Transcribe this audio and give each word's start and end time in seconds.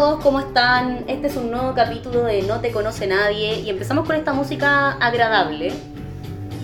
todos, 0.00 0.22
¿cómo 0.22 0.40
están? 0.40 1.04
Este 1.08 1.26
es 1.26 1.36
un 1.36 1.50
nuevo 1.50 1.74
capítulo 1.74 2.22
de 2.22 2.40
No 2.40 2.62
te 2.62 2.72
conoce 2.72 3.06
nadie 3.06 3.60
y 3.60 3.68
empezamos 3.68 4.06
con 4.06 4.16
esta 4.16 4.32
música 4.32 4.92
agradable 4.92 5.74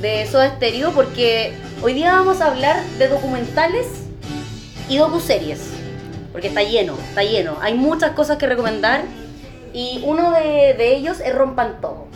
de 0.00 0.24
Soda 0.24 0.56
Stereo 0.56 0.92
porque 0.92 1.52
hoy 1.82 1.92
día 1.92 2.12
vamos 2.12 2.40
a 2.40 2.50
hablar 2.50 2.82
de 2.98 3.08
documentales 3.08 4.06
y 4.88 4.96
docuseries. 4.96 5.70
Porque 6.32 6.48
está 6.48 6.62
lleno, 6.62 6.94
está 7.10 7.24
lleno. 7.24 7.58
Hay 7.60 7.74
muchas 7.74 8.12
cosas 8.12 8.38
que 8.38 8.46
recomendar 8.46 9.02
y 9.74 10.00
uno 10.06 10.30
de, 10.30 10.96
ellos 10.96 11.20
es 11.20 11.34
Rompan 11.34 11.82
Todo. 11.82 12.06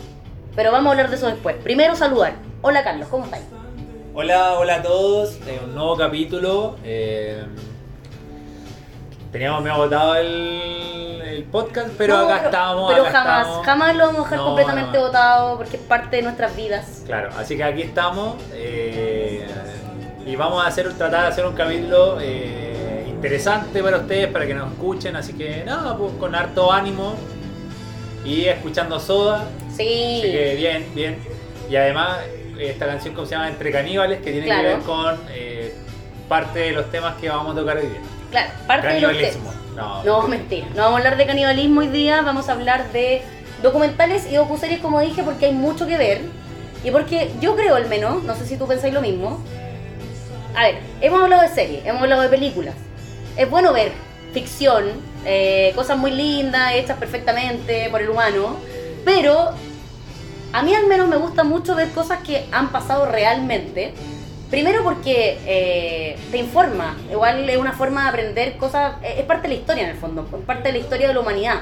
Pero 0.55 0.71
vamos 0.71 0.87
a 0.87 0.91
hablar 0.93 1.11
de 1.11 1.17
eso 1.17 1.27
después. 1.27 1.55
Primero 1.57 1.95
saludar. 1.95 2.33
Hola 2.63 2.83
Carlos, 2.83 3.07
¿cómo 3.09 3.25
estás? 3.25 3.41
Hola, 4.15 4.57
hola 4.57 4.77
a 4.77 4.81
todos. 4.81 5.37
Eh, 5.45 5.61
un 5.63 5.75
nuevo 5.75 5.95
capítulo. 5.97 6.77
eh, 6.83 7.45
teníamos 9.31 9.61
medio 9.61 9.75
agotado 9.75 10.15
el, 10.15 11.21
el 11.25 11.43
podcast, 11.45 11.89
pero 11.97 12.17
No, 12.17 12.23
acá 12.29 12.45
estamos. 12.45 12.91
Pero 12.93 13.05
acá 13.05 13.11
jamás, 13.19 13.47
estamos. 13.47 13.65
jamás 13.65 13.95
lo 13.95 14.05
vamos 14.07 14.19
a 14.19 14.23
dejar 14.23 14.37
No, 14.39 14.45
completamente 14.45 14.97
no. 14.97 15.03
votado 15.05 15.57
porque 15.57 15.77
es 15.77 15.83
parte 15.83 16.15
de 16.17 16.21
nuestras 16.23 16.55
vidas. 16.55 17.03
Claro, 17.05 17.29
así 17.37 17.55
que 17.57 17.63
aquí 17.63 17.81
estamos. 17.81 18.35
eh, 18.53 19.47
y 20.25 20.35
vamos 20.35 20.63
a 20.63 20.67
hacer, 20.67 20.91
tratar 20.93 21.21
de 21.23 21.27
hacer 21.29 21.45
un 21.47 21.53
capítulo 21.55 22.19
eh, 22.21 23.05
interesante 23.09 23.81
para 23.81 23.97
ustedes, 23.97 24.27
para 24.27 24.45
que 24.45 24.53
nos 24.53 24.71
escuchen. 24.71 25.15
Así 25.15 25.33
que 25.33 25.63
nada, 25.65 25.97
pues 25.97 26.13
con 26.19 26.35
harto 26.35 26.71
ánimo. 26.71 27.15
Y 28.23 28.45
escuchando 28.45 28.99
Soda. 28.99 29.45
Sí. 29.75 30.19
Así 30.19 30.31
que 30.31 30.55
bien, 30.57 30.85
bien. 30.93 31.17
Y 31.69 31.75
además, 31.75 32.19
esta 32.59 32.85
canción 32.85 33.15
como 33.15 33.25
se 33.25 33.31
llama 33.33 33.47
Entre 33.47 33.71
Caníbales, 33.71 34.21
que 34.21 34.31
tiene 34.31 34.45
Claro. 34.45 34.61
que 34.61 34.67
ver 34.75 34.79
con 34.83 35.19
eh, 35.31 35.73
parte 36.29 36.59
de 36.59 36.71
los 36.73 36.91
temas 36.91 37.15
que 37.15 37.29
vamos 37.29 37.53
a 37.55 37.59
tocar 37.59 37.77
hoy 37.77 37.87
día. 37.87 37.99
Claro, 38.31 38.49
parte 38.65 38.87
de 38.87 39.01
los. 39.01 39.13
No, 39.75 40.03
No, 40.03 40.27
mentira. 40.27 40.67
No 40.73 40.83
vamos 40.83 40.93
a 40.93 40.97
hablar 40.97 41.17
de 41.17 41.25
canibalismo 41.25 41.81
hoy 41.81 41.87
día, 41.87 42.21
vamos 42.21 42.49
a 42.49 42.53
hablar 42.53 42.91
de 42.91 43.21
documentales 43.61 44.25
y 44.29 44.35
docuseries, 44.35 44.79
como 44.79 44.99
dije, 44.99 45.21
porque 45.23 45.47
hay 45.47 45.53
mucho 45.53 45.85
que 45.85 45.97
ver. 45.97 46.21
Y 46.83 46.91
porque 46.91 47.31
yo 47.39 47.55
creo 47.55 47.75
al 47.75 47.87
menos, 47.87 48.23
no 48.23 48.35
sé 48.35 48.45
si 48.45 48.57
tú 48.57 48.67
pensáis 48.67 48.93
lo 48.93 49.01
mismo. 49.01 49.43
A 50.55 50.63
ver, 50.63 50.79
hemos 51.01 51.21
hablado 51.21 51.43
de 51.43 51.49
series, 51.49 51.85
hemos 51.85 52.01
hablado 52.01 52.23
de 52.23 52.29
películas. 52.29 52.75
Es 53.37 53.49
bueno 53.49 53.71
ver 53.71 53.91
ficción, 54.33 54.85
eh, 55.25 55.71
cosas 55.75 55.97
muy 55.97 56.11
lindas, 56.11 56.73
hechas 56.73 56.97
perfectamente 56.97 57.89
por 57.89 58.01
el 58.01 58.09
humano, 58.09 58.57
pero 59.05 59.51
a 60.53 60.63
mí 60.63 60.73
al 60.73 60.87
menos 60.87 61.07
me 61.07 61.17
gusta 61.17 61.43
mucho 61.43 61.75
ver 61.75 61.89
cosas 61.91 62.19
que 62.23 62.45
han 62.51 62.69
pasado 62.71 63.05
realmente. 63.05 63.93
Primero 64.51 64.83
porque 64.83 65.39
eh, 65.47 66.17
te 66.29 66.37
informa, 66.37 66.97
igual 67.09 67.49
es 67.49 67.57
una 67.57 67.71
forma 67.71 68.03
de 68.03 68.09
aprender 68.09 68.57
cosas, 68.57 68.95
es 69.01 69.19
es 69.19 69.25
parte 69.25 69.47
de 69.47 69.53
la 69.55 69.59
historia 69.61 69.83
en 69.85 69.89
el 69.91 69.95
fondo, 69.97 70.27
es 70.37 70.45
parte 70.45 70.67
de 70.67 70.73
la 70.73 70.77
historia 70.79 71.07
de 71.07 71.13
la 71.13 71.19
humanidad. 71.21 71.61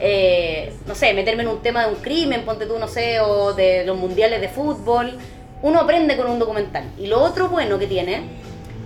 Eh, 0.00 0.72
no 0.86 0.94
sé, 0.94 1.12
meterme 1.12 1.42
en 1.42 1.50
un 1.50 1.60
tema 1.60 1.84
de 1.86 1.90
un 1.94 2.00
crimen, 2.00 2.46
ponte 2.46 2.64
tú, 2.64 2.78
no 2.78 2.88
sé, 2.88 3.20
o 3.20 3.52
de 3.52 3.84
los 3.84 3.96
mundiales 3.98 4.40
de 4.40 4.48
fútbol. 4.48 5.18
Uno 5.60 5.80
aprende 5.80 6.16
con 6.16 6.28
un 6.30 6.38
documental. 6.38 6.84
Y 6.98 7.06
lo 7.08 7.20
otro 7.22 7.50
bueno 7.50 7.78
que 7.78 7.86
tiene 7.86 8.22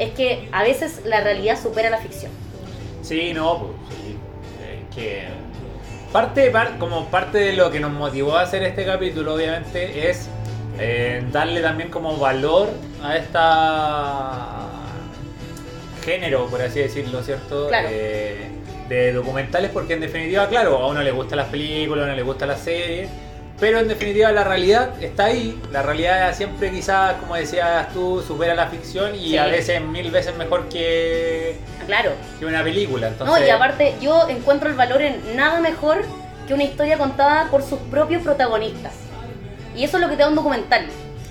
es 0.01 0.11
que 0.11 0.49
a 0.51 0.65
veces 0.65 1.03
la 1.05 1.21
realidad 1.21 1.57
supera 1.57 1.89
la 1.89 1.99
ficción. 1.99 2.33
Sí, 3.03 3.33
no, 3.33 3.59
pues 3.61 3.73
sí. 4.03 4.17
Eh, 4.65 4.83
que 4.93 5.23
parte, 6.13 6.51
par- 6.51 6.77
como 6.79 7.05
parte 7.07 7.39
de 7.39 7.53
lo 7.53 7.71
que 7.71 7.79
nos 7.79 7.93
motivó 7.93 8.37
a 8.37 8.41
hacer 8.43 8.65
este 8.65 8.85
capítulo, 8.85 9.35
obviamente, 9.35 10.11
es 10.11 10.29
eh, 10.78 11.22
darle 11.33 11.61
también 11.61 11.91
como 11.91 12.17
valor 12.17 12.69
a 13.03 13.17
esta 13.17 14.50
género, 16.05 16.47
por 16.47 16.61
así 16.61 16.80
decirlo, 16.80 17.22
¿cierto? 17.22 17.69
Claro. 17.69 17.89
Eh, 17.91 18.48
de 18.89 19.13
documentales, 19.14 19.70
porque 19.70 19.95
en 19.95 20.01
definitiva, 20.01 20.46
claro, 20.48 20.77
a 20.79 20.89
uno 20.89 21.02
le 21.02 21.11
gustan 21.11 21.39
las 21.39 21.48
películas, 21.48 22.02
a 22.02 22.07
uno 22.08 22.14
le 22.17 22.23
gustan 22.23 22.48
las 22.48 22.61
series, 22.61 23.08
pero 23.58 23.79
en 23.79 23.89
definitiva 23.89 24.30
la 24.33 24.45
realidad 24.45 25.02
está 25.02 25.27
ahí. 25.27 25.58
La 25.73 25.80
realidad 25.80 26.34
siempre 26.36 26.70
quizás, 26.70 27.14
como 27.14 27.34
decías 27.34 27.90
tú, 27.95 28.23
supera 28.27 28.55
la 28.55 28.67
ficción 28.67 29.14
y 29.14 29.30
Sí. 29.30 29.39
a 29.39 29.46
veces 29.46 29.80
mil 29.80 30.11
veces 30.11 30.36
mejor 30.36 30.68
que, 30.68 31.57
Claro, 31.86 32.11
que 32.39 32.45
una 32.45 32.63
película. 32.63 33.08
Entonces, 33.08 33.40
No, 33.40 33.46
y 33.46 33.48
aparte 33.51 33.95
yo 34.02 34.29
encuentro 34.29 34.68
el 34.68 34.74
valor 34.74 35.01
en 35.01 35.34
nada 35.36 35.61
mejor 35.61 36.02
que 36.46 36.52
una 36.52 36.64
historia 36.64 36.98
contada 36.98 37.48
por 37.51 37.63
sus 37.63 37.79
propios 37.79 38.23
protagonistas. 38.23 38.92
Y 39.74 39.85
eso 39.85 39.96
es 39.96 40.02
lo 40.02 40.08
que 40.08 40.17
te 40.17 40.23
da 40.23 40.29
un 40.29 40.35
documental. 40.35 40.86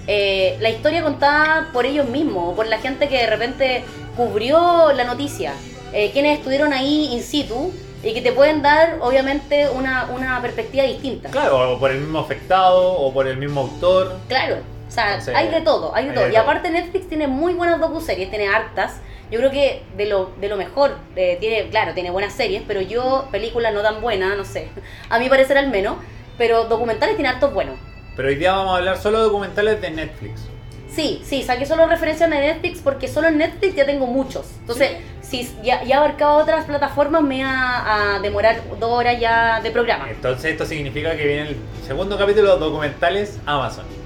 Eh, 0.08 0.58
la 0.60 0.70
historia 0.70 1.02
contada 1.02 1.70
por 1.72 1.86
ellos 1.86 2.08
mismos, 2.10 2.56
por 2.56 2.68
la 2.68 2.80
gente 2.80 3.08
que 3.08 3.20
de 3.20 3.28
repente 3.28 3.84
cubrió 4.18 4.92
la 4.92 5.06
noticia, 5.06 5.54
eh, 5.94 6.12
quienes 6.12 6.40
estuvieron 6.40 6.74
ahí 6.74 7.14
in 7.14 7.24
situ 7.24 7.72
y 8.04 8.14
que 8.14 8.22
te 8.22 8.34
pueden 8.34 8.62
dar 8.62 8.98
obviamente 9.02 9.70
una, 9.70 10.10
una 10.14 10.42
perspectiva 10.42 10.84
distinta. 10.84 11.30
Claro, 11.30 11.74
o 11.74 11.80
por 11.80 11.92
el 11.92 12.00
mismo 12.02 12.20
afectado 12.20 12.92
o 12.94 13.14
por 13.14 13.28
el 13.28 13.38
mismo 13.38 13.62
autor. 13.62 14.18
Claro, 14.28 14.58
o 14.88 14.92
sea, 14.92 15.12
Entonces, 15.12 15.36
hay 15.36 15.48
de 15.48 15.62
todo, 15.62 15.96
hay 15.96 16.06
de 16.06 16.10
hay 16.10 16.16
todo. 16.16 16.26
de 16.26 16.30
y 16.32 16.34
todo. 16.34 16.44
aparte 16.44 16.70
Netflix 16.70 17.08
tiene 17.08 17.28
muy 17.28 17.54
buenas 17.54 17.80
docuseries, 17.80 18.30
tiene 18.30 18.50
hartas. 18.50 19.00
Yo 19.32 19.40
creo 19.40 19.52
que 19.52 19.84
de 19.96 20.06
lo, 20.06 20.32
de 20.40 20.50
lo 20.50 20.58
mejor, 20.58 20.98
eh, 21.16 21.38
tiene, 21.40 21.70
claro, 21.70 21.94
tiene 21.94 22.12
buenas 22.12 22.34
series, 22.34 22.62
pero 22.68 22.82
yo, 22.82 23.28
películas 23.32 23.74
no 23.74 23.82
tan 23.82 24.02
buenas, 24.02 24.36
no 24.36 24.44
sé, 24.44 24.68
a 25.10 25.18
mi 25.18 25.30
parecer 25.30 25.58
al 25.58 25.70
menos, 25.70 25.96
pero 26.38 26.66
documentales 26.66 27.16
tiene 27.16 27.30
hartos 27.30 27.54
buenos. 27.54 27.76
Pero 28.16 28.28
hoy 28.28 28.36
día 28.36 28.54
vamos 28.54 28.74
a 28.74 28.78
hablar 28.78 28.98
solo 28.98 29.20
de 29.20 29.24
documentales 29.26 29.82
de 29.82 29.92
Netflix. 29.92 30.42
Sí, 30.88 31.22
sí, 31.26 31.42
saqué 31.42 31.66
solo 31.66 31.88
referencias 31.88 32.30
de 32.30 32.36
Netflix 32.40 32.80
porque 32.80 33.08
solo 33.08 33.28
en 33.28 33.40
Netflix 33.40 33.76
ya 33.76 33.86
tengo 33.86 34.06
muchos. 34.06 34.46
Entonces, 34.60 34.92
si 35.22 35.50
ya, 35.64 35.84
ya 35.84 35.98
abarcaba 35.98 36.36
otras 36.36 36.66
plataformas, 36.66 37.24
me 37.24 37.44
va 37.44 38.16
a 38.16 38.20
demorar 38.20 38.62
dos 38.80 38.92
horas 38.92 39.20
ya 39.20 39.60
de 39.62 39.72
programa. 39.72 40.08
Entonces 40.12 40.52
esto 40.52 40.66
significa 40.66 41.18
que 41.18 41.26
viene 41.26 41.50
el 41.50 41.58
segundo 41.88 42.16
capítulo 42.18 42.54
de 42.54 42.60
documentales 42.60 43.40
Amazon. 43.48 44.03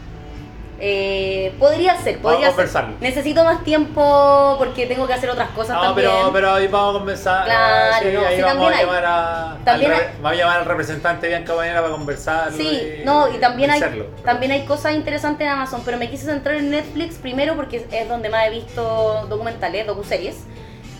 Eh, 0.80 1.54
podría 1.58 1.98
ser, 1.98 2.18
Vamos 2.20 2.34
podría 2.46 2.50
a 2.50 2.68
ser. 2.68 2.86
Necesito 3.00 3.44
más 3.44 3.64
tiempo 3.64 4.56
porque 4.60 4.86
tengo 4.86 5.08
que 5.08 5.14
hacer 5.14 5.30
otras 5.30 5.50
cosas 5.50 5.76
No, 5.76 5.82
también. 5.82 6.10
pero, 6.12 6.32
pero 6.32 6.52
ahí 6.54 6.68
vamos 6.68 6.96
a 6.96 7.00
conversar. 7.00 7.46
Claro, 7.46 8.12
no, 8.14 8.26
ahí 8.28 8.36
sí, 8.36 8.42
vamos 8.44 8.64
también 8.64 8.74
a 8.74 8.82
llamar 8.84 9.06
a, 9.06 9.58
También 9.66 9.92
al 9.92 10.00
hay- 10.00 10.08
vamos 10.22 10.32
a 10.32 10.36
llamar 10.36 10.58
al 10.60 10.66
representante 10.66 11.28
Bianca 11.28 11.54
Bañera 11.54 11.82
para 11.82 11.94
conversar. 11.94 12.52
Sí, 12.52 13.02
no, 13.04 13.34
y 13.34 13.40
también 13.40 13.72
hay, 13.72 13.78
hacerlo. 13.82 14.06
también 14.24 14.52
hay 14.52 14.66
cosas 14.66 14.94
interesantes 14.94 15.46
en 15.48 15.54
Amazon, 15.54 15.82
pero 15.84 15.98
me 15.98 16.10
quise 16.10 16.26
centrar 16.26 16.56
en 16.56 16.70
Netflix 16.70 17.16
primero 17.16 17.56
porque 17.56 17.86
es 17.92 18.08
donde 18.10 18.30
más 18.30 18.46
he 18.48 18.52
visto 18.52 19.26
documentales, 19.28 19.88
docuseries. 19.88 20.36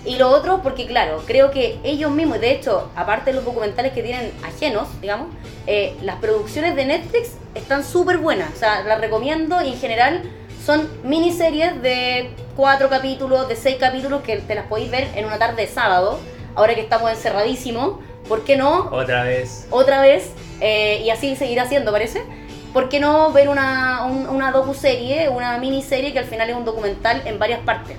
Y 0.08 0.16
lo 0.16 0.30
otro 0.30 0.62
porque, 0.64 0.86
claro, 0.88 1.22
creo 1.28 1.52
que 1.52 1.80
ellos 1.84 2.10
mismos, 2.12 2.40
de 2.40 2.52
hecho, 2.52 2.90
aparte 2.96 3.32
de 3.32 3.36
los 3.36 3.46
documentales 3.46 3.92
que 3.92 4.02
tienen 4.02 4.32
ajenos, 4.44 4.88
digamos, 5.02 5.28
eh, 5.68 5.96
las 6.02 6.16
producciones 6.16 6.76
de 6.78 6.86
Netflix 6.86 7.32
están 7.56 7.84
súper 7.84 8.18
buenas. 8.18 8.54
O 8.54 8.58
sea, 8.58 8.84
las 8.84 9.02
recomiendo 9.02 9.62
y 9.62 9.74
en 9.74 9.78
general 9.80 10.24
son 10.66 10.90
miniseries 11.04 11.82
de 11.82 12.30
cuatro 12.56 12.90
capítulos, 12.90 13.48
de 13.50 13.56
seis 13.58 13.76
capítulos 13.80 14.22
que 14.22 14.38
te 14.38 14.56
las 14.56 14.66
podéis 14.68 14.90
ver 14.92 15.08
en 15.16 15.26
una 15.26 15.38
tarde 15.38 15.64
de 15.64 15.68
sábado, 15.68 16.20
ahora 16.56 16.74
que 16.74 16.82
estamos 16.82 17.12
encerradísimos. 17.12 18.00
¿Por 18.30 18.44
qué 18.46 18.56
no? 18.58 18.90
Otra 18.92 19.24
vez. 19.24 19.68
otra 19.72 20.02
vez, 20.02 20.32
eh, 20.62 21.02
y 21.04 21.10
así 21.10 21.36
seguirá 21.36 21.64
haciendo, 21.64 21.92
parece. 21.92 22.24
¿Por 22.74 22.90
qué 22.90 23.00
no 23.00 23.32
ver 23.32 23.48
una, 23.50 24.06
un- 24.06 24.28
una 24.30 24.52
docuserie, 24.52 25.30
una 25.30 25.58
miniserie 25.58 26.12
que 26.14 26.20
al 26.20 26.26
final 26.26 26.50
es 26.50 26.56
un 26.56 26.66
documental 26.66 27.24
en 27.26 27.40
varias 27.40 27.60
partes? 27.62 27.98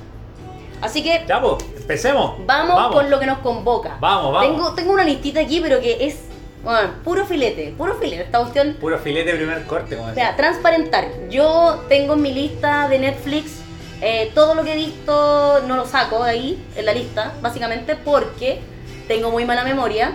Así 0.81 1.03
que 1.03 1.23
pues, 1.41 1.78
empecemos. 1.89 2.47
vamos, 2.47 2.93
con 2.93 3.11
lo 3.11 3.19
que 3.19 3.27
nos 3.27 3.39
convoca. 3.39 3.97
Vamos, 3.99 4.33
vamos. 4.33 4.43
Tengo, 4.51 4.75
tengo 4.75 4.93
una 4.93 5.05
listita 5.05 5.41
aquí, 5.41 5.61
pero 5.61 5.81
que 5.81 6.07
es 6.07 6.19
bueno, 6.63 6.91
puro 7.03 7.25
filete, 7.25 7.75
puro 7.79 7.95
filete. 7.95 8.25
Esta 8.25 8.41
cuestión, 8.41 8.77
Puro 8.81 8.99
filete 8.99 9.33
de 9.33 9.37
primer 9.39 9.65
corte, 9.65 9.97
como 9.97 10.09
o 10.09 10.11
decía. 10.11 10.27
sea, 10.29 10.37
transparentar. 10.37 11.07
Yo 11.31 11.85
tengo 11.89 12.15
en 12.15 12.23
mi 12.23 12.33
lista 12.33 12.89
de 12.89 12.99
Netflix 12.99 13.61
eh, 14.03 14.31
todo 14.35 14.55
lo 14.55 14.65
que 14.65 14.75
he 14.75 14.77
visto, 14.77 15.63
no 15.67 15.77
lo 15.77 15.87
saco 15.87 16.23
de 16.25 16.31
ahí, 16.31 16.65
en 16.77 16.85
la 16.85 16.93
lista, 16.93 17.33
básicamente 17.41 17.97
porque 17.97 18.61
tengo 19.07 19.31
muy 19.31 19.45
mala 19.45 19.65
memoria. 19.65 20.13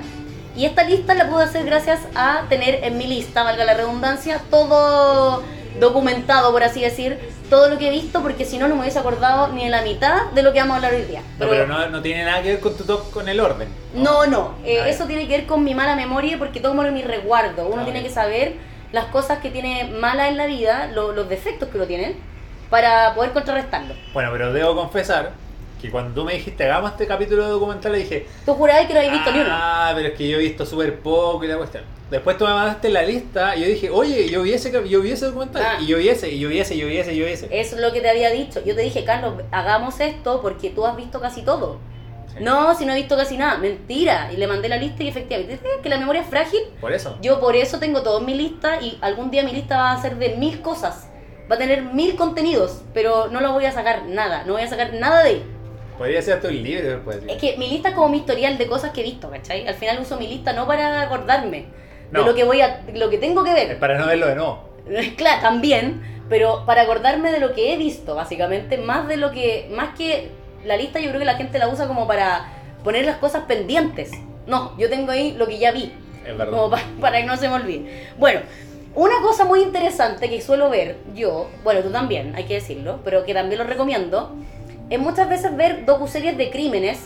Y 0.56 0.66
esta 0.66 0.84
lista 0.84 1.16
la 1.16 1.28
pude 1.30 1.46
hacer 1.46 1.66
gracias 1.66 2.02
a 2.14 2.44
tener 2.50 2.84
en 2.84 2.98
mi 3.00 3.08
lista, 3.08 3.44
valga 3.44 3.66
la 3.66 3.74
redundancia, 3.74 4.40
todo 4.52 5.42
documentado, 5.80 6.52
por 6.52 6.64
así 6.64 6.82
decir, 6.82 7.20
todo 7.50 7.70
lo 7.70 7.78
que 7.78 7.88
he 7.88 7.92
visto, 7.92 8.22
porque 8.22 8.46
si 8.46 8.58
no, 8.58 8.68
no 8.68 8.76
me 8.76 8.82
hubiese 8.82 9.00
acordado 9.00 9.50
ni 9.50 9.64
en 9.66 9.72
la 9.72 9.82
mitad 9.82 10.32
de 10.32 10.42
lo 10.44 10.54
que 10.54 10.60
vamos 10.60 10.74
a 10.74 10.76
hablar 10.78 10.94
hoy 10.94 11.04
día. 11.04 11.22
No, 11.40 11.48
pero 11.48 11.68
no, 11.68 11.88
no 11.90 12.02
tiene 12.02 12.24
nada 12.26 12.42
que 12.42 12.50
ver 12.54 12.60
con 12.60 12.76
tu 12.78 12.84
top 12.84 13.12
con 13.12 13.28
el 13.30 13.40
orden. 13.40 13.68
No, 13.94 14.26
no. 14.26 14.56
eh, 14.66 14.84
eso 14.88 15.06
tiene 15.06 15.28
que 15.28 15.38
ver 15.38 15.46
con 15.46 15.64
mi 15.64 15.74
mala 15.76 15.96
memoria 15.96 16.38
porque 16.38 16.60
tomo 16.60 16.82
mi 16.84 17.02
resguardo. 17.02 17.68
Uno 17.68 17.82
Ah, 17.82 17.86
tiene 17.86 18.02
que 18.04 18.10
saber 18.10 18.54
las 18.92 19.06
cosas 19.06 19.40
que 19.40 19.50
tiene 19.50 19.86
malas 19.86 20.30
en 20.30 20.38
la 20.38 20.46
vida, 20.46 20.88
lo- 20.94 21.12
los 21.14 21.28
defectos 21.30 21.70
que 21.70 21.78
lo 21.78 21.86
tienen, 21.88 22.16
para 22.70 23.14
poder 23.14 23.32
contrarrestarlo. 23.32 23.94
Bueno, 24.14 24.30
pero 24.32 24.52
debo 24.54 24.76
confesar 24.76 25.32
que 25.84 25.92
cuando 25.92 26.14
tú 26.14 26.26
me 26.26 26.34
dijiste 26.34 26.64
hagamos 26.64 26.92
este 26.92 27.06
capítulo 27.06 27.44
de 27.44 27.52
documental, 27.52 27.92
le 27.92 27.98
dije, 28.00 28.26
Tú 28.46 28.54
jurabas 28.54 28.86
que 28.88 28.94
no 28.94 29.00
habías 29.00 29.14
visto 29.14 29.32
ni 29.34 29.40
uno. 29.40 29.50
ah, 29.52 29.92
pero 29.94 30.08
es 30.08 30.14
que 30.16 30.30
yo 30.30 30.38
he 30.38 30.40
visto 30.40 30.66
súper 30.66 31.00
poco 31.00 31.44
y 31.44 31.48
la 31.50 31.58
cuestión. 31.58 31.84
Después 32.10 32.38
tú 32.38 32.46
me 32.46 32.54
mandaste 32.54 32.90
la 32.90 33.02
lista 33.02 33.54
y 33.58 33.62
yo 33.62 33.68
dije, 33.68 33.90
oye, 33.90 34.30
yo 34.30 34.44
vi 34.44 34.54
ese, 34.54 34.72
yo 34.88 35.02
vi 35.02 35.12
ese 35.12 35.26
documental. 35.26 35.62
Ah. 35.66 35.82
Y 35.82 35.88
yo 35.88 35.98
vi 35.98 36.08
ese, 36.08 36.30
y 36.30 36.40
yo 36.40 36.48
vi 36.48 36.60
ese, 36.60 36.76
y 36.76 36.78
yo 36.78 36.88
vi 36.88 36.98
ese, 36.98 37.14
y 37.14 37.18
yo 37.18 37.26
vi 37.26 37.32
ese. 37.34 37.48
Eso 37.52 37.76
es 37.76 37.82
lo 37.82 37.92
que 37.92 38.00
te 38.00 38.10
había 38.10 38.30
dicho. 38.30 38.64
Yo 38.64 38.76
te 38.76 38.82
dije, 38.82 39.04
Carlos, 39.04 39.34
hagamos 39.52 40.00
esto 40.00 40.42
porque 40.42 40.70
tú 40.70 40.86
has 40.86 40.96
visto 40.96 41.20
casi 41.20 41.42
todo. 41.42 41.80
Sí. 42.28 42.44
No, 42.44 42.74
si 42.76 42.86
no 42.86 42.94
he 42.94 42.96
visto 42.96 43.18
casi 43.18 43.36
nada. 43.36 43.58
Mentira. 43.58 44.30
Y 44.32 44.38
le 44.38 44.48
mandé 44.48 44.70
la 44.70 44.78
lista 44.78 45.04
y 45.04 45.10
efectivamente, 45.10 45.58
¿sabes 45.58 45.82
que 45.84 45.90
la 45.90 45.98
memoria 45.98 46.22
es 46.22 46.28
frágil. 46.28 46.62
Por 46.80 46.94
eso. 46.94 47.18
Yo 47.22 47.42
por 47.42 47.58
eso 47.58 47.78
tengo 47.80 48.04
todo 48.04 48.20
en 48.20 48.26
mi 48.26 48.36
lista 48.36 48.80
y 48.82 48.98
algún 49.02 49.30
día 49.32 49.44
mi 49.44 49.52
lista 49.52 49.76
va 49.78 49.92
a 49.92 50.02
ser 50.02 50.16
de 50.16 50.36
mil 50.38 50.62
cosas. 50.62 51.10
Va 51.52 51.56
a 51.56 51.60
tener 51.60 51.82
mil 51.84 52.16
contenidos, 52.16 52.84
pero 52.94 53.28
no 53.28 53.42
lo 53.42 53.52
voy 53.52 53.66
a 53.66 53.72
sacar 53.74 54.06
nada. 54.06 54.44
No 54.46 54.54
voy 54.54 54.62
a 54.62 54.68
sacar 54.70 54.94
nada 54.94 55.22
de 55.24 55.30
ahí. 55.30 55.44
Podría 56.04 56.22
ser 56.22 56.42
tu 56.42 56.50
libro 56.50 56.86
después. 56.90 57.20
Es 57.30 57.38
que 57.38 57.56
mi 57.56 57.70
lista 57.70 57.88
es 57.90 57.96
como 57.96 58.10
mi 58.10 58.18
historial 58.18 58.58
de 58.58 58.68
cosas 58.68 58.92
que 58.92 59.00
he 59.00 59.04
visto, 59.06 59.30
¿cachai? 59.32 59.66
Al 59.66 59.76
final 59.76 60.00
uso 60.02 60.18
mi 60.20 60.28
lista 60.28 60.52
no 60.52 60.68
para 60.68 61.00
acordarme 61.02 61.68
No. 62.12 62.20
de 62.20 62.26
lo 62.26 62.36
que 62.36 62.44
voy 62.44 62.60
a, 62.60 62.82
lo 62.94 63.10
que 63.10 63.18
tengo 63.18 63.42
que 63.42 63.52
Es 63.52 63.70
ver. 63.70 63.80
para 63.80 63.98
no 63.98 64.06
verlo 64.08 64.28
de 64.28 64.36
nuevo. 64.36 64.68
claro, 65.16 65.42
también, 65.42 66.02
pero 66.28 66.66
para 66.66 66.82
acordarme 66.82 67.32
de 67.32 67.40
lo 67.40 67.54
que 67.54 67.74
he 67.74 67.78
visto, 67.78 68.16
básicamente, 68.16 68.78
más 68.78 69.08
de 69.08 69.16
lo 69.16 69.32
que, 69.32 69.70
más 69.74 69.96
que 69.98 70.28
la 70.66 70.76
lista, 70.76 71.00
yo 71.00 71.08
creo 71.08 71.20
que 71.20 71.26
la 71.26 71.36
gente 71.36 71.58
la 71.58 71.70
usa 71.70 71.88
como 71.88 72.06
para 72.06 72.48
poner 72.84 73.06
las 73.06 73.16
cosas 73.20 73.44
pendientes. 73.48 74.12
No, 74.46 74.78
yo 74.78 74.90
tengo 74.90 75.10
ahí 75.14 75.32
lo 75.38 75.48
que 75.48 75.58
ya 75.58 75.72
vi, 75.72 75.94
Es 76.26 76.38
verdad. 76.38 76.50
como 76.50 76.70
pa- 76.70 76.84
para 77.00 77.22
que 77.22 77.28
no 77.28 77.38
se 77.38 77.48
me 77.48 77.56
olvide. 77.56 78.08
Bueno, 78.18 78.42
una 78.94 79.22
cosa 79.22 79.46
muy 79.46 79.62
interesante 79.62 80.30
que 80.30 80.42
suelo 80.42 80.70
ver 80.70 80.98
yo, 81.16 81.50
bueno, 81.64 81.80
tú 81.80 81.92
también, 81.92 82.36
hay 82.36 82.44
que 82.44 82.56
decirlo, 82.56 83.00
pero 83.06 83.24
que 83.24 83.34
también 83.34 83.58
lo 83.60 83.66
recomiendo, 83.66 84.36
es 84.90 85.00
muchas 85.00 85.30
veces 85.30 85.56
ver 85.56 85.86
docuseries 85.86 86.38
de 86.38 86.50
crímenes 86.50 87.00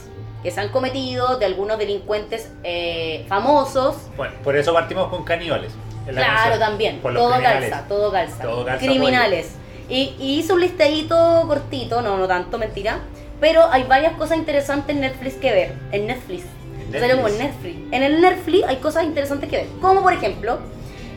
que 0.43 0.51
se 0.51 0.59
han 0.59 0.69
cometido 0.69 1.37
de 1.37 1.45
algunos 1.45 1.77
delincuentes 1.77 2.51
eh, 2.63 3.25
famosos. 3.27 3.95
Bueno, 4.15 4.33
por 4.43 4.55
eso 4.55 4.73
partimos 4.73 5.07
con 5.09 5.23
caníbales. 5.23 5.73
Claro, 6.07 6.25
canción. 6.35 6.59
también, 6.59 7.01
todo 7.01 7.31
calza, 7.41 7.83
todo 7.89 8.11
calza. 8.11 8.43
Todo 8.43 8.65
calza, 8.65 8.85
Criminales. 8.85 9.55
Y, 9.89 10.15
y 10.19 10.39
hice 10.39 10.53
un 10.53 10.61
listadito 10.61 11.43
cortito, 11.47 12.01
no, 12.01 12.17
no 12.17 12.27
tanto, 12.27 12.57
mentira. 12.57 12.99
Pero 13.41 13.63
hay 13.71 13.83
varias 13.83 14.13
cosas 14.13 14.37
interesantes 14.37 14.95
en 14.95 15.01
Netflix 15.01 15.35
que 15.35 15.51
ver. 15.51 15.73
En 15.91 16.07
Netflix. 16.07 16.43
En 16.85 16.91
Netflix. 16.91 17.37
Netflix. 17.37 17.75
En 17.93 18.03
el 18.03 18.21
Netflix 18.21 18.67
hay 18.67 18.77
cosas 18.77 19.03
interesantes 19.03 19.49
que 19.49 19.57
ver. 19.57 19.67
Como 19.81 20.01
por 20.01 20.13
ejemplo, 20.13 20.59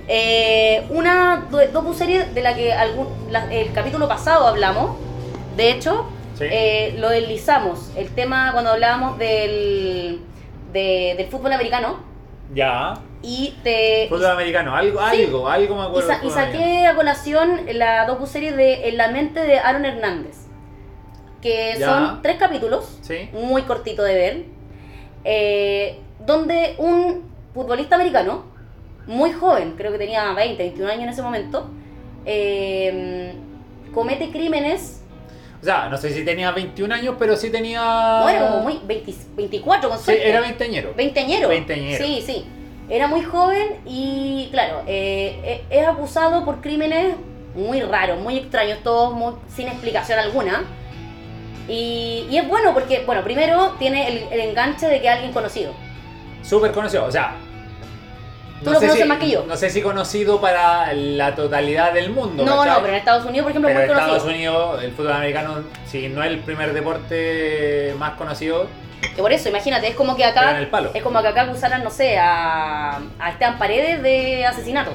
eh, 0.09 0.85
una 0.91 1.47
do- 1.51 1.67
docuserie 1.69 2.25
de 2.27 2.43
la 2.43 2.55
que 2.55 2.73
algún, 2.73 3.07
la- 3.31 3.53
el 3.53 3.73
capítulo 3.73 4.09
pasado 4.09 4.47
hablamos. 4.47 4.97
De 5.57 5.71
hecho, 5.71 6.07
Sí. 6.41 6.47
eh, 6.51 6.95
lo 6.99 7.09
deslizamos. 7.11 7.93
El 7.97 8.09
tema 8.11 8.51
cuando 8.53 8.71
hablábamos 8.73 9.19
del, 9.19 10.21
de- 10.73 11.15
del 11.17 11.27
fútbol 11.29 11.53
americano. 11.53 12.01
Ya. 12.55 12.95
Y 13.23 13.55
te, 13.63 14.07
Fútbol 14.09 14.27
americano. 14.27 14.75
Algo, 14.75 14.99
Sí. 15.13 15.23
algo, 15.25 15.49
algo 15.49 15.75
me 15.77 15.83
y, 15.83 15.87
acuerdo. 15.87 16.09
sa- 16.09 16.25
y 16.25 16.31
saqué 16.31 16.87
a 16.87 16.95
colación 16.97 17.61
la 17.75 18.07
docuserie 18.07 18.53
de 18.53 18.89
En 18.89 18.97
la 18.97 19.09
mente 19.09 19.41
de 19.41 19.59
Aaron 19.59 19.85
Hernández. 19.85 20.37
Que 21.43 21.77
Ya. 21.79 21.87
son 21.87 22.23
tres 22.23 22.37
capítulos, 22.39 22.99
Sí. 23.03 23.29
muy 23.33 23.63
cortito 23.63 24.03
de 24.03 24.15
ver. 24.15 24.45
eh, 25.25 25.99
donde 26.25 26.77
un 26.79 27.31
futbolista 27.53 27.97
americano, 27.97 28.45
muy 29.07 29.33
joven, 29.33 29.75
creo 29.77 29.93
que 29.93 29.99
tenía 29.99 30.33
20, 30.33 30.63
21 30.63 30.89
años 30.91 31.03
en 31.05 31.09
ese 31.11 31.21
momento, 31.23 31.69
eh, 32.25 33.35
comete 33.93 34.31
crímenes. 34.31 35.00
O 35.61 35.65
sea, 35.65 35.89
no 35.91 35.97
sé 35.99 36.11
si 36.15 36.25
tenía 36.25 36.51
21 36.53 36.95
años, 36.95 37.17
pero 37.19 37.37
sí 37.37 37.51
tenía. 37.51 37.81
No, 37.81 38.29
era 38.29 38.49
como 38.49 38.63
muy 38.63 38.81
20 38.85 39.13
24 39.37 39.89
con 39.91 39.99
Sí, 39.99 40.05
suerte. 40.07 40.29
era 40.29 40.41
veinteañero. 40.41 40.95
Veinteañero. 40.97 41.49
Veinteañero. 41.49 42.05
Sí, 42.05 42.23
sí. 42.25 42.47
Era 42.89 43.07
muy 43.07 43.23
joven 43.23 43.77
y, 43.87 44.49
claro, 44.51 44.83
eh, 44.87 45.39
eh, 45.45 45.65
es 45.71 45.87
acusado 45.87 46.45
por 46.45 46.61
crímenes 46.61 47.15
muy 47.55 47.83
raros, 47.83 48.19
muy 48.21 48.39
extraños, 48.39 48.79
todos 48.83 49.13
muy- 49.13 49.35
sin 49.55 49.69
explicación 49.69 50.19
alguna. 50.19 50.65
Y, 51.69 52.27
y 52.31 52.37
es 52.39 52.49
bueno 52.49 52.73
porque, 52.75 53.05
bueno, 53.07 53.23
primero 53.23 53.75
tiene 53.79 54.09
el, 54.09 54.33
el 54.33 54.41
enganche 54.49 54.87
de 54.89 55.01
que 55.01 55.09
alguien 55.09 55.33
conocido. 55.33 55.73
Súper 56.43 56.73
conocido. 56.73 57.05
O 57.05 57.11
sea. 57.13 57.37
Tú 58.63 58.71
lo 58.73 58.79
conoces 58.81 59.07
más 59.07 59.19
que 59.19 59.31
yo. 59.31 59.45
No 59.47 59.57
sé 59.57 59.71
si 59.71 59.81
conocido 59.81 60.41
para 60.41 60.93
la 60.93 61.35
totalidad 61.35 61.93
del 61.95 62.11
mundo. 62.11 62.45
No, 62.45 62.59
¿cachai? 62.59 62.69
no, 62.75 62.81
pero 62.81 62.89
en 62.93 62.99
Estados 62.99 63.25
Unidos, 63.25 63.45
por 63.45 63.51
ejemplo, 63.53 63.69
Pero 63.69 63.81
es 63.81 63.85
en 63.85 63.89
muy 63.89 63.95
conocido. 63.97 64.17
Estados 64.17 64.35
Unidos, 64.35 64.83
el 64.85 64.93
fútbol 64.93 65.13
americano, 65.13 65.65
si 65.87 66.09
no 66.09 66.23
es 66.23 66.31
el 66.31 66.39
primer 66.41 66.73
deporte 66.73 67.95
más 67.99 68.13
conocido, 68.13 68.67
Que 69.17 69.23
por 69.23 69.33
eso, 69.33 69.49
imagínate, 69.49 69.89
es 69.89 69.95
como 69.95 70.15
que 70.15 70.25
acá 70.25 70.59
el 70.59 70.69
palo. 70.69 70.91
es 70.93 71.03
como 71.03 71.23
que 71.23 71.29
acá 71.29 71.43
acusaran, 71.43 71.83
no 71.83 71.91
sé, 71.91 72.19
a, 72.19 72.99
a 73.19 73.31
Esteban 73.31 73.59
Paredes 73.59 74.03
de 74.03 74.45
asesinatos. 74.45 74.95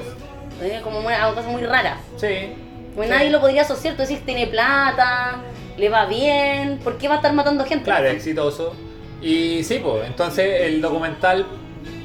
Es 0.62 0.80
como 0.82 1.00
una 1.00 1.28
cosa 1.34 1.48
muy 1.48 1.62
rara. 1.64 1.98
sí. 2.16 2.54
Pues 2.94 3.08
Sí. 3.10 3.14
nadie 3.14 3.28
lo 3.30 3.40
podría 3.42 3.60
asociar, 3.60 3.94
tú 3.94 4.00
decís, 4.02 4.24
tiene 4.24 4.46
plata, 4.46 5.36
le 5.76 5.90
va 5.90 6.06
bien, 6.06 6.78
¿por 6.82 6.96
qué 6.96 7.08
va 7.08 7.14
a 7.14 7.16
estar 7.18 7.30
matando 7.34 7.62
gente? 7.66 7.84
Claro, 7.84 8.06
exitoso. 8.06 8.74
Y 9.20 9.62
sí, 9.64 9.80
pues, 9.84 10.06
entonces 10.06 10.62
el 10.62 10.80
documental 10.80 11.44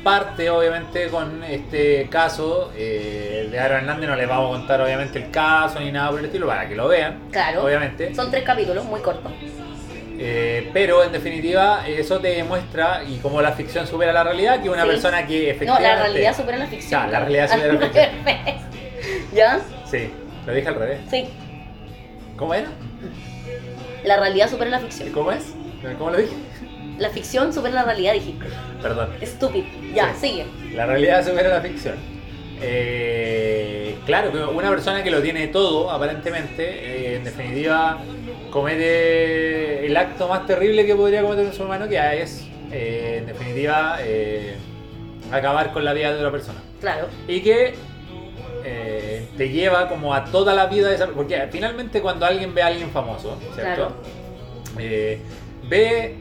parte 0.04 0.50
obviamente 0.50 1.08
con 1.08 1.44
este 1.44 2.08
caso 2.10 2.72
eh, 2.76 3.48
de 3.52 3.60
Aaron 3.60 3.80
Hernández. 3.80 4.10
No 4.10 4.16
les 4.16 4.28
vamos 4.28 4.56
a 4.56 4.58
contar 4.60 4.82
obviamente 4.82 5.20
el 5.20 5.32
caso 5.32 5.80
ni 5.80 5.92
nada 5.92 6.10
por 6.10 6.20
el 6.20 6.26
estilo 6.26 6.48
para 6.48 6.68
que 6.68 6.76
lo 6.76 6.88
vean, 6.88 7.20
Claro. 7.32 7.64
obviamente. 7.66 8.14
Son 8.16 8.30
tres 8.32 8.44
capítulos 8.44 8.84
muy 8.86 9.02
cortos. 9.02 9.32
Eh, 10.24 10.70
pero 10.74 11.04
en 11.04 11.12
definitiva 11.12 11.84
eso 11.88 12.20
te 12.20 12.28
demuestra 12.36 13.04
y 13.08 13.18
como 13.18 13.42
la 13.42 13.54
ficción 13.54 13.88
supera 13.88 14.14
la 14.14 14.24
realidad, 14.24 14.62
que 14.62 14.70
una 14.70 14.84
Sí. 14.84 14.90
persona 14.90 15.26
que 15.26 15.44
No, 15.46 15.50
efectivamente... 15.52 15.88
la 15.88 15.96
realidad 16.04 16.36
supera 16.38 16.58
la 16.60 16.66
ficción. 16.68 17.02
Ya, 17.02 17.08
la 17.08 17.20
realidad 17.22 17.50
supera 17.52 17.74
la 17.74 17.80
ficción. 17.80 18.10
¿Ya? 19.34 19.60
Sí, 19.90 20.12
lo 20.46 20.54
dije 20.54 20.68
al 20.68 20.76
revés. 20.76 21.00
Sí. 21.10 21.28
¿Cómo 22.38 22.54
era? 22.54 22.68
La 24.04 24.18
realidad 24.18 24.50
supera 24.50 24.70
la 24.72 24.80
ficción. 24.80 25.10
¿Cómo 25.12 25.32
es? 25.32 25.54
¿Cómo 25.98 26.12
lo 26.12 26.18
dije? 26.18 26.34
La 27.02 27.10
ficción 27.10 27.52
supera 27.52 27.76
la 27.76 27.84
realidad, 27.84 28.14
dijiste. 28.14 28.46
Perdón. 28.82 29.10
Estúpido. 29.20 29.66
Ya, 29.94 30.14
Sí. 30.14 30.28
sigue. 30.28 30.46
La 30.76 30.86
realidad 30.86 31.26
supera 31.26 31.50
la 31.50 31.62
ficción. 31.62 31.96
Eh, 32.62 33.96
claro, 34.06 34.32
que 34.32 34.38
una 34.38 34.70
persona 34.70 35.04
que 35.04 35.10
lo 35.10 35.22
tiene 35.22 35.48
todo, 35.48 35.90
aparentemente, 35.90 36.64
eh, 36.64 37.16
en 37.18 37.24
definitiva, 37.24 38.00
comete 38.52 39.86
el 39.86 39.98
acto 39.98 40.28
más 40.28 40.46
terrible 40.46 40.86
que 40.86 40.96
podría 40.96 41.24
cometer 41.24 41.46
un 41.46 41.54
ser 41.54 41.66
humano, 41.66 41.90
que 41.90 42.22
es, 42.22 42.48
eh, 42.72 43.18
en 43.20 43.26
definitiva, 43.26 43.98
acabar 45.32 45.74
con 45.74 45.84
la 45.84 45.94
vida 45.94 46.12
de 46.12 46.18
otra 46.18 46.32
persona. 46.32 46.60
Claro. 46.80 47.08
Y 47.28 47.42
que 47.42 47.74
eh, 48.64 49.28
te 49.38 49.50
lleva 49.50 49.90
como 49.90 50.14
a 50.14 50.26
toda 50.26 50.54
la 50.54 50.68
vida 50.68 50.90
de 50.90 50.96
esa 50.96 51.08
Porque 51.08 51.48
finalmente 51.52 52.00
cuando 52.02 52.26
alguien 52.26 52.54
ve 52.54 52.62
a 52.62 52.68
alguien 52.68 52.92
famoso, 52.92 53.38
¿cierto? 53.56 53.62
Claro. 53.76 53.94
Eh, 54.78 55.20
ve 55.68 56.16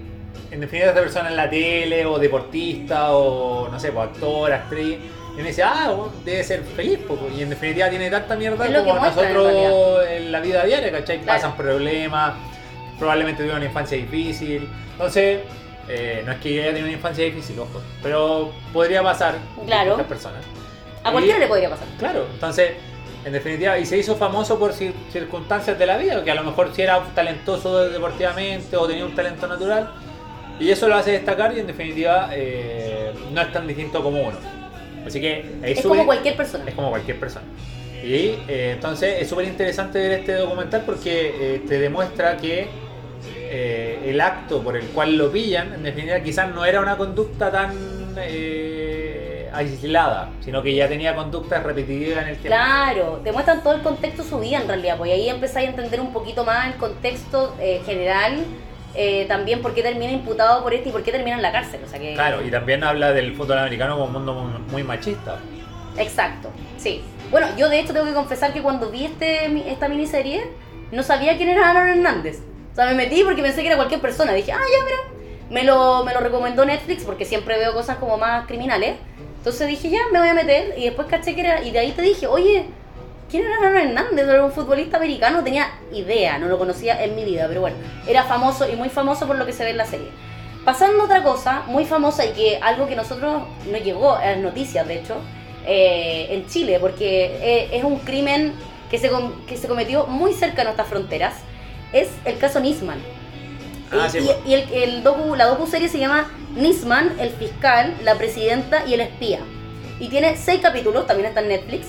en 0.50 0.60
definitiva 0.60 0.90
esta 0.90 1.00
persona 1.00 1.28
en 1.28 1.36
la 1.36 1.48
tele 1.48 2.04
o 2.06 2.18
deportista 2.18 3.12
o 3.12 3.68
no 3.68 3.78
sé, 3.80 3.92
pues, 3.92 4.08
actor, 4.08 4.52
actriz. 4.52 4.98
Y 5.32 5.34
uno 5.40 5.44
dice, 5.44 5.62
ah, 5.62 5.94
debe 6.24 6.42
ser 6.42 6.62
feliz, 6.64 6.98
y 7.36 7.42
en 7.42 7.50
definitiva 7.50 7.88
tiene 7.88 8.10
tanta 8.10 8.34
mierda 8.36 8.66
como 8.66 8.98
muestra, 8.98 9.30
nosotros 9.30 10.06
en, 10.08 10.32
la 10.32 10.40
vida 10.40 10.64
diaria, 10.64 10.90
¿cachai? 10.90 11.20
Claro. 11.20 11.38
Pasan 11.40 11.56
problemas, 11.56 12.34
probablemente 12.98 13.38
tuvieron 13.38 13.58
una 13.60 13.66
infancia 13.66 13.96
difícil. 13.96 14.68
Entonces, 14.92 15.40
eh, 15.88 16.22
no 16.26 16.32
es 16.32 16.38
que 16.40 16.52
yo 16.52 16.62
haya 16.62 16.70
tenido 16.70 16.86
una 16.88 16.96
infancia 16.96 17.24
difícil, 17.24 17.58
ojo, 17.60 17.80
pero 18.02 18.52
podría 18.72 19.02
pasar 19.02 19.36
Claro. 19.66 19.90
a 19.90 19.94
estas 19.94 20.06
personas. 20.08 20.42
A 21.04 21.08
Y- 21.08 21.12
cualquiera 21.12 21.38
le 21.38 21.46
podría 21.46 21.70
pasar. 21.70 21.86
Claro, 21.98 22.26
entonces, 22.34 22.72
en 23.24 23.32
definitiva, 23.32 23.78
y 23.78 23.86
se 23.86 23.98
hizo 23.98 24.16
famoso 24.16 24.58
por 24.58 24.72
cir- 24.72 24.94
circunstancias 25.12 25.78
de 25.78 25.86
la 25.86 25.96
vida, 25.96 26.22
que 26.24 26.30
a 26.32 26.34
lo 26.34 26.42
mejor 26.42 26.74
si 26.74 26.82
era 26.82 27.00
talentoso 27.14 27.88
deportivamente 27.88 28.76
o 28.76 28.86
tenía 28.86 29.04
un 29.06 29.14
talento 29.14 29.46
natural, 29.46 29.90
y 30.60 30.70
eso 30.70 30.88
lo 30.88 30.94
hace 30.96 31.12
destacar 31.12 31.56
y 31.56 31.60
en 31.60 31.66
definitiva 31.66 32.28
eh, 32.32 33.12
no 33.32 33.40
es 33.40 33.52
tan 33.52 33.66
distinto 33.66 34.02
como 34.02 34.20
uno. 34.22 34.36
Así 35.06 35.20
que 35.20 35.44
ahí 35.64 35.72
Es 35.72 35.78
sube- 35.82 35.88
como 35.90 36.06
cualquier 36.06 36.36
persona. 36.36 36.64
es 36.68 36.74
como 36.74 36.90
cualquier 36.90 37.18
persona. 37.18 37.46
Y 38.04 38.34
eh, 38.48 38.72
entonces 38.74 39.16
es 39.20 39.28
súper 39.28 39.46
interesante 39.46 39.98
ver 39.98 40.12
este 40.20 40.34
documental 40.34 40.82
porque 40.86 41.34
eh, 41.56 41.62
te 41.68 41.78
demuestra 41.78 42.36
que 42.36 42.68
eh, 43.52 43.98
el 44.06 44.20
acto 44.20 44.62
por 44.62 44.76
el 44.76 44.86
cual 44.86 45.16
lo 45.16 45.30
pillan, 45.30 45.74
en 45.74 45.82
definitiva, 45.82 46.20
quizás 46.20 46.54
no 46.54 46.64
era 46.64 46.80
una 46.80 46.96
conducta 46.96 47.50
tan 47.50 47.74
eh, 48.16 49.48
aislada, 49.52 50.30
sino 50.44 50.62
que 50.62 50.74
ya 50.74 50.88
tenía 50.88 51.14
conductas 51.14 51.62
repetitivas 51.62 52.22
en 52.22 52.28
el 52.30 52.36
tiempo. 52.38 52.48
Claro, 52.56 53.20
te 53.24 53.32
muestran 53.32 53.62
todo 53.62 53.74
el 53.74 53.82
contexto 53.82 54.22
de 54.22 54.28
su 54.30 54.38
vida 54.38 54.58
en 54.60 54.68
realidad, 54.68 54.96
pues 54.96 55.12
ahí 55.12 55.28
empezáis 55.28 55.66
a 55.68 55.70
entender 55.70 56.00
un 56.00 56.12
poquito 56.12 56.44
más 56.44 56.68
el 56.72 56.74
contexto 56.78 57.54
eh, 57.60 57.82
general, 57.84 58.44
eh, 58.94 59.26
también 59.28 59.62
por 59.62 59.74
qué 59.74 59.82
termina 59.82 60.12
imputado 60.12 60.62
por 60.62 60.74
este 60.74 60.88
y 60.88 60.92
por 60.92 61.02
qué 61.02 61.12
termina 61.12 61.36
en 61.36 61.42
la 61.42 61.52
cárcel. 61.52 61.80
O 61.84 61.88
sea 61.88 61.98
que, 61.98 62.14
Claro, 62.14 62.44
y 62.44 62.50
también 62.50 62.82
habla 62.84 63.12
del 63.12 63.34
fútbol 63.34 63.58
americano 63.58 63.94
como 63.94 64.06
un 64.06 64.12
mundo 64.12 64.60
muy, 64.70 64.82
machista. 64.82 65.38
Exacto, 65.96 66.50
sí. 66.76 67.02
Bueno, 67.30 67.46
yo 67.56 67.68
de 67.68 67.80
hecho 67.80 67.92
tengo 67.92 68.06
que 68.06 68.14
confesar 68.14 68.52
que 68.52 68.62
cuando 68.62 68.90
vi 68.90 69.04
este, 69.04 69.70
esta 69.70 69.88
miniserie, 69.88 70.50
no 70.90 71.02
sabía 71.02 71.36
quién 71.36 71.48
era 71.48 71.70
Aaron 71.70 71.88
Hernández. 71.88 72.40
O 72.72 72.74
sea, 72.74 72.86
me 72.86 72.94
metí 72.94 73.22
porque 73.22 73.42
pensé 73.42 73.60
que 73.60 73.68
era 73.68 73.76
cualquier 73.76 74.00
persona. 74.00 74.32
Dije, 74.32 74.52
ah, 74.52 74.58
ya, 74.58 74.84
mira. 74.84 74.96
Me 75.50 75.64
lo, 75.64 76.04
me 76.04 76.14
lo 76.14 76.20
recomendó 76.20 76.64
Netflix 76.64 77.02
porque 77.02 77.24
siempre 77.24 77.58
veo 77.58 77.72
cosas 77.72 77.98
como 77.98 78.16
más 78.16 78.46
criminales. 78.46 78.96
Entonces 79.38 79.66
dije, 79.68 79.90
ya, 79.90 80.00
me 80.12 80.18
voy 80.18 80.28
a 80.28 80.34
meter. 80.34 80.74
Y 80.78 80.84
después 80.84 81.08
caché 81.08 81.34
que 81.34 81.40
era. 81.40 81.62
Y 81.62 81.70
de 81.70 81.80
ahí 81.80 81.92
te 81.92 82.02
dije, 82.02 82.26
oye, 82.26 82.66
¿quién 83.30 83.44
era 83.44 83.56
Aaron 83.56 83.76
Hernández? 83.76 84.28
Era 84.28 84.44
un 84.44 84.52
futbolista 84.52 84.96
americano. 84.96 85.38
No 85.38 85.44
tenía 85.44 85.68
idea, 85.92 86.38
no 86.38 86.46
lo 86.48 86.58
conocía 86.58 87.02
en 87.04 87.14
mi 87.16 87.24
vida. 87.24 87.46
Pero 87.48 87.60
bueno, 87.62 87.76
era 88.06 88.24
famoso 88.24 88.68
y 88.70 88.76
muy 88.76 88.88
famoso 88.88 89.26
por 89.26 89.36
lo 89.36 89.46
que 89.46 89.52
se 89.52 89.64
ve 89.64 89.70
en 89.70 89.76
la 89.78 89.86
serie. 89.86 90.08
Pasando 90.64 91.02
a 91.02 91.04
otra 91.06 91.22
cosa 91.22 91.62
muy 91.66 91.84
famosa 91.86 92.24
y 92.26 92.30
que 92.32 92.58
algo 92.62 92.86
que 92.86 92.94
nosotros 92.96 93.42
nos 93.70 93.82
llegó 93.82 94.12
a 94.14 94.26
las 94.26 94.38
noticias, 94.38 94.86
de 94.86 94.98
hecho, 95.00 95.16
eh, 95.66 96.26
en 96.30 96.46
Chile, 96.48 96.78
porque 96.80 97.26
eh, 97.40 97.68
es 97.72 97.82
un 97.84 97.98
crimen 98.00 98.52
que 98.90 98.98
se, 98.98 99.10
que 99.46 99.56
se 99.56 99.68
cometió 99.68 100.06
muy 100.06 100.34
cerca 100.34 100.58
de 100.58 100.64
nuestras 100.64 100.88
fronteras, 100.88 101.34
es 101.92 102.08
el 102.26 102.36
caso 102.38 102.60
Nisman. 102.60 102.98
Ah, 103.92 104.06
y 104.06 104.10
sí, 104.10 104.18
y- 104.44 104.50
y 104.50 104.54
el, 104.54 104.72
el 104.72 105.02
docu, 105.02 105.34
la 105.34 105.46
docu-serie 105.46 105.88
se 105.88 105.98
llama 105.98 106.30
Nisman, 106.54 107.16
el 107.18 107.30
fiscal, 107.30 107.94
la 108.04 108.16
presidenta 108.16 108.84
y 108.86 108.94
el 108.94 109.00
espía. 109.00 109.40
Y 109.98 110.08
tiene 110.08 110.36
seis 110.36 110.60
capítulos, 110.60 111.06
también 111.06 111.28
está 111.28 111.40
en 111.40 111.48
Netflix. 111.48 111.86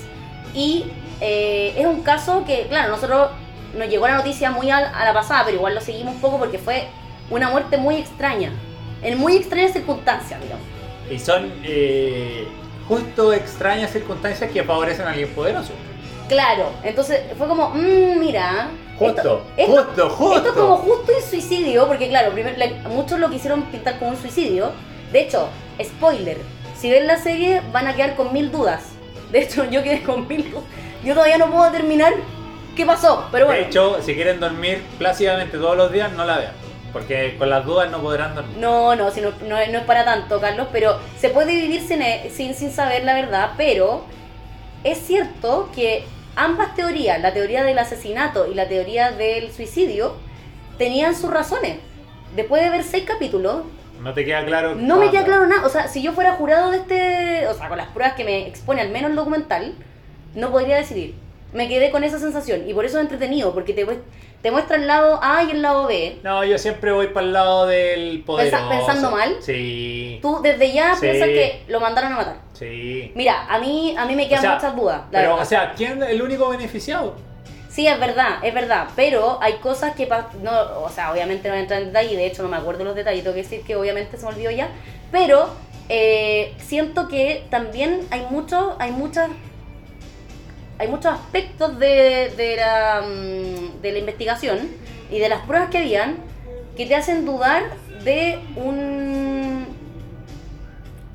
Y 0.53 0.86
eh, 1.21 1.73
es 1.77 1.85
un 1.85 2.01
caso 2.01 2.43
que, 2.45 2.67
claro, 2.67 2.89
nosotros 2.89 3.29
nos 3.77 3.87
llegó 3.87 4.07
la 4.07 4.17
noticia 4.17 4.51
muy 4.51 4.69
a, 4.69 4.81
la 4.81 5.13
pasada, 5.13 5.43
pero 5.45 5.57
igual 5.57 5.75
lo 5.75 5.81
seguimos 5.81 6.15
un 6.15 6.21
poco 6.21 6.37
porque 6.39 6.57
fue 6.57 6.87
una 7.29 7.49
muerte 7.49 7.77
muy 7.77 7.95
extraña. 7.95 8.51
En 9.01 9.17
muy 9.17 9.37
extrañas 9.37 9.71
circunstancias, 9.71 10.41
digamos. 10.41 10.65
Y 11.09 11.17
son 11.19 11.51
eh, 11.63 12.47
justo 12.87 13.33
extrañas 13.33 13.91
circunstancias 13.91 14.51
que 14.51 14.63
favorecen 14.63 15.07
a 15.07 15.11
alguien 15.11 15.29
poderoso. 15.29 15.71
Claro, 16.27 16.69
entonces 16.83 17.21
fue 17.37 17.47
como, 17.47 17.69
mmm, 17.69 18.19
mira. 18.19 18.69
Justo, 18.97 19.41
esto- 19.57 19.73
justo, 19.75 20.09
justo. 20.09 20.37
Esto 20.37 20.49
es 20.49 20.55
como 20.55 20.77
justo 20.77 21.11
un 21.15 21.23
suicidio, 21.29 21.87
porque 21.87 22.07
claro, 22.09 22.31
primero, 22.31 22.57
muchos 22.89 23.19
lo 23.19 23.29
quisieron 23.29 23.63
pintar 23.63 23.97
como 23.99 24.11
un 24.11 24.17
suicidio. 24.17 24.71
De 25.11 25.21
hecho, 25.21 25.49
spoiler, 25.83 26.37
si 26.77 26.89
ven 26.89 27.07
la 27.07 27.17
serie 27.17 27.61
van 27.71 27.87
a 27.87 27.95
quedar 27.95 28.15
con 28.15 28.31
mil 28.33 28.51
dudas. 28.51 28.90
De 29.31 29.41
hecho, 29.41 29.65
yo 29.69 29.81
quedé 29.83 30.03
con 30.03 30.27
dudas. 30.27 30.63
Yo 31.03 31.13
todavía 31.13 31.38
no 31.38 31.50
puedo 31.50 31.65
determinar 31.71 32.13
qué 32.75 32.85
pasó, 32.85 33.27
pero 33.31 33.45
bueno. 33.47 33.61
De 33.61 33.67
hecho, 33.67 34.01
si 34.01 34.13
quieren 34.13 34.39
dormir 34.39 34.81
plácidamente 34.97 35.57
todos 35.57 35.75
los 35.77 35.91
días, 35.91 36.11
no 36.13 36.25
la 36.25 36.38
vean. 36.38 36.53
Porque 36.93 37.35
con 37.38 37.50
las 37.50 37.65
dudas 37.65 37.89
no 37.89 38.01
podrán 38.01 38.35
dormir. 38.35 38.57
No, 38.57 38.95
no, 38.95 39.09
si 39.11 39.21
no, 39.21 39.29
no, 39.47 39.55
no 39.55 39.55
es 39.77 39.83
para 39.85 40.03
tanto, 40.03 40.41
Carlos, 40.41 40.67
pero 40.71 41.00
se 41.17 41.29
puede 41.29 41.55
vivir 41.55 41.81
sin, 41.81 42.01
e- 42.01 42.29
sin, 42.29 42.53
sin 42.53 42.71
saber 42.71 43.05
la 43.05 43.13
verdad, 43.13 43.51
pero 43.55 44.03
es 44.83 44.97
cierto 45.00 45.69
que 45.73 46.03
ambas 46.35 46.75
teorías, 46.75 47.21
la 47.21 47.33
teoría 47.33 47.63
del 47.63 47.79
asesinato 47.79 48.45
y 48.51 48.55
la 48.55 48.67
teoría 48.67 49.11
del 49.11 49.51
suicidio, 49.53 50.15
tenían 50.77 51.15
sus 51.15 51.31
razones. 51.31 51.77
Después 52.35 52.61
de 52.61 52.69
ver 52.69 52.83
seis 52.83 53.05
capítulos, 53.05 53.61
No 54.01 54.13
te 54.13 54.25
queda 54.25 54.43
claro. 54.46 54.75
no 54.75 54.98
me 54.98 55.10
queda 55.12 55.24
claro 55.24 55.46
nada. 55.48 55.65
O 55.65 55.70
sea, 55.70 55.88
si 55.88 56.01
yo 56.01 56.12
fuera 56.13 56.34
jurado 56.34 56.72
de 56.72 56.77
este, 56.77 57.48
o 57.48 57.53
sea, 57.53 57.70
con 57.70 57.77
las 57.77 57.88
pruebas 57.89 58.15
que 58.15 58.24
me 58.24 58.48
expone 58.48 58.81
al 58.81 58.89
menos 58.89 59.10
el 59.12 59.15
documental, 59.15 59.75
no 60.36 60.51
podría 60.51 60.77
decidir. 60.77 61.15
Me 61.53 61.67
quedé 61.67 61.91
con 61.91 62.03
esa 62.03 62.17
sensación 62.17 62.67
y 62.67 62.74
por 62.74 62.86
eso 62.86 62.98
es 62.98 63.03
entretenido, 63.03 63.53
porque 63.53 63.74
te, 63.74 63.86
te 64.41 64.51
muestra 64.51 64.77
el 64.77 64.88
lado 64.88 65.20
A 65.22 65.43
y 65.43 65.51
el 65.51 65.62
lado 65.62 65.86
B. 65.88 66.20
No, 66.24 66.43
yo 66.46 66.58
siempre 66.58 66.91
voy 66.93 67.08
para 67.08 67.25
el 67.25 67.34
lado 67.34 67.67
del 67.67 68.24
poderoso. 68.25 68.70
¿Pensando 68.70 69.12
mal? 69.12 69.36
Sí. 69.41 70.20
Tú 70.22 70.39
desde 70.41 70.72
ya 70.72 70.96
Sí. 70.96 71.01
piensas 71.01 71.27
que 71.27 71.63
lo 71.67 71.79
mandaron 71.81 72.13
a 72.13 72.15
matar. 72.15 72.36
Sí. 72.53 73.12
Mira, 73.15 73.46
a 73.50 73.60
mí, 73.60 73.93
a 73.98 74.05
mí 74.05 74.15
me 74.15 74.27
quedan 74.29 74.39
O 74.39 74.41
sea, 74.43 74.55
muchas 74.55 74.75
dudas. 74.77 75.01
la 75.01 75.08
Pero, 75.12 75.29
verdad. 75.31 75.41
o 75.43 75.46
sea, 75.46 75.74
¿quién 75.75 76.01
es 76.01 76.10
el 76.10 76.22
único 76.22 76.48
beneficiado? 76.50 77.15
Sí, 77.71 77.87
es 77.87 77.99
verdad, 77.99 78.43
es 78.43 78.53
verdad. 78.53 78.89
Pero 78.95 79.39
hay 79.41 79.53
cosas 79.53 79.95
que, 79.95 80.07
no, 80.41 80.51
o 80.83 80.89
sea, 80.89 81.11
obviamente 81.11 81.47
no 81.47 81.53
voy 81.53 81.59
a 81.59 81.61
entrar 81.61 81.81
en 81.81 81.87
detalle. 81.87 82.15
De 82.15 82.27
hecho, 82.27 82.43
no 82.43 82.49
me 82.49 82.57
acuerdo 82.57 82.83
los 82.83 82.95
detalles. 82.95 83.23
Tengo 83.23 83.35
que 83.35 83.43
decir 83.43 83.61
que 83.61 83.75
obviamente 83.75 84.17
se 84.17 84.23
me 84.23 84.29
olvidó 84.29 84.51
ya. 84.51 84.69
Pero 85.11 85.49
eh, 85.89 86.53
siento 86.59 87.07
que 87.07 87.45
también 87.49 88.07
hay 88.11 88.25
mucho, 88.29 88.75
hay 88.79 88.91
muchas, 88.91 89.29
hay 90.77 90.87
muchos 90.87 91.13
aspectos 91.13 91.79
de, 91.79 92.33
de 92.37 92.55
la, 92.57 93.01
mm, 93.01 93.81
de 93.81 93.91
la 93.91 93.99
investigación 93.99 94.69
y 95.09 95.19
de 95.19 95.29
las 95.29 95.41
pruebas 95.41 95.69
que 95.69 95.79
habían 95.79 96.17
que 96.75 96.85
te 96.85 96.95
hacen 96.95 97.25
dudar 97.25 97.63
de 98.03 98.39
un 98.55 99.65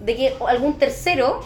de 0.05 0.17
que 0.17 0.35
algún 0.47 0.79
tercero 0.79 1.41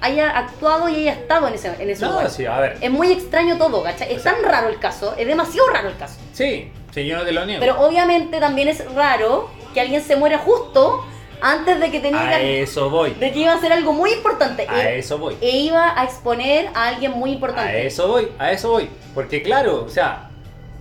haya 0.00 0.30
actuado 0.38 0.88
y 0.88 0.94
haya 0.96 1.12
estado 1.12 1.48
en 1.48 1.54
ese, 1.54 1.68
en 1.78 1.90
ese 1.90 2.04
No, 2.04 2.12
lugar. 2.12 2.30
sí, 2.30 2.46
a 2.46 2.58
ver. 2.60 2.76
Es 2.80 2.90
muy 2.90 3.10
extraño 3.12 3.58
todo, 3.58 3.82
¿cachai? 3.82 4.12
Es 4.12 4.20
O 4.20 4.22
sea- 4.22 4.34
tan 4.34 4.44
raro 4.44 4.68
el 4.68 4.78
caso, 4.78 5.14
es 5.18 5.26
demasiado 5.26 5.68
raro 5.70 5.88
el 5.88 5.96
caso. 5.96 6.18
Sí, 6.32 6.70
sí, 6.94 7.06
yo 7.06 7.16
no 7.16 7.24
te 7.24 7.32
lo 7.32 7.44
niego. 7.46 7.60
Pero 7.60 7.80
obviamente 7.80 8.38
también 8.40 8.68
es 8.68 8.84
raro 8.94 9.50
que 9.74 9.80
alguien 9.80 10.02
se 10.02 10.16
muera 10.16 10.38
justo 10.38 11.04
antes 11.40 11.78
de 11.80 11.90
que 11.90 12.00
tenía 12.00 12.28
a 12.36 12.38
que- 12.38 12.62
eso 12.62 12.90
voy. 12.90 13.10
de 13.14 13.32
que 13.32 13.38
iba 13.40 13.52
a 13.52 13.56
hacer 13.56 13.72
algo 13.72 13.92
muy 13.92 14.12
importante. 14.12 14.66
A 14.68 14.90
e, 14.90 14.98
eso 14.98 15.18
voy. 15.18 15.36
e 15.40 15.50
iba 15.56 15.98
a 16.00 16.04
exponer 16.04 16.68
a 16.74 16.88
alguien 16.88 17.12
muy 17.12 17.30
A 17.30 17.34
importante. 17.34 17.86
eso 17.86 18.08
voy, 18.08 18.28
a 18.38 18.50
eso 18.52 18.70
voy. 18.70 18.88
Porque 19.14 19.42
claro, 19.42 19.84
o 19.84 19.88
sea, 19.88 20.30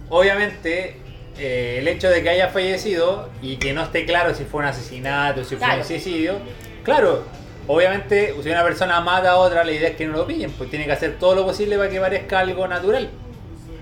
obviamente 0.10 1.00
eh, 1.40 1.78
el 1.80 1.88
hecho 1.88 2.10
de 2.10 2.24
que 2.24 2.30
haya 2.30 2.48
fallecido 2.50 3.30
y 3.44 3.58
que 3.58 3.72
no 3.74 3.84
esté 3.84 4.06
claro 4.06 4.34
si 4.34 4.44
fue 4.46 4.62
un 4.62 4.66
asesinato, 4.68 5.44
si 5.44 5.56
fue 5.56 5.68
un 5.78 5.84
suicidio, 5.84 6.40
claro, 6.84 7.24
obviamente 7.68 8.34
si 8.42 8.50
una 8.50 8.64
persona 8.64 9.00
mata 9.02 9.32
a 9.32 9.38
otra, 9.38 9.64
la 9.64 9.72
idea 9.72 9.90
es 9.90 9.96
que 9.96 10.06
no 10.06 10.18
lo 10.18 10.28
pillen, 10.28 10.52
pues 10.52 10.70
tiene 10.70 10.86
que 10.86 10.92
hacer 10.92 11.18
todo 11.20 11.36
lo 11.36 11.46
posible 11.46 11.78
para 11.78 11.90
que 11.90 12.00
parezca 12.00 12.40
algo 12.40 12.68
natural. 12.68 13.10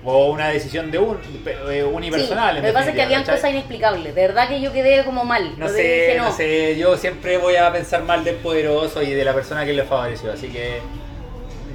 O 0.04 0.30
una 0.30 0.50
decisión 0.50 0.92
de 0.92 0.98
un, 0.98 1.18
eh, 1.68 1.82
unipersonal. 1.82 2.54
Sí, 2.54 2.60
lo 2.60 2.66
que 2.68 2.72
pasa 2.72 2.90
es 2.90 2.94
que 2.94 3.02
habían 3.02 3.22
¿cachai? 3.22 3.36
cosas 3.36 3.50
inexplicables. 3.50 4.14
De 4.14 4.22
verdad 4.22 4.48
que 4.48 4.60
yo 4.60 4.72
quedé 4.72 5.04
como 5.04 5.24
mal. 5.24 5.58
No 5.58 5.66
Yo 5.66 5.72
sé, 5.72 5.82
dije, 5.82 6.14
no 6.18 6.30
sé, 6.30 6.76
yo 6.78 6.96
siempre 6.96 7.38
voy 7.38 7.56
a 7.56 7.72
pensar 7.72 8.04
mal 8.04 8.22
del 8.22 8.36
poderoso 8.36 9.02
y 9.02 9.10
de 9.10 9.24
la 9.24 9.34
persona 9.34 9.64
que 9.64 9.72
le 9.72 9.82
favoreció, 9.82 10.32
así 10.32 10.48
que 10.48 10.80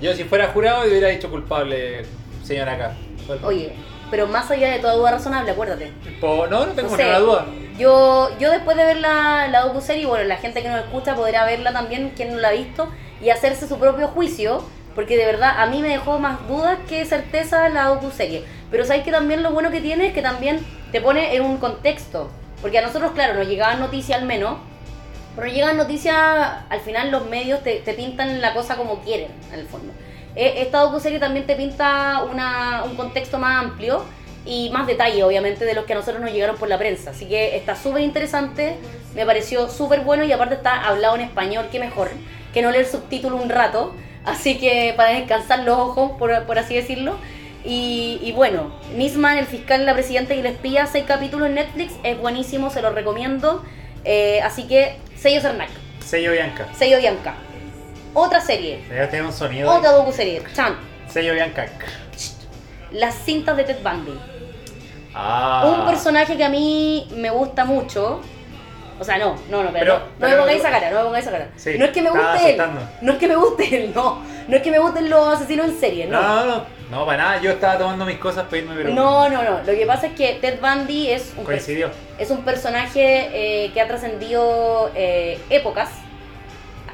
yo 0.02 0.14
si 0.16 0.24
fuera 0.24 0.48
jurado 0.48 0.88
hubiera 0.88 1.10
dicho 1.10 1.30
culpable, 1.30 2.04
señora 2.44 2.74
acá. 2.74 2.94
Oye, 3.44 3.74
pero 4.12 4.28
más 4.28 4.52
allá 4.52 4.70
de 4.72 4.78
toda 4.80 4.94
duda 4.94 5.12
razonable, 5.12 5.50
acuérdate. 5.52 5.92
Po- 6.20 6.46
no, 6.48 6.68
no 6.68 6.74
tengo 6.74 6.90
ninguna 6.98 7.20
duda. 7.20 7.46
Yo, 7.80 8.30
yo 8.38 8.52
después 8.52 8.78
de 8.78 8.86
ver 8.86 8.98
la, 8.98 9.48
la 9.48 9.62
docuserie, 9.62 10.06
bueno, 10.06 10.26
la 10.26 10.38
gente 10.38 10.62
que 10.62 10.70
nos 10.70 10.80
escucha 10.82 11.16
podrá 11.16 11.46
verla 11.46 11.72
también, 11.74 12.12
quien 12.16 12.34
no 12.34 12.40
la 12.40 12.50
ha 12.50 12.52
visto, 12.52 12.88
y 13.22 13.30
hacerse 13.32 13.68
su 13.68 13.80
propio 13.80 14.10
juicio, 14.10 14.64
porque 14.94 15.18
de 15.18 15.26
verdad 15.26 15.56
a 15.60 15.66
mí 15.68 15.82
me 15.82 15.88
dejó 15.90 16.20
más 16.20 16.46
dudas 16.48 16.78
que 16.88 17.06
certeza 17.06 17.70
la 17.70 17.86
docuserie. 17.86 18.44
Pero 18.70 18.86
sabes 18.86 19.04
que 19.04 19.12
también 19.12 19.42
lo 19.42 19.52
bueno 19.52 19.72
que 19.72 19.82
tiene 19.82 20.08
es 20.08 20.14
que 20.14 20.22
también 20.22 20.60
te 20.92 21.02
pone 21.02 21.34
en 21.36 21.42
un 21.44 21.58
contexto, 21.58 22.30
porque 22.62 22.78
a 22.78 22.82
nosotros, 22.82 23.12
claro, 23.14 23.34
nos 23.34 23.48
llegaban 23.48 23.80
noticias 23.80 24.20
al 24.20 24.28
menos, 24.28 24.58
pero 25.36 25.48
llegan 25.48 25.78
noticias, 25.78 26.16
al 26.70 26.80
final 26.82 27.10
los 27.10 27.26
medios 27.28 27.64
te, 27.64 27.78
te 27.80 27.94
pintan 27.94 28.42
la 28.42 28.54
cosa 28.54 28.76
como 28.76 29.00
quieren, 29.00 29.32
en 29.54 29.60
el 29.62 29.66
fondo. 29.68 29.94
Eh, 30.36 30.56
Esta 30.58 30.80
docuserie 30.80 31.20
también 31.20 31.46
te 31.46 31.56
pinta 31.56 32.24
una, 32.32 32.84
un 32.84 32.96
contexto 32.96 33.38
más 33.38 33.64
amplio 33.64 34.04
y 34.46 34.70
más 34.72 34.88
detalle, 34.88 35.24
obviamente, 35.24 35.66
de 35.66 35.74
los 35.74 35.86
que 35.86 35.94
a 35.94 35.96
nosotros 35.98 36.22
nos 36.22 36.32
llegaron 36.32 36.56
por 36.58 36.70
la 36.70 36.78
prensa. 36.78 37.12
Así 37.12 37.26
que 37.26 37.56
está 37.56 37.76
súper 37.76 38.02
interesante, 38.02 38.76
me 39.14 39.26
pareció 39.26 39.70
súper 39.70 40.02
bueno 40.02 40.24
y 40.24 40.32
aparte 40.32 40.56
está 40.56 40.88
hablado 40.88 41.16
en 41.16 41.22
español, 41.22 41.68
que 41.72 41.80
mejor 41.80 42.10
que 42.54 42.62
no 42.62 42.72
leer 42.72 42.86
subtítulo 42.86 43.36
un 43.38 43.50
rato. 43.50 43.94
Así 44.26 44.58
que 44.58 44.94
para 44.96 45.12
descansar 45.12 45.60
los 45.60 45.78
ojos, 45.78 46.12
por, 46.18 46.46
por 46.46 46.58
así 46.60 46.76
decirlo. 46.76 47.16
Y, 47.64 48.20
y 48.24 48.32
bueno, 48.32 48.72
Nisman, 48.96 49.38
el 49.38 49.46
fiscal, 49.46 49.86
la 49.86 49.94
presidenta 49.94 50.34
y 50.34 50.40
el 50.40 50.48
espía, 50.48 50.88
seis 50.88 51.06
capítulos 51.08 51.48
en 51.48 51.56
Netflix, 51.56 51.94
es 52.04 52.20
buenísimo, 52.20 52.72
se 52.72 52.82
lo 52.82 52.92
recomiendo. 52.92 53.64
Eh, 54.04 54.42
así 54.42 54.64
que, 54.68 54.96
sello 55.16 55.42
Cernac, 55.42 55.70
Sello 56.04 56.32
Bianca. 56.32 56.68
sello 56.74 56.98
Bianca. 56.98 57.36
Otra 58.14 58.42
serie, 58.42 58.84
Ya 58.94 59.10
tiene 59.10 59.26
un 59.28 59.34
sonido. 59.34 59.72
otra 59.72 59.92
docuserie, 59.92 60.42
Chan, 60.54 60.76
Sello 61.08 61.34
Bianca. 61.34 61.68
Las 62.92 63.16
cintas 63.16 63.56
de 63.58 63.64
Ted 63.64 63.78
Bundy. 63.84 64.20
Ah. 65.14 65.64
Un 65.66 65.86
personaje 65.88 66.36
que 66.38 66.44
a 66.44 66.50
mí 66.50 67.08
me 67.16 67.30
gusta 67.30 67.64
mucho. 67.66 68.22
O 69.00 69.04
sea, 69.04 69.18
no, 69.18 69.36
no, 69.50 69.64
no, 69.64 69.72
pero, 69.72 69.86
Pero- 69.86 69.98
no, 70.00 70.06
pero- 70.20 70.32
me 70.32 70.38
pongáis 70.38 70.60
esa 70.60 70.70
cara, 70.70 70.92
no 70.92 70.98
me 71.00 71.04
pongáis 71.06 71.26
esa 71.26 71.32
cara. 71.32 71.48
Sí, 71.56 71.76
no 71.80 71.86
es 71.86 71.92
que 71.92 72.02
me 72.04 72.10
guste 72.12 72.52
él, 72.54 72.62
no 73.02 73.12
es 73.14 73.18
que 73.18 73.28
me 73.28 73.36
guste 73.36 73.76
él, 73.84 73.92
no. 73.96 74.22
No 74.48 74.56
es 74.58 74.62
que 74.62 74.72
me 74.72 74.80
gusten 74.80 75.10
los 75.10 75.28
asesinos 75.36 75.68
en 75.70 75.80
serie, 75.80 76.06
No, 76.08 76.22
no. 76.22 76.36
no, 76.36 76.46
no. 76.58 76.82
No, 76.92 77.06
para 77.06 77.18
nada. 77.24 77.42
Yo 77.42 77.52
estaba 77.52 77.78
tomando 77.78 78.06
mis 78.06 78.18
cosas 78.18 78.44
para 78.46 78.58
irme, 78.58 78.76
pero. 78.76 78.90
No, 78.94 79.30
no, 79.30 79.42
no. 79.44 79.60
Lo 79.60 79.66
que 79.74 79.86
pasa 79.88 80.08
es 80.08 80.14
que 80.14 80.34
Ted 80.42 80.60
Bundy 80.60 81.10
es 81.12 81.34
un, 81.38 81.46
Coincidió. 81.46 81.90
es 82.20 82.30
un 82.30 82.44
personaje 82.44 83.30
eh, 83.66 83.72
que 83.74 83.80
ha 83.82 83.88
trascendido 83.88 84.92
eh, 84.94 85.40
épocas. 85.50 85.90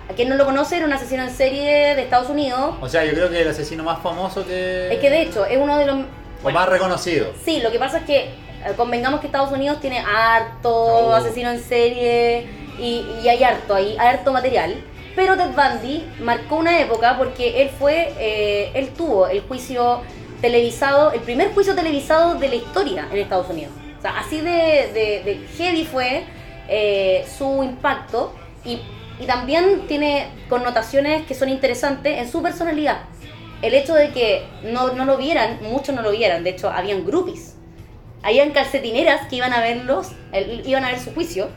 A 0.10 0.14
quien 0.14 0.30
no 0.30 0.36
lo 0.36 0.46
conoce, 0.46 0.78
era 0.78 0.86
un 0.86 0.94
asesino 0.94 1.24
en 1.24 1.30
serie 1.32 1.96
de 1.96 2.02
Estados 2.02 2.30
Unidos. 2.30 2.76
O 2.82 2.88
sea, 2.88 3.04
yo 3.06 3.12
creo 3.14 3.30
que 3.30 3.42
el 3.42 3.48
asesino 3.50 3.84
más 3.84 4.00
famoso 4.02 4.46
que. 4.46 4.94
Es 4.94 5.00
que 5.00 5.10
de 5.10 5.22
hecho 5.24 5.46
es 5.46 5.58
uno 5.58 5.78
de 5.78 5.86
los... 5.86 5.98
O 6.44 6.50
más 6.52 6.70
reconocido. 6.70 7.34
Sí, 7.44 7.60
lo 7.62 7.72
que 7.72 7.80
pasa 7.80 7.98
es 8.00 8.04
que 8.06 8.18
eh, 8.20 8.32
convengamos 8.78 9.20
que 9.20 9.26
Estados 9.28 9.52
Unidos 9.52 9.80
tiene 9.82 10.00
harto 10.00 10.72
Oh. 10.74 11.14
asesino 11.14 11.50
en 11.52 11.62
serie 11.62 12.48
y, 12.80 13.06
y 13.24 13.28
hay 13.28 13.44
harto, 13.44 13.74
hay 13.76 13.98
harto 13.98 14.32
material. 14.32 14.76
Pero 15.16 15.36
Ted 15.36 15.50
Bundy 15.56 16.06
marcó 16.20 16.56
una 16.58 16.80
época 16.80 17.18
porque 17.18 17.62
él 17.64 17.70
fue, 17.78 18.14
eh, 18.20 18.72
él 18.76 18.90
tuvo 18.90 19.28
el 19.28 19.42
juicio 19.42 20.02
televisado, 20.42 21.12
el 21.12 21.22
primer 21.22 21.54
juicio 21.54 21.74
televisado 21.76 22.36
de 22.36 22.48
la 22.50 22.56
historia 22.56 23.08
en 23.12 23.18
Estados 23.18 23.50
Unidos. 23.50 23.74
O 23.98 24.02
sea, 24.02 24.20
así 24.20 24.40
de, 24.42 24.92
de, 24.94 25.22
de 25.26 25.48
heavy 25.58 25.86
fue 25.86 26.24
eh, 26.70 27.26
su 27.36 27.64
impacto 27.64 28.32
y, 28.64 28.80
y 29.20 29.26
también 29.26 29.88
tiene 29.88 30.28
connotaciones 30.50 31.26
que 31.26 31.34
son 31.34 31.50
interesantes 31.50 32.20
en 32.20 32.32
su 32.32 32.42
personalidad. 32.42 33.02
El 33.62 33.74
hecho 33.74 33.96
de 33.96 34.10
que 34.12 34.46
no, 34.64 34.94
no 34.94 35.06
lo 35.06 35.18
vieran, 35.18 35.60
muchos 35.64 35.96
no 35.96 36.02
lo 36.02 36.12
vieran, 36.12 36.44
de 36.44 36.52
hecho 36.52 36.70
habían 36.70 37.06
groupies 37.06 37.58
habían 38.24 38.52
calcetineras 38.52 39.28
que 39.28 39.38
iban 39.38 39.54
a 39.54 39.62
verlos, 39.62 40.10
iban 40.66 40.84
a 40.84 40.90
ver 40.90 41.00
su 41.00 41.14
juicio. 41.14 41.50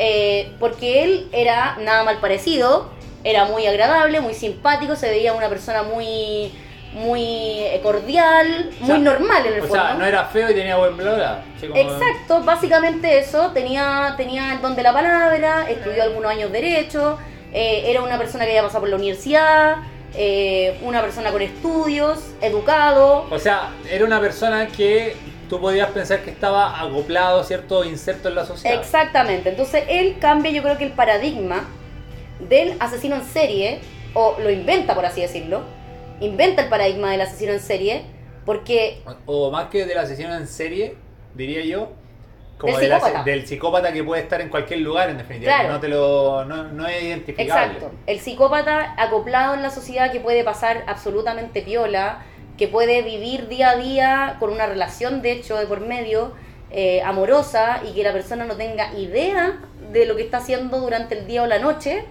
eh, 0.00 0.52
porque 0.60 1.02
él 1.02 1.28
era 1.32 1.76
nada 1.80 2.04
mal 2.04 2.18
parecido, 2.18 2.88
era 3.24 3.46
muy 3.46 3.66
agradable, 3.66 4.20
muy 4.20 4.32
simpático, 4.32 4.94
se 4.94 5.10
veía 5.10 5.32
una 5.34 5.48
persona 5.48 5.82
muy 5.82 6.52
muy 6.94 7.20
eh, 7.60 7.80
cordial, 7.82 8.70
O 8.76 8.84
muy 8.84 8.86
sea, 8.86 8.98
normal 8.98 9.46
en 9.46 9.52
el 9.54 9.60
O 9.60 9.66
fondo. 9.66 9.74
sea, 9.84 9.94
no 9.94 10.04
era 10.06 10.24
feo 10.24 10.50
y 10.50 10.54
tenía 10.54 10.76
buen 10.76 10.96
blog. 10.96 11.18
así 11.56 11.66
como- 11.68 11.80
Exacto, 11.80 12.42
básicamente 12.42 13.18
eso, 13.18 13.50
tenía, 13.52 14.14
tenía 14.16 14.52
el 14.54 14.60
don 14.62 14.74
de 14.74 14.82
la 14.82 14.92
palabra, 14.92 15.68
estudió 15.68 16.02
algunos 16.02 16.30
años 16.30 16.50
derecho, 16.50 17.18
eh, 17.52 17.84
era 17.86 18.02
una 18.02 18.18
persona 18.18 18.44
que 18.44 18.50
había 18.50 18.62
pasado 18.62 18.80
por 18.80 18.88
la 18.88 18.96
universidad, 18.96 19.76
eh, 20.14 20.78
una 20.82 21.02
persona 21.02 21.30
con 21.30 21.42
estudios, 21.42 22.20
educado, 22.40 23.26
O 23.30 23.38
sea, 23.38 23.70
era 23.90 24.04
una 24.04 24.20
persona 24.20 24.66
que 24.66 25.16
tú 25.50 25.60
podías 25.60 25.90
pensar 25.90 26.20
que 26.20 26.30
estaba 26.30 26.80
acoplado, 26.80 27.42
¿cierto? 27.44 27.84
Inserto 27.84 28.28
en 28.28 28.34
la 28.34 28.44
sociedad. 28.46 28.78
Exactamente. 28.78 29.50
Entonces 29.50 29.84
él 29.88 30.16
cambia, 30.20 30.50
yo 30.50 30.62
creo 30.62 30.76
que 30.78 30.84
el 30.84 30.92
paradigma 30.92 31.66
del 32.40 32.74
asesino 32.80 33.16
en 33.16 33.24
serie, 33.24 33.80
o 34.14 34.36
lo 34.40 34.50
inventa, 34.50 34.94
por 34.94 35.04
así 35.06 35.20
decirlo, 35.20 35.62
inventa 36.20 36.62
el 36.62 36.68
paradigma 36.68 37.10
del 37.10 37.20
asesino 37.20 37.52
en 37.52 37.60
serie, 37.60 38.02
porque 38.44 39.02
O 39.26 39.50
más 39.50 39.68
que 39.68 39.84
del 39.84 39.98
asesino 39.98 40.34
en 40.34 40.46
serie, 40.46 40.96
diría 41.34 41.64
yo. 41.64 41.92
Como 42.56 42.76
Del 42.76 42.90
psicópata. 42.90 43.22
del 43.22 43.46
psicópata 43.46 43.92
que 43.92 44.02
puede 44.02 44.22
estar 44.22 44.40
en 44.40 44.48
cualquier 44.48 44.80
lugar, 44.80 45.10
en 45.10 45.18
definitiva. 45.18 45.52
Claro. 45.52 45.68
que 45.68 45.74
no 45.74 45.80
te 45.80 45.88
lo. 45.88 46.44
No, 46.44 46.64
no 46.64 46.88
es 46.88 47.02
identificable. 47.04 47.52
Exacto. 47.52 47.92
El 48.06 48.18
psicópata 48.18 48.94
acoplado 49.00 49.54
en 49.54 49.62
la 49.62 49.70
sociedad 49.70 50.10
que 50.10 50.18
puede 50.18 50.42
pasar 50.42 50.82
absolutamente 50.88 51.62
piola, 51.62 52.24
que 52.56 52.66
puede 52.66 53.02
vivir 53.02 53.46
día 53.46 53.70
a 53.70 53.76
día 53.76 54.36
con 54.40 54.50
una 54.50 54.66
relación, 54.66 55.22
de 55.22 55.32
hecho, 55.32 55.56
de 55.56 55.66
por 55.66 55.80
medio, 55.80 56.32
eh, 56.72 57.00
amorosa, 57.02 57.80
y 57.88 57.94
que 57.94 58.02
la 58.02 58.12
persona 58.12 58.44
no 58.44 58.56
tenga 58.56 58.92
idea 58.94 59.60
de 59.92 60.06
lo 60.06 60.16
que 60.16 60.22
está 60.22 60.38
haciendo 60.38 60.80
durante 60.80 61.16
el 61.16 61.28
día 61.28 61.44
o 61.44 61.46
la 61.46 61.60
noche. 61.60 62.04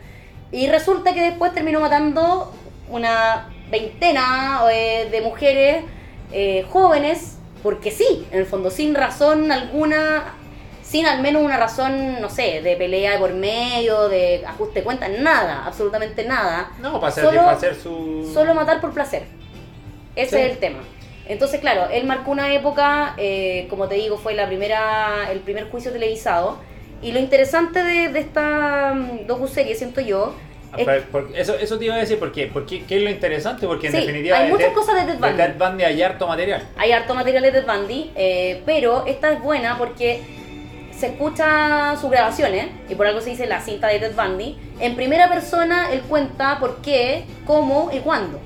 Y 0.53 0.67
resulta 0.67 1.13
que 1.13 1.23
después 1.23 1.53
terminó 1.53 1.81
matando 1.81 2.53
una 2.89 3.49
veintena 3.69 4.61
eh, 4.71 5.07
de 5.11 5.21
mujeres 5.21 5.83
eh, 6.31 6.65
jóvenes, 6.69 7.37
porque 7.63 7.91
sí, 7.91 8.27
en 8.31 8.39
el 8.39 8.45
fondo, 8.45 8.69
sin 8.69 8.95
razón 8.95 9.51
alguna, 9.51 10.33
sin 10.83 11.05
al 11.05 11.21
menos 11.21 11.41
una 11.43 11.57
razón, 11.57 12.21
no 12.21 12.29
sé, 12.29 12.61
de 12.61 12.75
pelea 12.75 13.13
de 13.13 13.17
por 13.17 13.33
medio, 13.33 14.07
de 14.09 14.43
ajuste 14.45 14.79
de 14.79 14.83
cuentas, 14.85 15.09
nada, 15.19 15.65
absolutamente 15.65 16.23
nada. 16.25 16.71
No, 16.79 16.99
para 16.99 17.11
satisfacer 17.11 17.75
su. 17.75 18.29
Solo 18.33 18.53
matar 18.53 18.79
por 18.79 18.93
placer. 18.93 19.23
Ese 20.15 20.29
Sí. 20.37 20.41
es 20.43 20.51
el 20.51 20.57
tema. 20.57 20.79
Entonces, 21.27 21.59
claro, 21.59 21.89
él 21.91 22.05
marcó 22.05 22.31
una 22.31 22.53
época, 22.53 23.13
eh, 23.17 23.67
como 23.69 23.87
te 23.89 23.95
digo, 23.95 24.17
fue 24.17 24.33
la 24.33 24.47
primera, 24.47 25.29
el 25.29 25.39
primer 25.39 25.69
juicio 25.69 25.91
televisado. 25.91 26.57
Y 27.01 27.11
lo 27.11 27.19
interesante 27.19 27.83
de, 27.83 28.07
de 28.07 28.19
esta 28.19 28.93
mm, 28.95 29.27
docuserie, 29.27 29.75
siento 29.75 29.99
yo, 30.01 30.33
Ah, 30.73 30.97
eso, 31.33 31.55
eso 31.55 31.79
te 31.79 31.85
iba 31.85 31.95
a 31.95 31.99
decir, 31.99 32.19
¿por 32.19 32.31
qué? 32.31 32.47
Porque, 32.51 32.83
¿Qué 32.83 32.97
es 32.97 33.03
lo 33.03 33.09
interesante? 33.09 33.65
Porque 33.65 33.87
en 33.87 33.93
Sí, 33.93 33.99
definitiva. 33.99 34.37
hay 34.37 34.47
de 34.47 34.51
muchas 34.53 34.73
cosas 34.73 34.95
de 34.95 35.13
Ted 35.13 35.19
Bundy. 35.19 35.37
Ted 35.37 35.53
Bundy 35.57 35.83
hay 35.83 36.01
harto 36.01 36.27
material. 36.27 36.63
Hay 36.77 36.91
harto 36.91 37.15
material 37.15 37.43
de 37.43 37.51
Ted 37.51 37.65
Bundy, 37.65 38.11
eh, 38.15 38.61
pero 38.65 39.05
esta 39.05 39.31
es 39.31 39.41
buena 39.41 39.77
porque 39.77 40.21
se 40.91 41.07
escucha 41.07 41.95
sus 41.99 42.09
grabaciones, 42.09 42.67
y 42.89 42.95
por 42.95 43.05
algo 43.07 43.21
se 43.21 43.29
dice 43.29 43.45
la 43.47 43.61
cinta 43.61 43.87
de 43.87 43.99
Ted 43.99 44.15
Bundy. 44.15 44.57
En 44.79 44.95
primera 44.95 45.29
persona, 45.29 45.91
él 45.91 46.01
cuenta 46.01 46.59
por 46.59 46.81
qué, 46.81 47.25
cómo 47.45 47.89
y 47.93 47.99
cuándo. 47.99 48.39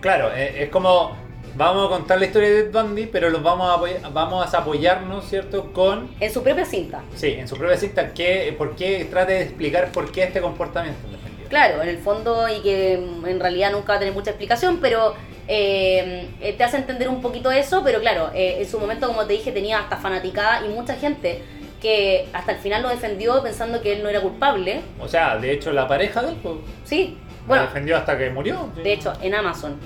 Claro, 0.00 0.30
eh, 0.34 0.64
es 0.64 0.68
como. 0.70 1.24
Vamos 1.56 1.86
a 1.86 1.88
contar 1.88 2.18
la 2.18 2.26
historia 2.26 2.50
de 2.50 2.64
Ted 2.64 2.72
Bundy, 2.72 3.06
pero 3.06 3.30
los 3.30 3.42
vamos 3.42 3.66
a, 4.04 4.08
vamos 4.10 4.54
a 4.54 4.58
apoyarnos, 4.58 5.26
¿cierto? 5.26 5.72
Con. 5.72 6.10
En 6.20 6.30
su 6.30 6.42
propia 6.42 6.66
cinta. 6.66 7.00
Sí, 7.14 7.28
en 7.28 7.48
su 7.48 7.56
propia 7.56 7.78
cinta, 7.78 8.12
que, 8.12 8.54
por 8.58 8.76
qué 8.76 9.06
trate 9.10 9.32
de 9.32 9.42
explicar 9.42 9.90
por 9.90 10.12
qué 10.12 10.24
este 10.24 10.42
comportamiento. 10.42 11.00
Claro, 11.48 11.82
en 11.82 11.88
el 11.88 11.98
fondo, 11.98 12.48
y 12.48 12.60
que 12.60 12.94
en 12.94 13.40
realidad 13.40 13.72
nunca 13.72 13.92
va 13.92 13.96
a 13.96 13.98
tener 13.98 14.14
mucha 14.14 14.30
explicación, 14.30 14.78
pero 14.80 15.14
eh, 15.48 16.28
eh, 16.40 16.52
te 16.54 16.64
hace 16.64 16.76
entender 16.76 17.08
un 17.08 17.20
poquito 17.20 17.50
eso, 17.50 17.82
pero 17.84 18.00
claro, 18.00 18.30
eh, 18.34 18.56
en 18.60 18.68
su 18.68 18.78
momento, 18.80 19.06
como 19.06 19.26
te 19.26 19.34
dije, 19.34 19.52
tenía 19.52 19.78
hasta 19.78 19.96
fanaticada 19.96 20.64
y 20.66 20.68
mucha 20.68 20.94
gente 20.94 21.42
que 21.80 22.28
hasta 22.32 22.52
el 22.52 22.58
final 22.58 22.82
lo 22.82 22.88
defendió 22.88 23.42
pensando 23.42 23.80
que 23.80 23.92
él 23.92 24.02
no 24.02 24.08
era 24.08 24.20
culpable. 24.20 24.80
O 24.98 25.06
sea, 25.06 25.36
de 25.36 25.52
hecho, 25.52 25.72
la 25.72 25.86
pareja 25.86 26.22
de 26.22 26.30
él 26.30 26.36
pues, 26.42 26.56
Sí, 26.84 27.16
lo 27.42 27.48
bueno, 27.48 27.64
defendió 27.64 27.96
hasta 27.96 28.18
que 28.18 28.30
murió. 28.30 28.70
De 28.82 28.92
hecho, 28.92 29.12
en 29.22 29.34
Amazon. 29.34 29.78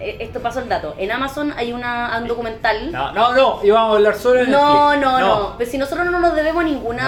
Eh, 0.00 0.16
Esto 0.20 0.40
pasó 0.40 0.60
el 0.60 0.68
dato. 0.68 0.94
En 0.98 1.10
Amazon 1.10 1.52
hay 1.56 1.72
una, 1.72 2.18
un 2.20 2.28
documental. 2.28 2.92
No, 2.92 3.12
no, 3.12 3.32
no, 3.34 3.60
íbamos 3.64 3.92
a 3.92 3.96
hablar 3.96 4.14
solo 4.16 4.40
de 4.40 4.46
No, 4.48 4.90
Netflix. 4.92 5.02
no, 5.10 5.18
no. 5.20 5.54
Pero 5.58 5.70
si 5.70 5.78
nosotros 5.78 6.06
no 6.10 6.18
nos 6.20 6.34
debemos 6.34 6.62
a 6.62 6.66
ninguna 6.66 7.02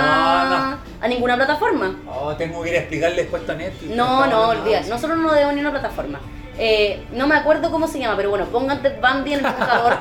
No, 1.00 1.04
a 1.04 1.08
ninguna 1.08 1.36
plataforma. 1.36 1.96
Oh, 2.08 2.34
tengo 2.36 2.62
que 2.62 2.70
ir 2.70 2.76
a 2.76 2.78
explicarle 2.80 3.16
después 3.22 3.48
a 3.48 3.54
Netflix. 3.54 3.94
No, 3.94 4.26
no, 4.26 4.32
no, 4.32 4.48
olvida. 4.48 4.80
Nosotros 4.82 5.16
no 5.18 5.24
nos 5.24 5.32
debemos 5.32 5.54
ni 5.54 5.60
una 5.60 5.70
plataforma. 5.70 6.20
Eh, 6.58 7.04
no 7.12 7.26
me 7.28 7.36
acuerdo 7.36 7.70
cómo 7.70 7.86
se 7.86 7.98
llama, 8.00 8.16
pero 8.16 8.30
bueno, 8.30 8.46
pongan 8.46 8.82
Ted 8.82 8.96
Bundy 9.00 9.34
en 9.34 9.44
el 9.44 9.52
buscador. 9.52 9.94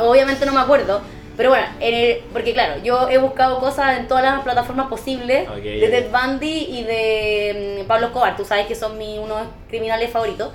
Obviamente 0.02 0.46
no 0.46 0.52
me 0.52 0.60
acuerdo. 0.60 1.00
Pero 1.36 1.50
bueno, 1.50 1.66
en 1.80 1.94
el- 1.94 2.18
porque 2.32 2.52
claro, 2.54 2.80
yo 2.82 3.08
he 3.10 3.18
buscado 3.18 3.58
cosas 3.58 3.98
en 3.98 4.08
todas 4.08 4.22
las 4.24 4.40
plataformas 4.42 4.86
posibles 4.86 5.46
Ok, 5.48 5.56
de. 5.56 5.88
Ted 5.90 6.10
Bundy 6.10 6.66
y 6.70 6.84
de 6.84 7.80
mm, 7.82 7.86
Pablo 7.88 8.06
Escobar. 8.06 8.36
Tú 8.36 8.44
sabes 8.44 8.66
que 8.66 8.74
son 8.74 8.96
mis 8.96 9.18
unos 9.18 9.42
criminales 9.68 10.10
favoritos. 10.10 10.50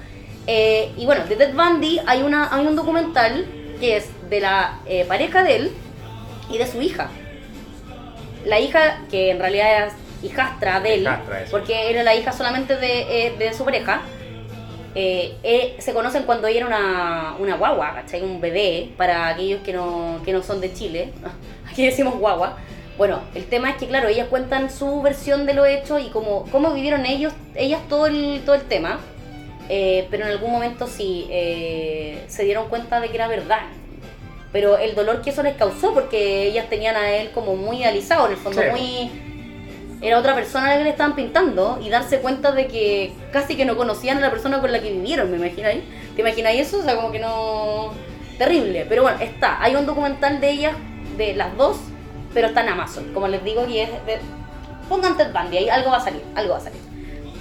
Eh, 0.48 0.92
y 0.98 1.06
bueno, 1.06 1.26
de 1.26 1.36
Ted 1.36 1.54
Bundy 1.54 2.00
hay, 2.06 2.24
una, 2.24 2.54
hay 2.54 2.66
un 2.66 2.76
documental 2.76 3.46
que 3.80 3.98
es 3.98 4.10
de 4.30 4.40
la 4.40 4.80
eh, 4.86 5.06
pareja 5.08 5.44
de 5.44 5.56
él 5.56 5.72
y 6.50 6.58
de 6.58 6.68
su 6.68 6.82
hija. 6.82 7.10
La 8.46 8.60
hija, 8.60 9.02
que 9.10 9.32
en 9.32 9.40
realidad 9.40 9.88
es 9.88 9.94
hijastra 10.24 10.80
de 10.80 10.96
él, 10.96 11.02
Hijastra, 11.02 11.46
porque 11.52 11.90
era 11.90 12.04
la 12.04 12.16
hija 12.16 12.32
solamente 12.32 12.76
de, 12.78 13.28
eh, 13.28 13.36
de 13.38 13.54
su 13.54 13.64
pareja, 13.64 14.02
eh, 14.94 15.38
eh, 15.44 15.76
se 15.80 15.94
conocen 15.94 16.24
cuando 16.24 16.48
ella 16.48 16.58
era 16.60 16.68
una, 16.68 17.36
una 17.40 17.56
guagua, 17.56 17.94
¿cachai? 17.96 18.22
Un 18.22 18.42
bebé, 18.42 18.92
para 18.98 19.30
aquellos 19.30 19.62
que 19.62 19.74
no, 19.74 20.20
que 20.26 20.34
no 20.34 20.44
son 20.44 20.60
de 20.60 20.74
Chile. 20.74 21.14
Aquí 21.72 21.86
decimos 21.86 22.16
guagua. 22.18 22.58
Bueno, 22.98 23.22
el 23.34 23.46
tema 23.46 23.70
es 23.72 23.78
que, 23.78 23.88
claro, 23.88 24.10
ellas 24.10 24.28
cuentan 24.28 24.70
su 24.70 25.02
versión 25.02 25.46
de 25.46 25.54
lo 25.54 25.66
hecho 25.66 25.98
y 25.98 26.10
cómo, 26.10 26.46
cómo 26.52 26.74
vivieron 26.74 27.06
ellos, 27.06 27.34
ellas 27.56 27.82
todo 27.88 28.08
el, 28.08 28.42
todo 28.46 28.56
el 28.56 28.64
tema. 28.64 29.00
Eh, 29.70 30.08
pero 30.12 30.26
en 30.26 30.32
algún 30.32 30.52
momento 30.52 30.88
sí 30.88 31.28
eh, 31.30 32.24
se 32.28 32.44
dieron 32.44 32.68
cuenta 32.68 33.00
de 33.00 33.10
que 33.10 33.16
era 33.16 33.28
verdad. 33.28 33.62
Pero 34.52 34.78
el 34.78 34.96
dolor 34.96 35.22
que 35.22 35.30
eso 35.30 35.44
les 35.44 35.56
causó, 35.56 35.94
porque 35.94 36.48
ellas 36.48 36.68
tenían 36.70 36.96
a 36.98 37.12
él 37.12 37.32
como 37.32 37.56
muy 37.56 37.78
idealizado, 37.78 38.26
en 38.26 38.34
el 38.34 38.38
fondo 38.38 38.62
Sí. 38.62 38.68
muy... 38.70 39.12
Era 40.02 40.18
otra 40.18 40.34
persona 40.34 40.66
a 40.66 40.70
la 40.72 40.78
que 40.80 40.84
le 40.86 40.90
estaban 40.90 41.16
pintando 41.16 41.80
y 41.82 41.90
darse 41.90 42.20
cuenta 42.20 42.52
de 42.52 42.66
que 42.66 43.14
casi 43.32 43.56
que 43.56 43.66
no 43.66 43.78
conocían 43.78 44.18
a 44.18 44.22
la 44.22 44.32
persona 44.32 44.60
con 44.60 44.72
la 44.72 44.82
que 44.82 44.92
vivieron, 44.92 45.30
¿me 45.30 45.38
imagináis? 45.38 45.84
¿Te 46.16 46.22
imagináis 46.22 46.62
eso? 46.68 46.80
O 46.80 46.82
sea, 46.82 46.96
como 46.96 47.12
que 47.12 47.20
no... 47.20 47.94
Terrible. 48.40 48.86
Pero 48.90 49.04
bueno, 49.04 49.20
está. 49.22 49.62
Hay 49.62 49.76
un 49.76 49.86
documental 49.86 50.42
de 50.42 50.50
ellas, 50.50 50.74
de 51.18 51.36
las 51.36 51.56
dos, 51.56 51.78
pero 52.34 52.48
está 52.48 52.62
en 52.62 52.70
Amazon. 52.70 53.14
Como 53.14 53.28
les 53.28 53.44
digo, 53.44 53.68
y 53.68 53.78
es 53.78 53.90
de... 54.08 54.18
Pongan 54.90 55.16
Ted 55.16 55.32
Bundy, 55.32 55.58
ahí 55.60 55.70
algo 55.70 55.92
va 55.92 55.98
a 55.98 56.02
salir, 56.02 56.24
algo 56.36 56.54
va 56.54 56.58
a 56.58 56.62
salir. 56.62 56.82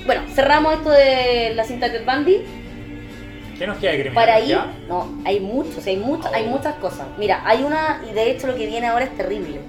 Bueno, 0.07 0.23
cerramos 0.35 0.75
esto 0.75 0.91
de 0.91 1.53
la 1.55 1.65
cinta 1.65 1.89
de 1.89 2.01
Bundy. 2.01 2.39
¿Qué 3.59 3.67
nos 3.67 3.77
queda 3.79 3.93
de 3.93 4.01
criminal? 4.01 4.15
Para 4.25 4.37
ahí, 4.37 4.57
no, 4.89 5.21
hay 5.25 5.39
muchos, 5.41 5.87
hay 5.87 5.97
muchas, 5.99 6.33
hay 6.33 6.45
Oh. 6.47 6.51
muchas 6.51 6.75
cosas. 6.77 7.07
Mira, 7.19 7.43
hay 7.45 7.63
una, 7.63 8.03
y 8.11 8.15
de 8.15 8.31
hecho 8.31 8.47
lo 8.47 8.57
que 8.57 8.67
viene 8.67 8.87
ahora 8.87 9.05
es 9.05 9.15
terrible. 9.17 9.61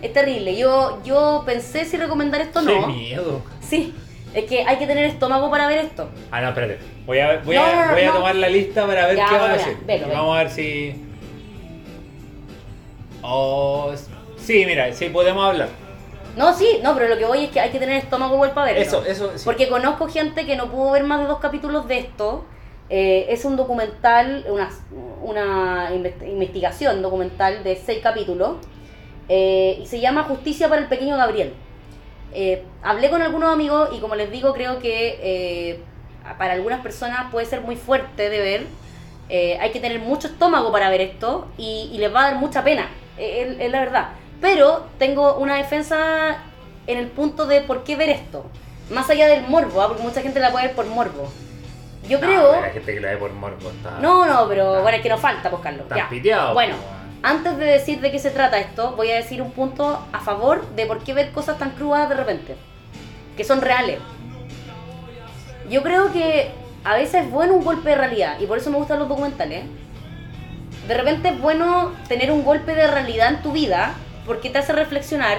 Es 0.00 0.12
terrible. 0.12 0.56
Yo, 0.56 1.00
yo 1.04 1.42
pensé 1.44 1.84
si 1.84 1.96
recomendar 1.96 2.40
esto 2.40 2.60
o 2.60 2.64
Qué 2.66 2.78
no. 2.80 2.86
miedo. 2.86 3.42
Sí, 3.60 3.94
es 4.34 4.44
que 4.44 4.62
hay 4.64 4.76
que 4.76 4.86
tener 4.86 5.04
estómago 5.06 5.50
para 5.50 5.66
ver 5.66 5.78
esto. 5.86 6.08
Ah, 6.30 6.40
no, 6.40 6.48
espérate. 6.50 6.78
Voy 7.04 7.18
a, 7.18 7.38
voy 7.44 7.56
No, 7.56 7.62
a, 7.64 7.86
no, 7.86 7.92
voy 7.94 8.02
a 8.02 8.12
tomar 8.12 8.34
la 8.36 8.48
lista 8.48 8.86
para 8.86 9.08
ver 9.08 9.16
Ya, 9.16 9.26
qué 9.28 9.34
va 9.36 9.50
a 9.50 9.52
decir. 9.54 9.76
velo. 9.84 10.06
Vamos 10.08 10.36
a 10.36 10.38
ver 10.44 10.50
si. 10.50 10.94
Oh, 13.22 13.92
sí, 14.36 14.64
mira, 14.66 14.92
sí 14.92 15.08
podemos 15.08 15.44
hablar. 15.44 15.68
No, 16.36 16.54
sí, 16.54 16.80
no, 16.82 16.94
pero 16.94 17.08
lo 17.08 17.18
que 17.18 17.24
voy 17.26 17.44
es 17.44 17.50
que 17.50 17.60
hay 17.60 17.70
que 17.70 17.78
tener 17.78 17.96
estómago 17.96 18.34
igual 18.34 18.52
para 18.52 18.68
verlo. 18.72 18.80
Eso, 18.82 19.04
eso, 19.04 19.32
sí. 19.36 19.44
Porque 19.44 19.68
conozco 19.68 20.08
gente 20.08 20.46
que 20.46 20.56
no 20.56 20.70
pudo 20.70 20.92
ver 20.92 21.04
más 21.04 21.20
de 21.20 21.26
dos 21.26 21.38
capítulos 21.40 21.86
de 21.88 21.98
esto. 21.98 22.44
Eh, 22.88 23.26
es 23.28 23.44
un 23.44 23.56
documental, 23.56 24.44
una, 24.48 24.68
una 25.22 25.90
inve- 25.92 26.28
investigación 26.28 27.00
documental 27.02 27.62
de 27.64 27.76
seis 27.76 28.00
capítulos. 28.02 28.56
eh, 29.28 29.78
y 29.82 29.86
se 29.86 30.00
llama 30.00 30.24
Justicia 30.24 30.68
para 30.68 30.80
el 30.80 30.88
Pequeño 30.88 31.16
Gabriel. 31.16 31.52
Eh, 32.34 32.64
hablé 32.82 33.10
con 33.10 33.20
algunos 33.22 33.52
amigos 33.52 33.90
y 33.92 33.98
como 34.00 34.14
les 34.14 34.30
digo, 34.30 34.52
creo 34.54 34.78
que 34.78 35.18
eh, 35.22 35.80
para 36.38 36.54
algunas 36.54 36.80
personas 36.80 37.30
puede 37.30 37.46
ser 37.46 37.60
muy 37.60 37.76
fuerte 37.76 38.30
de 38.30 38.38
ver. 38.40 38.66
Eh, 39.28 39.58
hay 39.60 39.70
que 39.70 39.80
tener 39.80 39.98
mucho 40.00 40.28
estómago 40.28 40.72
para 40.72 40.90
ver 40.90 41.00
esto 41.02 41.46
y, 41.56 41.90
y 41.92 41.98
les 41.98 42.12
va 42.14 42.20
a 42.20 42.30
dar 42.32 42.36
mucha 42.40 42.64
pena, 42.64 42.90
eh, 43.16 43.56
es 43.60 43.70
la 43.70 43.80
verdad. 43.80 44.08
Pero 44.42 44.84
tengo 44.98 45.36
una 45.36 45.54
defensa 45.56 46.36
en 46.86 46.98
el 46.98 47.06
punto 47.06 47.46
de 47.46 47.62
por 47.62 47.84
qué 47.84 47.96
ver 47.96 48.10
esto. 48.10 48.44
Más 48.90 49.08
allá 49.08 49.28
del 49.28 49.46
morbo, 49.48 49.80
¿ah? 49.80 49.88
porque 49.88 50.02
mucha 50.02 50.20
gente 50.20 50.38
la 50.40 50.50
puede 50.50 50.66
ver 50.66 50.76
por 50.76 50.84
morbo. 50.86 51.32
Yo 52.08 52.18
No, 52.18 52.26
creo... 52.26 52.50
pero 52.50 52.60
La 52.62 52.70
gente 52.70 52.94
que 52.94 53.00
la 53.00 53.10
ve 53.12 53.16
por 53.16 53.32
morbo 53.32 53.70
está. 53.70 53.98
No, 54.00 54.26
no, 54.26 54.48
pero 54.48 54.74
Ah. 54.74 54.80
bueno, 54.82 54.96
es 54.96 55.02
que 55.02 55.08
no 55.08 55.16
falta, 55.16 55.48
pues 55.48 55.62
Carlos. 55.62 55.82
Están 55.84 55.96
Ya. 55.98 56.08
piteados. 56.10 56.52
Bueno, 56.52 56.74
pues, 56.74 57.22
antes 57.22 57.56
de 57.56 57.64
decir 57.64 58.00
de 58.00 58.10
qué 58.10 58.18
se 58.18 58.30
trata 58.32 58.58
esto, 58.58 58.92
voy 58.96 59.10
a 59.12 59.14
decir 59.14 59.40
un 59.40 59.52
punto 59.52 60.04
a 60.12 60.18
favor 60.20 60.66
de 60.74 60.86
por 60.86 61.04
qué 61.04 61.14
ver 61.14 61.30
cosas 61.30 61.56
tan 61.58 61.70
crudas 61.70 62.08
de 62.08 62.16
repente, 62.16 62.56
que 63.36 63.44
son 63.44 63.60
reales. 63.62 64.00
Yo 65.70 65.84
creo 65.84 66.12
que 66.12 66.50
a 66.82 66.94
veces 66.96 67.24
es 67.26 67.30
bueno 67.30 67.54
un 67.54 67.64
golpe 67.64 67.90
de 67.90 67.94
realidad, 67.94 68.40
y 68.40 68.46
por 68.46 68.58
eso 68.58 68.70
me 68.70 68.76
gustan 68.78 68.98
los 68.98 69.08
documentales. 69.08 69.62
De 70.88 70.94
repente 70.94 71.28
es 71.28 71.40
bueno 71.40 71.92
tener 72.08 72.32
un 72.32 72.42
golpe 72.42 72.74
de 72.74 72.88
realidad 72.88 73.28
en 73.28 73.42
tu 73.42 73.52
vida, 73.52 73.94
porque 74.26 74.50
te 74.50 74.58
hace 74.58 74.72
reflexionar 74.72 75.38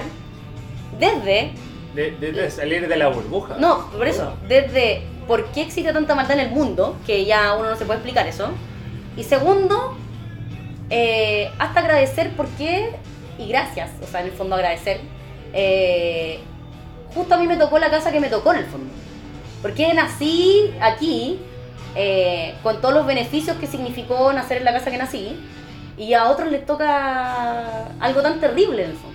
desde 0.98 1.52
De, 1.94 2.10
de- 2.12 2.32
de 2.32 2.50
salir 2.50 2.86
de 2.88 2.96
la 2.96 3.08
burbuja. 3.08 3.56
no, 3.58 3.90
por 3.90 4.06
eso, 4.06 4.34
desde 4.48 5.02
por 5.26 5.46
qué 5.52 5.62
existe 5.62 5.92
tanta 5.92 6.14
maldad 6.14 6.38
en 6.38 6.46
el 6.48 6.50
mundo, 6.52 6.96
que 7.06 7.24
ya 7.24 7.54
uno 7.54 7.70
no 7.70 7.76
se 7.76 7.84
puede 7.86 7.98
explicar 7.98 8.26
eso. 8.26 8.48
Y 9.16 9.22
segundo, 9.24 9.96
eh, 10.90 11.50
hasta 11.58 11.80
agradecer 11.80 12.30
por 12.36 12.46
qué, 12.58 12.90
y 13.38 13.48
gracias, 13.48 13.90
o 14.02 14.06
sea, 14.06 14.20
en 14.20 14.26
el 14.26 14.32
fondo 14.32 14.54
agradecer. 14.56 15.00
eh, 15.52 16.40
justo 17.14 17.34
a 17.34 17.38
mí 17.38 17.46
me 17.46 17.56
tocó 17.56 17.78
la 17.78 17.90
casa 17.90 18.10
que 18.10 18.18
me 18.20 18.28
tocó 18.28 18.52
en 18.52 18.58
el 18.58 18.64
fondo. 18.66 18.92
Porque 19.62 19.94
nací 19.94 20.74
aquí, 20.80 21.38
eh, 21.94 22.54
con 22.62 22.80
todos 22.80 22.92
los 22.92 23.06
beneficios 23.06 23.56
que 23.58 23.66
significó 23.68 24.32
nacer 24.32 24.58
en 24.58 24.64
la 24.64 24.72
casa 24.72 24.90
que 24.90 24.98
nací, 24.98 25.38
y 25.96 26.12
a 26.14 26.28
otros 26.30 26.50
les 26.50 26.64
toca 26.66 27.86
algo 28.00 28.22
tan 28.22 28.40
terrible 28.40 28.84
en 28.84 28.90
el 28.90 28.96
fondo. 28.96 29.14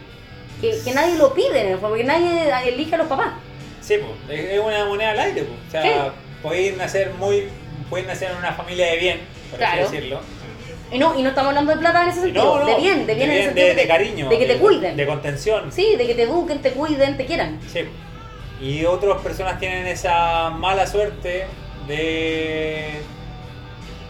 Que, 0.61 0.77
que 0.83 0.91
nadie 0.93 1.15
lo 1.17 1.33
pide 1.33 1.61
en 1.61 1.67
el 1.67 1.73
fondo, 1.73 1.89
porque 1.89 2.03
nadie 2.03 2.49
elige 2.67 2.95
a 2.95 2.97
los 2.99 3.07
papás. 3.07 3.33
Sí, 3.81 3.95
pues, 4.27 4.39
es 4.39 4.59
una 4.59 4.85
moneda 4.85 5.11
al 5.11 5.19
aire, 5.19 5.43
pues. 5.43 5.59
O 5.67 5.71
sea, 5.71 5.81
Sí. 5.83 5.89
podéis 6.43 6.77
nacer 6.77 7.11
muy. 7.17 7.47
Puedes 7.89 8.05
nacer 8.07 8.31
en 8.31 8.37
una 8.37 8.53
familia 8.53 8.87
de 8.87 8.97
bien, 8.97 9.19
por 9.49 9.57
Claro. 9.59 9.83
así 9.85 9.95
decirlo. 9.95 10.19
Y 10.91 10.97
no, 10.99 11.17
y 11.17 11.21
no 11.23 11.29
estamos 11.29 11.49
hablando 11.49 11.71
de 11.73 11.79
plata 11.79 12.03
en 12.03 12.09
ese 12.09 12.21
sentido, 12.21 12.65
de 12.65 12.75
bien, 12.75 13.05
de 13.07 13.13
bien 13.15 13.29
en 13.31 13.37
el 13.37 13.43
sentido 13.45 13.67
de, 13.67 13.75
de 13.75 13.87
cariño. 13.87 14.29
de 14.29 14.37
que 14.39 14.45
te 14.45 14.57
cuiden. 14.57 14.97
De 14.97 15.05
contención. 15.05 15.71
Sí, 15.71 15.95
de 15.95 16.07
que 16.07 16.15
te 16.15 16.23
eduquen, 16.23 16.61
te 16.61 16.71
cuiden, 16.71 17.15
te 17.17 17.25
quieran. 17.25 17.59
Sí. 17.71 17.81
Y 18.61 18.85
otras 18.85 19.21
personas 19.21 19.59
tienen 19.59 19.85
esa 19.87 20.49
mala 20.49 20.85
suerte 20.87 21.45
de, 21.87 23.01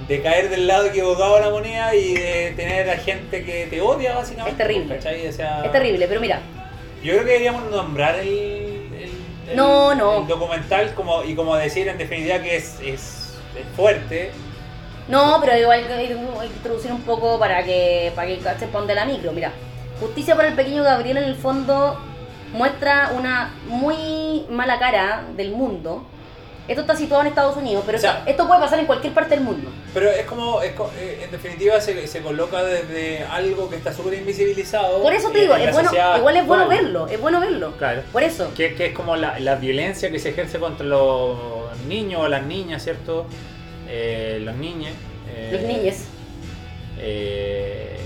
de 0.10 0.22
caer 0.22 0.50
del 0.50 0.68
lado 0.68 0.88
equivocado 0.88 1.36
de 1.36 1.42
la 1.42 1.50
moneda 1.52 1.96
y 1.96 2.16
de 2.16 2.54
tener 2.58 2.90
a 2.90 2.98
gente 2.98 3.46
que 3.46 3.68
te 3.68 3.80
odia, 3.80 4.16
básicamente. 4.16 4.52
Es 4.64 4.68
terrible. 4.68 4.96
¿cachai? 4.96 5.28
O 5.28 5.32
sea, 5.32 5.62
Es 5.64 5.72
terrible, 5.72 6.08
pero 6.08 6.20
mira, 6.20 6.42
Yo 7.04 7.14
creo 7.14 7.24
que 7.24 7.32
deberíamos 7.32 7.64
nombrar 7.72 8.16
el, 8.16 8.28
el- 8.28 9.12
el- 9.52 9.56
No, 9.56 9.96
no. 9.96 10.18
el 10.22 10.28
documental 10.28 10.94
como, 10.96 11.24
y 11.24 11.36
como 11.36 11.56
decir 11.56 11.88
en 11.88 11.98
definitiva 11.98 12.40
que 12.40 12.58
es, 12.58 12.78
es, 12.82 13.38
es 13.56 13.66
fuerte. 13.76 14.32
no, 15.08 15.38
pero 15.42 15.56
igual 15.58 15.86
hay 15.98 16.08
que 16.08 16.14
introducir 16.58 16.92
un 16.92 17.04
poco 17.04 17.40
para 17.40 17.64
que 17.64 18.12
para 18.16 18.28
que 18.28 18.36
pa' 18.38 18.56
dónde 18.80 18.96
la 18.96 19.06
micro. 19.06 19.32
Mira, 19.32 19.52
Justicia 20.00 20.36
para 20.36 20.48
el 20.48 20.56
pequeño 20.56 20.82
Gabriel 20.84 21.18
en 21.18 21.24
el 21.26 21.36
fondo 21.36 22.00
muestra 22.54 23.12
una 23.16 23.54
muy 23.68 24.46
mala 24.50 24.80
cara 24.80 25.24
del 25.38 25.52
mundo. 25.52 26.06
Esto 26.70 26.82
está 26.82 26.96
situado 26.96 27.22
en 27.24 27.28
Estados 27.28 27.58
Unidos, 27.58 27.84
pero 27.86 27.98
O 27.98 28.02
sea- 28.02 28.20
esto, 28.20 28.30
esto 28.30 28.48
puede 28.48 28.62
pasar 28.62 28.80
en 28.80 28.86
cualquier 28.86 29.14
parte 29.14 29.36
del 29.36 29.44
mundo. 29.44 29.70
Pero 29.94 30.10
es 30.12 30.26
como, 30.26 30.62
es 30.62 30.72
eh, 31.00 31.22
en 31.24 31.32
definitiva 31.32 31.82
se, 31.82 32.06
se 32.08 32.22
coloca 32.22 32.64
desde 32.64 33.24
algo 33.26 33.70
que 33.70 33.76
está 33.76 33.92
súper 33.92 34.14
invisibilizado. 34.14 35.02
Por 35.02 35.12
eso 35.14 35.30
te 35.32 35.42
digo, 35.42 35.56
es 35.56 35.74
bueno, 35.74 35.90
igual 36.18 36.38
es 36.38 36.46
bueno 36.46 36.64
actual. 36.64 36.78
verlo, 36.84 37.08
es 37.08 37.20
bueno 37.20 37.42
verlo. 37.42 37.72
Claro. 37.78 38.04
Por 38.14 38.24
eso. 38.24 38.52
Que, 38.56 38.76
que 38.76 38.86
es 38.88 38.94
como 38.94 39.16
la, 39.16 39.40
la 39.40 39.56
violencia 39.56 40.12
que 40.12 40.20
se 40.20 40.30
ejerce 40.30 40.60
contra 40.60 40.86
los 40.86 41.38
niños 41.88 42.22
o 42.22 42.28
las 42.30 42.44
niñas, 42.46 42.84
¿cierto? 42.84 43.26
Eh, 43.88 44.40
los 44.44 44.56
niños. 44.56 44.92
eh, 45.36 45.50
Los 45.52 45.62
niños. 45.64 45.96
eh, 47.00 47.98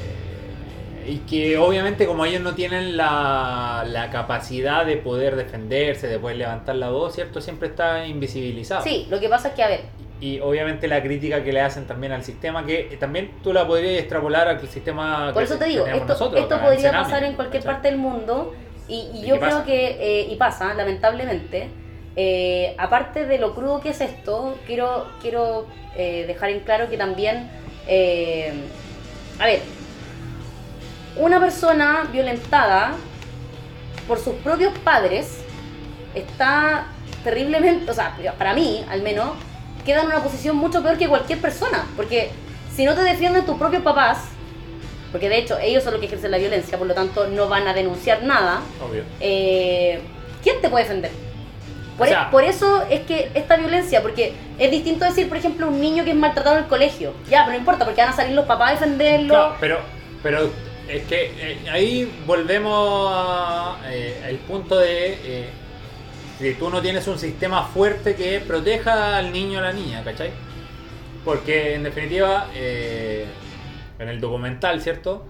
y 1.08 1.20
que 1.20 1.58
obviamente 1.58 2.06
como 2.06 2.26
ellos 2.26 2.42
no 2.42 2.56
tienen 2.56 2.96
la, 2.98 3.84
la 3.88 4.10
capacidad 4.10 4.86
de 4.86 4.98
poder 4.98 5.36
defenderse, 5.36 6.08
de 6.08 6.20
poder 6.20 6.38
levantar 6.38 6.76
la 6.76 6.90
voz, 6.90 7.16
¿cierto? 7.16 7.42
Siempre 7.42 7.70
está 7.70 8.06
invisibilizado. 8.06 8.84
Sí, 8.84 9.08
lo 9.10 9.20
que 9.20 9.30
pasa 9.30 9.50
es 9.50 9.54
que, 9.56 9.64
a 9.64 9.68
ver, 9.68 9.82
Y 10.20 10.40
obviamente 10.40 10.88
la 10.88 11.02
crítica 11.02 11.44
que 11.44 11.52
le 11.52 11.62
hacen 11.62 11.86
también 11.88 12.14
al 12.14 12.24
sistema, 12.24 12.66
que 12.66 12.96
también 13.00 13.32
tú 13.44 13.52
la 13.54 13.68
podrías 13.68 14.00
extrapolar 14.00 14.48
al 14.48 14.60
sistema 14.68 15.32
Por 15.34 15.44
que 15.44 15.44
eso 15.44 15.58
te 15.58 15.66
digo, 15.66 15.86
esto, 15.88 16.06
nosotros 16.06 16.42
esto 16.42 16.60
podría 16.62 16.92
Sename, 16.92 17.04
pasar 17.04 17.24
en 17.24 17.34
cualquier 17.36 17.64
¿cachai? 17.64 17.74
parte 17.76 17.90
del 17.90 17.98
mundo 17.98 18.54
y, 18.88 19.10
y 19.14 19.26
¿Y 19.26 19.26
yo 19.26 19.40
creo 19.40 19.50
pasa? 19.58 19.66
que, 19.66 19.98
eh, 20.00 20.28
y 20.30 20.36
pasa, 20.36 20.74
lamentablemente, 20.74 21.70
eh, 22.16 22.76
aparte 22.78 23.26
de 23.26 23.38
lo 23.40 23.54
crudo 23.56 23.82
que 23.82 23.90
es 23.90 24.02
esto, 24.02 24.58
quiero, 24.66 25.08
quiero 25.22 25.68
eh, 25.96 26.26
dejar 26.28 26.50
en 26.52 26.62
claro 26.62 26.90
que 26.90 26.98
también, 26.98 27.50
a 29.40 29.46
ver, 29.46 29.62
una 31.16 31.40
persona 31.40 32.04
violentada 32.12 32.94
por 34.08 34.20
sus 34.20 34.34
propios 34.36 34.74
padres 34.80 35.40
está 36.16 36.86
terriblemente, 37.24 37.90
o 37.90 37.94
sea, 37.94 38.16
para 38.38 38.54
mí 38.54 38.84
al 38.90 39.02
menos, 39.02 39.30
queda 39.86 40.02
en 40.02 40.08
una 40.08 40.20
posición 40.24 40.56
mucho 40.58 40.82
peor 40.84 40.98
que 40.98 41.08
cualquier 41.08 41.40
persona, 41.40 41.86
porque 41.96 42.32
si 42.76 42.86
no 42.86 42.94
te 42.96 43.02
defienden 43.02 43.46
tus 43.46 43.58
propios 43.58 43.82
papás, 43.84 44.20
porque 45.12 45.30
de 45.30 45.38
hecho 45.38 45.58
ellos 45.60 45.84
son 45.84 45.94
los 45.94 46.00
que 46.00 46.08
ejercen 46.08 46.32
la 46.32 46.38
violencia, 46.38 46.78
por 46.78 46.88
lo 46.88 46.94
tanto 46.94 47.28
no 47.28 47.48
van 47.48 47.68
a 47.68 47.74
denunciar 47.74 48.24
nada, 48.24 48.62
Obvio. 48.86 49.04
eh, 49.20 50.02
¿quién 50.42 50.60
te 50.62 50.70
puede 50.70 50.84
defender? 50.86 51.12
Por, 51.98 52.08
O 52.08 52.12
e- 52.12 52.16
por 52.32 52.44
eso 52.44 52.84
es 52.90 53.02
que 53.02 53.30
esta 53.36 53.56
violencia, 53.56 54.02
porque 54.02 54.34
es 54.58 54.72
distinto 54.72 55.06
decir, 55.06 55.28
por 55.30 55.38
ejemplo, 55.38 55.68
un 55.68 55.80
niño 55.80 56.04
que 56.04 56.10
es 56.10 56.16
maltratado 56.16 56.58
en 56.58 56.64
el 56.64 56.70
colegio, 56.70 57.14
ya, 57.30 57.42
pero 57.46 57.52
no 57.54 57.60
importa, 57.60 57.86
porque 57.86 58.02
van 58.02 58.10
a 58.10 58.16
salir 58.16 58.34
los 58.36 58.46
papás 58.46 58.70
a 58.70 58.74
defenderlo. 58.74 59.28
Claro, 59.34 59.56
pero, 59.60 59.78
pero 60.24 60.50
es 60.90 61.04
que 61.04 61.32
eh, 61.38 61.58
ahí 61.72 62.12
volvemos 62.26 63.78
eh, 63.88 64.22
al 64.28 64.36
punto 64.38 64.78
de 64.78 65.18
eh, 65.24 65.50
si 66.40 66.54
tú 66.56 66.70
no 66.70 66.82
tienes 66.82 67.08
un 67.08 67.18
sistema 67.20 67.64
fuerte 67.66 68.16
que 68.16 68.40
proteja 68.42 69.18
al 69.18 69.32
niño 69.32 69.60
o 69.60 69.62
a 69.62 69.66
la 69.66 69.74
niña, 69.74 70.04
¿cachai? 70.04 70.32
Porque 71.24 71.76
en 71.76 71.84
definitiva, 71.84 72.48
eh, 72.56 73.26
en 74.00 74.10
el 74.10 74.20
documental, 74.20 74.82
¿cierto? 74.82 75.26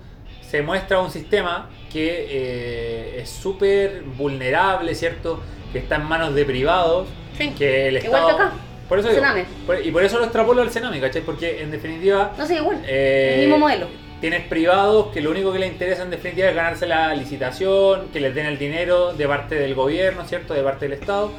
Se 0.50 0.62
muestra 0.62 1.00
un 1.00 1.12
sistema 1.12 1.70
que 1.92 2.28
eh, 2.30 3.22
es 3.22 3.30
súper 3.30 4.02
vulnerable, 4.04 4.96
¿cierto? 4.96 5.42
Que 5.72 5.80
está 5.80 5.96
en 5.98 6.04
manos 6.06 6.34
de 6.34 6.46
privados, 6.46 7.08
Sí, 7.38 7.50
que 7.58 7.88
el 7.90 7.98
igual 7.98 8.22
Estado... 8.22 8.38
que 8.38 8.44
acá. 8.44 8.54
Por 8.90 9.00
eso 9.00 9.10
digo, 9.10 9.22
Sename. 9.22 9.46
por- 9.66 9.84
y 9.84 9.92
por 9.92 10.04
eso 10.04 10.18
lo 10.20 10.24
extrapolo 10.26 10.62
al 10.62 10.70
Sename, 10.72 11.00
¿cachai? 11.00 11.22
Porque 11.24 11.62
en 11.64 11.72
definitiva... 11.72 12.34
No 12.38 12.46
sé, 12.46 12.56
igual. 12.56 12.82
Eh, 12.88 13.34
el 13.36 13.40
mismo 13.42 13.58
modelo. 13.60 13.88
Tienes 14.24 14.48
privados 14.48 15.08
que 15.08 15.20
lo 15.20 15.32
único 15.32 15.52
que 15.52 15.60
les 15.60 15.70
interesa 15.70 16.04
en 16.04 16.10
definitiva 16.10 16.48
es 16.48 16.56
ganarse 16.56 16.88
la 16.88 17.14
licitación, 17.14 18.08
que 18.14 18.22
les 18.22 18.34
den 18.34 18.46
el 18.46 18.58
dinero 18.58 19.12
de 19.12 19.28
parte 19.28 19.56
del 19.56 19.76
gobierno, 19.76 20.24
¿cierto? 20.24 20.54
De 20.54 20.64
parte 20.64 20.88
del 20.88 20.98
Estado. 20.98 21.30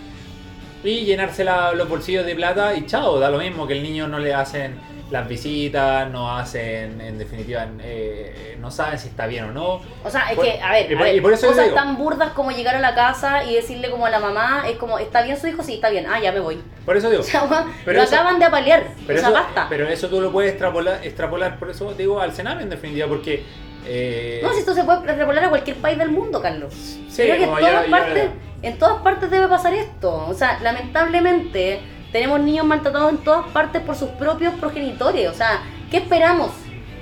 Y 0.85 1.07
llenarse 1.07 1.45
la- 1.45 1.73
los 1.73 1.89
bolsillos 1.89 2.27
de 2.27 2.35
plata 2.35 2.75
y 2.77 2.85
chao, 2.85 3.19
da 3.19 3.31
lo 3.31 3.39
mismo 3.39 3.67
que 3.67 3.73
el 3.73 3.83
niño 3.83 4.07
no 4.07 4.19
le 4.19 4.35
hacen 4.35 4.75
las 5.11 5.29
visitas, 5.29 6.11
no 6.11 6.35
hacen, 6.37 7.01
en 7.01 7.19
definitiva, 7.19 7.67
eh, 7.81 8.57
no 8.61 8.71
saben 8.71 8.99
si 8.99 9.09
está 9.09 9.27
bien 9.27 9.45
o 9.45 9.53
no. 9.53 9.81
O 10.03 10.11
sea, 10.11 10.31
es 10.31 10.37
por- 10.37 10.45
que, 10.45 10.61
a 10.61 10.73
ver, 10.73 10.91
y 10.91 10.95
a 10.95 10.97
por- 10.99 11.07
ver, 11.07 11.15
y 11.17 11.21
por 11.21 11.33
eso 11.33 11.43
yo 11.47 11.49
cosas 11.53 11.65
digo- 11.67 11.77
tan 11.77 11.97
burdas 11.97 12.31
como 12.33 12.51
llegar 12.51 12.75
a 12.75 12.81
la 12.81 12.95
casa 12.95 13.45
y 13.45 13.55
decirle 13.55 13.91
como 13.91 14.07
a 14.07 14.11
la 14.11 14.19
mamá, 14.19 14.65
es 14.69 14.77
como, 14.77 14.99
¿está 14.99 15.23
bien 15.23 15.39
su 15.39 15.47
hijo? 15.47 15.63
Sí, 15.63 15.75
está 15.75 15.91
bien. 15.91 16.07
Ah, 16.09 16.19
ya 16.21 16.33
me 16.33 16.41
voy. 16.41 16.61
Por 16.85 16.97
eso 16.97 17.11
digo. 17.11 17.21
O 17.23 17.25
sea, 17.25 17.45
weón, 17.45 17.73
Pero 17.85 17.99
lo 17.99 18.03
eso- 18.05 18.15
acaban 18.15 18.39
de 18.39 18.45
apalear. 18.47 18.85
Pero, 19.07 19.19
o 19.19 19.21
sea, 19.21 19.31
eso, 19.31 19.39
basta. 19.39 19.67
pero 19.69 19.87
eso 19.89 20.09
tú 20.09 20.21
lo 20.21 20.33
puedes 20.33 20.51
extrapolar, 20.53 21.01
extrapolar 21.05 21.59
por 21.59 21.71
eso 21.71 21.93
digo 21.95 22.21
al 22.21 22.33
Sename 22.33 22.63
en 22.63 22.71
definitiva, 22.71 23.07
porque... 23.07 23.45
eh, 23.87 24.41
No, 24.43 24.53
si 24.55 24.61
esto 24.61 24.75
se 24.75 24.83
puede 24.85 24.99
extrapolar 25.05 25.45
a 25.45 25.49
cualquier 25.51 25.77
país 25.77 25.99
del 25.99 26.11
mundo, 26.11 26.41
Carlos. 26.41 26.73
Sí, 26.75 27.23
Creo 27.23 27.37
que 27.37 27.43
en 27.45 27.49
como 27.51 27.59
todas, 27.61 27.73
ya- 27.73 27.85
ya- 27.85 27.91
partes, 27.91 28.31
en 28.63 28.79
todas 28.79 29.03
partes 29.03 29.31
debe 29.31 29.47
pasar 29.49 29.75
esto. 29.75 30.27
O 30.27 30.33
sea, 30.35 30.59
lamentablemente 30.63 31.81
tenemos 32.15 32.39
niños 32.39 32.65
maltratados 32.65 33.11
en 33.11 33.19
todas 33.19 33.45
partes 33.49 33.83
por 33.83 33.97
sus 33.97 34.09
propios 34.11 34.55
progenitores. 34.55 35.29
O 35.29 35.35
sea, 35.35 35.63
¿qué 35.91 35.97
esperamos? 35.97 36.53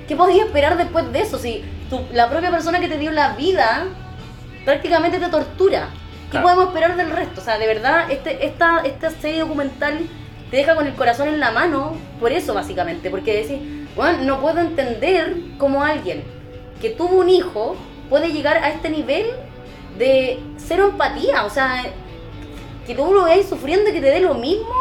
¿Qué 0.07 0.15
podías 0.15 0.47
esperar 0.47 0.75
después 0.75 1.11
de 1.13 1.19
eso? 1.21 1.37
Si 1.37 1.63
tu- 1.87 2.01
la 2.11 2.31
propia 2.31 2.49
persona 2.49 2.79
que 2.79 2.87
te 2.87 2.97
dio 2.97 3.11
la 3.11 3.33
vida 3.35 3.85
prácticamente 4.65 5.19
te 5.19 5.27
tortura. 5.27 5.89
¿Qué 6.25 6.31
Claro. 6.31 6.45
podemos 6.47 6.65
esperar 6.69 6.97
del 6.97 7.11
resto? 7.11 7.41
O 7.41 7.43
sea, 7.43 7.59
de 7.59 7.67
verdad, 7.67 8.09
este, 8.09 8.43
esta, 8.43 8.79
esta 8.85 9.11
serie 9.11 9.41
documental 9.41 9.99
te 10.49 10.57
deja 10.57 10.73
con 10.73 10.87
el 10.87 10.95
corazón 10.95 11.27
en 11.27 11.39
la 11.39 11.51
mano 11.51 11.95
por 12.19 12.31
eso, 12.31 12.55
básicamente. 12.55 13.11
Porque 13.11 13.43
decís, 13.43 13.59
bueno, 13.95 14.17
no 14.23 14.41
puedo 14.41 14.61
entender 14.61 15.35
cómo 15.59 15.83
alguien 15.83 16.23
que 16.81 16.89
tuvo 16.89 17.17
un 17.19 17.29
hijo 17.29 17.75
puede 18.09 18.31
llegar 18.31 18.57
a 18.57 18.69
este 18.71 18.89
nivel 18.89 19.27
de 19.99 20.39
cero 20.57 20.89
empatía. 20.91 21.45
O 21.45 21.51
sea, 21.51 21.83
que 22.87 22.95
tú 22.95 23.13
lo 23.13 23.25
veas 23.25 23.47
sufriendo 23.47 23.91
y 23.91 23.93
que 23.93 24.01
te 24.01 24.09
dé 24.09 24.19
lo 24.19 24.33
mismo, 24.33 24.73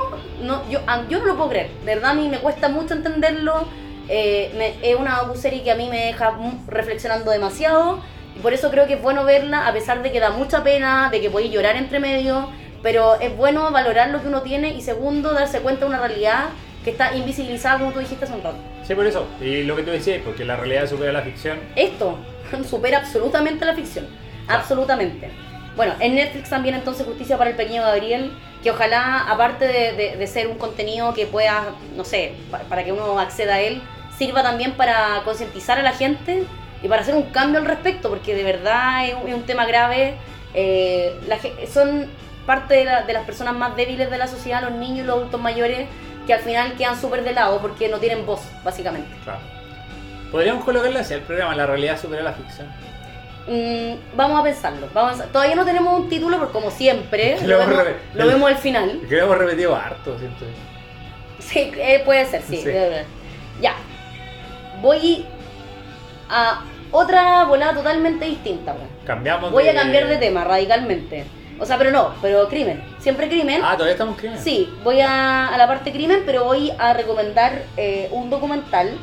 no, 0.42 0.68
yo, 0.70 0.81
a- 0.87 1.07
yo 1.09 1.18
no 1.20 1.26
lo 1.26 1.37
puedo 1.37 1.50
creer. 1.50 1.70
De 1.85 1.94
verdad, 1.94 2.11
a 2.11 2.14
mí 2.14 2.28
me 2.28 2.38
cuesta 2.38 2.68
mucho 2.68 2.94
entenderlo. 2.94 3.66
Eh, 4.09 4.52
me- 4.57 4.74
es 4.90 4.96
una 4.96 5.18
docuserie 5.22 5.62
que 5.62 5.70
a 5.70 5.76
mí 5.76 5.88
me 5.88 6.07
deja 6.07 6.37
reflexionando 6.68 7.31
demasiado. 7.31 8.00
Y 8.37 8.40
por 8.40 8.52
eso 8.52 8.70
creo 8.70 8.87
que 8.87 8.94
es 8.94 9.02
bueno 9.02 9.24
verla, 9.24 9.66
a 9.66 9.72
pesar 9.72 10.02
de 10.02 10.11
que 10.12 10.20
da 10.20 10.31
mucha 10.31 10.62
pena, 10.64 11.09
de 11.11 11.20
que 11.20 11.31
podéis 11.31 11.52
llorar 11.52 11.76
entre 11.76 12.00
medio. 12.00 12.48
Pero 12.83 13.20
es 13.20 13.37
bueno 13.37 13.70
valorar 13.70 14.11
lo 14.11 14.20
que 14.20 14.28
uno 14.28 14.42
tiene 14.42 14.70
y 14.74 14.83
segundo, 14.83 15.33
darse 15.33 15.61
cuenta 15.61 15.83
de 15.85 15.90
una 15.90 15.98
realidad 16.00 16.46
que 16.83 16.90
está 16.90 17.14
invisibilizada, 17.14 17.78
como 17.78 17.92
tú 17.92 18.00
dijiste 18.00 18.24
hace 18.24 18.35
un 18.35 18.42
rato. 18.42 18.57
Sí, 18.85 18.94
por 18.96 19.07
eso. 19.07 19.24
Y 19.40 19.62
lo 19.62 19.76
que 19.76 19.85
tú 19.85 19.90
decías, 19.92 20.20
porque 20.24 20.44
la 20.44 20.57
realidad 20.57 20.88
supera 20.88 21.12
la 21.12 21.22
ficción. 21.22 21.59
Esto 21.76 22.18
supera 22.68 22.98
absolutamente 22.98 23.64
la 23.64 23.74
ficción. 23.74 24.07
Absolutamente. 24.48 25.31
Bueno, 25.76 25.94
en 26.00 26.16
Netflix 26.16 26.50
también 26.50 26.74
entonces 26.74 27.07
Justicia 27.07 27.38
para 27.38 27.50
el 27.50 27.57
Pequeño 27.57 27.83
Gabriel, 27.83 28.33
que 28.62 28.70
ojalá, 28.70 29.20
aparte 29.29 29.66
de, 29.66 29.92
de- 29.92 30.16
de 30.16 30.27
ser 30.27 30.46
un 30.48 30.57
contenido 30.59 31.12
que 31.14 31.27
pueda, 31.27 31.64
no 31.96 32.05
sé, 32.05 32.35
pa- 32.51 32.61
para 32.61 32.85
que 32.85 32.92
uno 32.92 33.18
acceda 33.18 33.55
a 33.55 33.61
él, 33.61 33.83
sirva 34.16 34.42
también 34.42 34.72
para 34.72 35.22
concientizar 35.25 35.79
a 35.79 35.83
la 35.83 35.92
gente 35.92 36.44
y 36.83 36.88
para 36.88 37.03
hacer 37.03 37.14
un 37.14 37.25
cambio 37.25 37.59
al 37.61 37.66
respecto, 37.66 38.09
porque 38.09 38.35
de 38.35 38.44
verdad 38.44 39.07
es 39.07 39.14
un, 39.14 39.29
es 39.29 39.35
un 39.35 39.42
tema 39.44 39.64
grave. 39.66 40.14
Eh, 40.55 41.18
la 41.27 41.38
son 41.72 42.07
parte 42.46 42.75
de, 42.75 42.85
la- 42.85 43.03
de 43.03 43.12
las 43.12 43.25
personas 43.25 43.55
más 43.55 43.75
débiles 43.77 44.11
de 44.11 44.18
la 44.18 44.27
sociedad, 44.29 44.62
los 44.62 44.72
niños 44.72 44.98
y 45.01 45.03
los 45.05 45.16
adultos 45.16 45.40
mayores, 45.40 45.88
que 46.27 46.35
al 46.35 46.40
final 46.40 46.75
quedan 46.75 47.01
súper 47.01 47.25
de 47.25 47.33
lado 47.33 47.61
porque 47.61 47.88
no 47.88 47.98
tienen 47.98 48.25
voz, 48.27 48.42
básicamente. 48.62 49.11
Claro. 49.25 49.40
Podríamos 50.31 50.64
colocarle 50.64 51.01
así 51.01 51.14
el 51.14 51.20
programa, 51.22 51.55
la 51.55 51.66
realidad 51.66 52.01
supera 52.01 52.22
la 52.22 52.33
ficción. 52.33 52.66
Mm, 53.48 54.16
vamos 54.16 54.40
a 54.40 54.44
pensarlo. 54.44 54.88
Vamos 54.94 55.20
a. 55.20 55.24
Todavía 55.26 55.57
no 55.57 55.64
tenemos 55.64 55.98
un 55.98 56.09
título, 56.09 56.38
porque 56.38 56.52
como 56.52 56.70
siempre, 56.70 57.38
Lo 57.44 57.59
vemos, 57.59 57.76
re- 57.85 57.96
lo 58.14 58.26
vemos 58.26 58.48
al 58.50 58.57
final. 58.59 59.00
Que 59.09 59.16
lo 59.16 59.24
hemos 59.24 59.38
repetido 59.38 59.74
harto, 59.74 60.16
siento. 60.18 60.44
Sí, 61.40 61.72
eh, 61.76 62.02
puede 62.05 62.24
ser, 62.26 62.42
sí. 62.42 62.62
Ya. 63.61 63.74
Voy 64.81 65.26
a 66.28 66.62
otra 66.92 67.44
volada 67.44 67.74
totalmente 67.74 68.24
distinta. 68.26 68.74
Cambiamos 69.05 69.50
Voy 69.50 69.66
a 69.68 69.74
cambiar 69.74 70.07
de 70.07 70.16
tema 70.18 70.44
radicalmente. 70.44 71.24
O 71.59 71.66
sea, 71.66 71.78
pero 71.78 71.90
no, 71.90 72.14
pero 72.22 72.48
crimen. 72.48 72.83
Siempre 72.98 73.28
crimen. 73.28 73.61
Ah, 73.62 73.72
todavía 73.74 73.92
estamos 73.92 74.14
escribiendo. 74.14 74.42
Sí, 74.42 74.72
voy 74.83 75.00
a, 75.00 75.48
a 75.48 75.57
la 75.59 75.66
parte 75.66 75.92
crimen, 75.92 76.22
pero 76.26 76.44
voy 76.44 76.72
a 76.78 76.92
recomendar 76.92 77.62
eh, 77.76 78.09
un 78.12 78.31
documental 78.31 78.96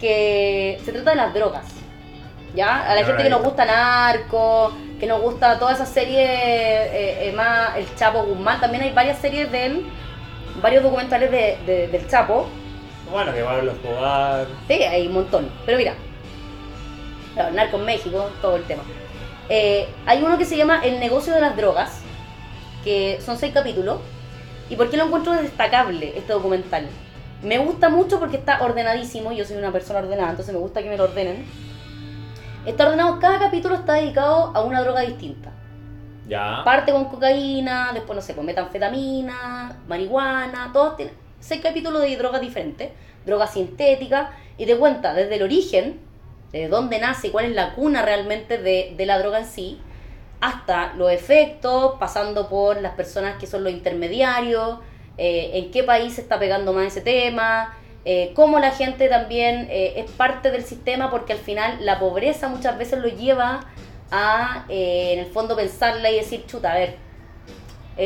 que 0.00 0.78
se 0.84 0.92
trata 0.92 1.10
de 1.10 1.16
las 1.16 1.34
drogas. 1.34 1.64
¿Ya? 2.56 2.90
A 2.90 2.94
la 2.94 3.02
No 3.02 3.06
gente 3.06 3.22
que 3.22 3.30
nos 3.30 3.42
gusta 3.42 3.64
Narco, 3.66 4.72
que 4.98 5.06
nos 5.06 5.20
gusta 5.20 5.58
toda 5.58 5.74
esa 5.74 5.84
serie 5.86 6.24
eh, 6.24 7.28
eh, 7.28 7.32
más, 7.36 7.76
El 7.76 7.94
Chapo 7.96 8.22
Guzmán, 8.24 8.58
también 8.60 8.82
hay 8.82 8.92
varias 8.92 9.18
series 9.18 9.52
de 9.52 9.66
él, 9.66 9.86
varios 10.62 10.82
documentales 10.82 11.30
de, 11.30 11.58
de- 11.66 11.88
del 11.88 12.08
Chapo. 12.08 12.48
Bueno, 13.12 13.32
que 13.34 13.42
Pablo 13.44 13.70
Escobar. 13.72 14.46
Sí, 14.66 14.82
hay 14.82 15.06
un 15.06 15.12
montón. 15.12 15.50
Pero 15.66 15.76
mira, 15.78 15.94
claro, 17.34 17.52
Narco 17.54 17.76
en 17.76 17.84
México, 17.84 18.30
todo 18.40 18.56
el 18.56 18.64
tema. 18.64 18.82
Eh, 19.48 19.86
hay 20.06 20.22
uno 20.22 20.38
que 20.38 20.44
se 20.46 20.56
llama 20.56 20.80
El 20.82 20.98
negocio 20.98 21.32
de 21.34 21.40
las 21.42 21.56
drogas, 21.56 22.00
que 22.82 23.20
son 23.24 23.36
seis 23.38 23.52
capítulos. 23.52 23.98
¿Y 24.70 24.76
por 24.76 24.90
qué 24.90 24.96
lo 24.96 25.04
encuentro 25.04 25.32
destacable 25.34 26.14
este 26.16 26.32
documental? 26.32 26.88
Me 27.42 27.58
gusta 27.58 27.90
mucho 27.90 28.18
porque 28.18 28.38
está 28.38 28.64
ordenadísimo, 28.64 29.30
yo 29.30 29.44
soy 29.44 29.58
una 29.58 29.70
persona 29.70 30.00
ordenada, 30.00 30.30
entonces 30.30 30.52
me 30.54 30.58
gusta 30.60 30.82
que 30.82 30.88
me 30.88 30.96
lo 30.96 31.04
ordenen. 31.04 31.44
Está 32.66 32.86
ordenado, 32.86 33.18
cada 33.20 33.38
capítulo 33.38 33.76
está 33.76 33.94
dedicado 33.94 34.50
a 34.54 34.62
una 34.62 34.82
droga 34.82 35.02
distinta. 35.02 35.52
Ya. 36.26 36.62
Parte 36.64 36.90
con 36.90 37.04
cocaína, 37.04 37.92
después 37.94 38.16
no 38.16 38.22
sé, 38.22 38.34
con 38.34 38.44
metanfetamina, 38.44 39.78
marihuana, 39.86 40.70
todos 40.72 40.96
tienen 40.96 41.14
seis 41.38 41.60
capítulos 41.62 42.02
de 42.02 42.16
drogas 42.16 42.40
diferentes, 42.40 42.90
drogas 43.24 43.52
sintéticas, 43.52 44.30
y 44.58 44.66
te 44.66 44.76
cuenta 44.76 45.14
desde 45.14 45.36
el 45.36 45.42
origen, 45.44 46.00
de 46.50 46.68
dónde 46.68 46.98
nace 46.98 47.28
y 47.28 47.30
cuál 47.30 47.44
es 47.44 47.54
la 47.54 47.74
cuna 47.74 48.02
realmente 48.02 48.58
de, 48.58 48.94
de 48.96 49.06
la 49.06 49.18
droga 49.18 49.38
en 49.38 49.46
sí, 49.46 49.80
hasta 50.40 50.92
los 50.94 51.12
efectos, 51.12 51.94
pasando 52.00 52.48
por 52.48 52.80
las 52.80 52.94
personas 52.94 53.38
que 53.38 53.46
son 53.46 53.62
los 53.62 53.72
intermediarios, 53.72 54.78
eh, 55.18 55.52
en 55.54 55.70
qué 55.70 55.82
país 55.82 56.14
se 56.14 56.20
está 56.20 56.38
pegando 56.38 56.72
más 56.72 56.86
ese 56.86 57.00
tema, 57.00 57.76
eh, 58.08 58.32
cómo 58.34 58.60
la 58.60 58.70
gente 58.70 59.08
también 59.08 59.66
eh, 59.68 59.94
es 59.96 60.08
parte 60.10 60.52
del 60.52 60.64
sistema, 60.64 61.10
porque 61.10 61.32
al 61.32 61.40
final 61.40 61.84
la 61.84 61.98
pobreza 61.98 62.48
muchas 62.48 62.78
veces 62.78 63.00
lo 63.00 63.08
lleva 63.08 63.66
a, 64.12 64.64
eh, 64.68 65.14
en 65.14 65.18
el 65.18 65.26
fondo, 65.26 65.56
pensarla 65.56 66.08
y 66.08 66.16
decir, 66.16 66.46
chuta, 66.46 66.72
a 66.72 66.76
ver, 66.76 66.96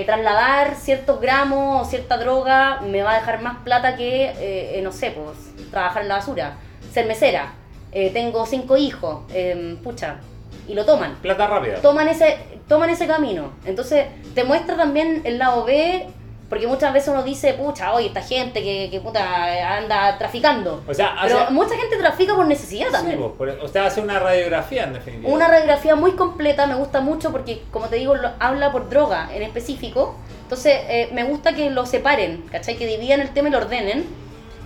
trasladar 0.06 0.76
ciertos 0.76 1.20
gramos 1.20 1.82
o 1.82 1.90
cierta 1.90 2.16
droga 2.16 2.80
me 2.80 3.02
va 3.02 3.12
a 3.12 3.18
dejar 3.18 3.42
más 3.42 3.58
plata 3.58 3.96
que, 3.96 4.80
no 4.82 4.90
sé, 4.90 5.10
pues, 5.10 5.70
trabajar 5.70 6.02
en 6.02 6.08
la 6.08 6.16
basura, 6.16 6.56
ser 6.90 7.06
mesera, 7.06 7.52
tengo 7.92 8.46
cinco 8.46 8.76
hijos, 8.76 9.24
eh, 9.34 9.76
pucha, 9.82 10.20
y 10.66 10.74
lo 10.74 10.84
toman 10.86 11.16
Plata 11.16 11.46
rápida. 11.46 11.80
toman 11.82 12.08
ese, 12.08 12.38
toman 12.68 12.88
ese 12.88 13.06
camino. 13.06 13.52
Entonces, 13.66 14.06
te 14.34 14.44
muestra 14.44 14.76
también 14.76 15.22
el 15.24 15.38
lado 15.38 15.64
B, 15.64 16.06
porque 16.50 16.66
muchas 16.66 16.92
veces 16.92 17.08
uno 17.08 17.22
dice, 17.22 17.54
pucha, 17.54 17.94
oye, 17.94 18.08
esta 18.08 18.20
gente 18.22 18.62
que, 18.62 18.88
que 18.90 19.00
puta 19.00 19.76
anda 19.78 20.18
traficando. 20.18 20.82
O 20.86 20.92
sea, 20.92 21.14
hace. 21.18 21.32
Pero 21.34 21.50
mucha 21.52 21.76
gente 21.76 21.96
trafica 21.96 22.34
por 22.34 22.44
necesidad 22.46 22.88
Sí, 22.88 22.92
también. 22.92 23.18
pues, 23.20 23.32
por- 23.54 23.64
o 23.64 23.68
sea, 23.68 23.86
hace 23.86 24.00
una 24.00 24.18
radiografía 24.18 24.82
en 24.84 24.94
definitiva. 24.94 25.32
Una 25.32 25.46
radiografía 25.48 25.94
muy 25.94 26.12
completa, 26.12 26.66
me 26.66 26.74
gusta 26.74 27.00
mucho 27.00 27.30
porque, 27.30 27.62
como 27.70 27.86
te 27.86 27.96
digo, 27.96 28.16
lo- 28.16 28.32
habla 28.40 28.72
por 28.72 28.90
droga 28.90 29.30
en 29.32 29.42
específico. 29.42 30.16
Entonces, 30.42 30.74
eh, 30.88 31.08
me 31.12 31.22
gusta 31.22 31.54
que 31.54 31.70
lo 31.70 31.86
separen, 31.86 32.42
¿cachai? 32.50 32.76
Que 32.76 32.86
dividan 32.86 33.20
el 33.20 33.30
tema 33.30 33.48
y 33.48 33.52
lo 33.52 33.58
ordenen. 33.58 34.04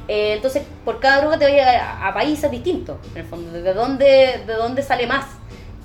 Eh, 0.08 0.32
entonces, 0.34 0.62
por 0.86 1.00
cada 1.00 1.20
droga 1.20 1.38
te 1.38 1.44
vaya 1.44 1.84
a, 2.02 2.08
a 2.08 2.14
países 2.14 2.50
distintos, 2.50 2.96
en 3.12 3.18
el 3.20 3.26
fondo. 3.26 3.52
¿De 3.52 3.74
dónde, 3.74 4.42
de 4.46 4.54
dónde 4.54 4.82
sale 4.82 5.06
más? 5.06 5.26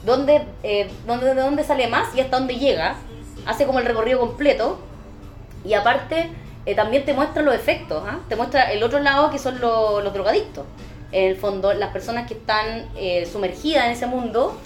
¿Dónde, 0.05 0.43
eh, 0.63 0.89
dónde, 1.05 1.35
¿De 1.35 1.41
dónde 1.41 1.63
sale 1.65 1.87
más 1.87 2.15
y 2.15 2.21
hasta 2.21 2.37
dónde 2.37 2.55
llega? 2.55 2.95
Hace 3.45 3.65
como 3.65 3.79
el 3.79 3.85
recorrido 3.85 4.19
completo. 4.19 4.79
Y 5.65 5.73
aparte, 5.73 6.29
eh, 6.65 6.75
también 6.75 7.05
te 7.05 7.13
muestra 7.13 7.41
los 7.41 7.53
efectos, 7.55 8.03
¿ah? 8.05 8.19
te 8.29 8.35
muestra 8.35 8.71
el 8.71 8.81
otro 8.83 8.99
lado 8.99 9.29
que 9.29 9.39
son 9.39 9.59
lo- 9.59 10.01
los 10.01 10.13
drogadictos. 10.13 10.65
En 11.11 11.25
el 11.29 11.35
fondo, 11.35 11.73
las 11.73 11.91
personas 11.91 12.27
que 12.27 12.35
están 12.35 12.87
eh, 12.95 13.25
sumergidas 13.31 13.85
en 13.85 13.91
ese 13.91 14.05
mundo, 14.05 14.57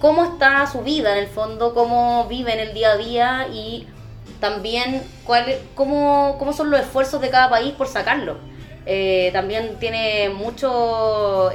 cómo 0.00 0.24
está 0.24 0.66
su 0.66 0.80
vida 0.82 1.12
en 1.12 1.18
el 1.24 1.28
fondo, 1.28 1.74
cómo 1.74 2.26
viven 2.28 2.58
el 2.58 2.72
día 2.74 2.92
a 2.92 2.96
día 2.96 3.46
y 3.52 3.86
también 4.40 5.02
cuál, 5.24 5.44
cómo, 5.74 6.36
cómo 6.38 6.52
son 6.52 6.70
los 6.70 6.80
esfuerzos 6.80 7.20
de 7.20 7.30
cada 7.30 7.48
país 7.50 7.72
por 7.74 7.86
sacarlo. 7.86 8.36
Eh, 8.86 9.30
también 9.32 9.76
tiene 9.78 10.28
mucho 10.30 11.50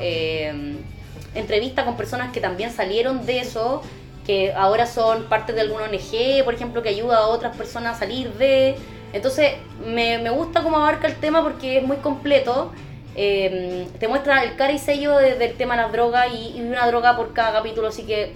entrevista 1.33 1.85
con 1.85 1.95
personas 1.97 2.31
que 2.31 2.39
también 2.39 2.71
salieron 2.71 3.25
de 3.25 3.39
eso, 3.39 3.81
que 4.27 4.53
ahora 4.53 4.85
son 4.85 5.23
parte 5.23 5.53
de 5.53 5.61
alguna 5.61 5.85
ONG, 5.85 6.43
por 6.43 6.53
ejemplo, 6.53 6.83
que 6.83 6.89
ayuda 6.89 7.17
a 7.19 7.27
otras 7.27 7.55
personas 7.55 7.95
a 7.95 7.99
salir 7.99 8.33
de... 8.33 8.75
Entonces, 9.13 9.53
me, 9.85 10.17
me 10.19 10.29
gusta 10.29 10.61
cómo 10.61 10.77
abarca 10.77 11.07
el 11.07 11.15
tema 11.15 11.41
porque 11.41 11.77
es 11.77 11.83
muy 11.83 11.97
completo. 11.97 12.71
Eh, 13.15 13.87
te 13.99 14.07
muestra 14.07 14.43
el 14.43 14.55
cara 14.57 14.73
y 14.73 14.79
sello 14.79 15.17
de- 15.17 15.35
del 15.35 15.53
tema 15.53 15.75
de 15.75 15.83
las 15.83 15.91
drogas 15.91 16.27
y, 16.31 16.57
y 16.57 16.61
una 16.61 16.85
droga 16.87 17.15
por 17.15 17.33
cada 17.33 17.51
capítulo, 17.53 17.87
así 17.87 18.03
que 18.03 18.33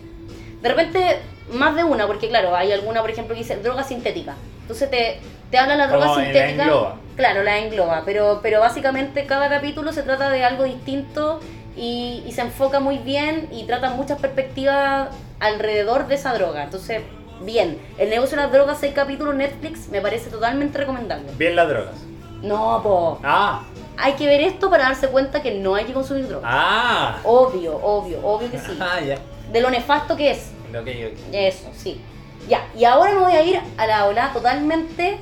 de 0.61 0.69
repente 0.69 1.19
más 1.51 1.75
de 1.75 1.83
una, 1.83 2.07
porque 2.07 2.29
claro, 2.29 2.55
hay 2.55 2.71
alguna, 2.71 3.01
por 3.01 3.11
ejemplo, 3.11 3.35
que 3.35 3.41
dice 3.41 3.57
droga 3.57 3.83
sintética. 3.83 4.35
Entonces 4.61 4.89
te, 4.89 5.19
te 5.51 5.57
habla 5.59 5.75
la 5.75 5.87
droga 5.87 6.05
Como 6.07 6.17
la 6.19 6.23
sintética. 6.23 6.63
engloba. 6.63 6.95
Claro, 7.17 7.43
la 7.43 7.59
engloba, 7.59 8.03
pero, 8.05 8.39
pero 8.41 8.61
básicamente 8.61 9.25
cada 9.25 9.49
capítulo 9.49 9.91
se 9.91 10.01
trata 10.03 10.29
de 10.29 10.43
algo 10.45 10.63
distinto 10.63 11.39
y, 11.75 12.23
y 12.25 12.31
se 12.33 12.41
enfoca 12.41 12.79
muy 12.79 12.97
bien 12.97 13.47
y 13.51 13.63
trata 13.65 13.89
muchas 13.91 14.19
perspectivas 14.19 15.09
alrededor 15.39 16.07
de 16.07 16.15
esa 16.15 16.33
droga. 16.33 16.63
Entonces, 16.63 17.01
bien, 17.41 17.79
el 17.97 18.09
negocio 18.09 18.37
de 18.37 18.43
las 18.43 18.51
drogas, 18.51 18.77
seis 18.79 18.93
capítulos 18.93 19.35
Netflix, 19.35 19.87
me 19.89 20.01
parece 20.01 20.29
totalmente 20.29 20.77
recomendable. 20.77 21.31
Bien 21.37 21.55
las 21.55 21.67
drogas. 21.69 21.95
No, 22.41 22.81
po. 22.83 23.19
Ah, 23.23 23.63
Hay 23.97 24.13
que 24.13 24.25
ver 24.25 24.41
esto 24.41 24.69
para 24.69 24.85
darse 24.85 25.07
cuenta 25.09 25.41
que 25.41 25.51
no 25.59 25.75
hay 25.75 25.85
que 25.85 25.93
consumir 25.93 26.27
drogas. 26.27 26.49
ah. 26.53 27.17
Obvio, 27.23 27.75
obvio, 27.77 28.19
obvio 28.25 28.49
que 28.51 28.57
sí. 28.59 28.77
Ah, 28.79 28.99
ya. 28.99 29.17
De 29.51 29.61
lo 29.61 29.69
nefasto 29.69 30.15
que 30.15 30.31
es. 30.31 30.51
Ok, 30.69 30.87
ok. 30.87 31.19
Eso, 31.33 31.69
sí. 31.75 32.01
Ya, 32.47 32.65
y 32.75 32.85
ahora 32.85 33.11
me 33.11 33.19
voy 33.19 33.33
a 33.33 33.43
ir 33.43 33.59
a 33.77 33.85
la 33.85 34.05
ola 34.07 34.31
totalmente 34.33 35.19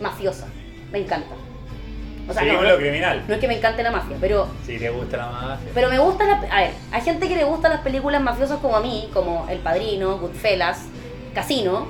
mafiosa. 0.00 0.46
Me 0.92 0.98
encanta. 1.00 1.34
O 2.28 2.32
sea, 2.32 2.42
no, 2.42 2.48
Seguimos 2.48 2.64
no, 2.64 2.70
lo 2.70 2.76
criminal. 2.76 3.24
no 3.26 3.34
es 3.34 3.40
que 3.40 3.48
me 3.48 3.56
encante 3.56 3.82
la 3.82 3.90
mafia, 3.90 4.16
pero, 4.20 4.48
Si 4.66 4.78
te 4.78 4.90
gusta 4.90 5.16
la 5.16 5.26
mafia. 5.28 5.70
pero 5.74 5.88
me 5.88 5.98
gustan 5.98 6.28
las... 6.28 6.52
A 6.52 6.56
ver, 6.60 6.70
hay 6.92 7.00
gente 7.00 7.26
que 7.28 7.36
le 7.36 7.44
gustan 7.44 7.70
las 7.72 7.80
películas 7.80 8.20
mafiosas 8.20 8.58
como 8.58 8.76
a 8.76 8.80
mí, 8.80 9.08
como 9.14 9.46
El 9.48 9.58
Padrino, 9.60 10.18
Goodfellas, 10.18 10.82
Casino. 11.34 11.86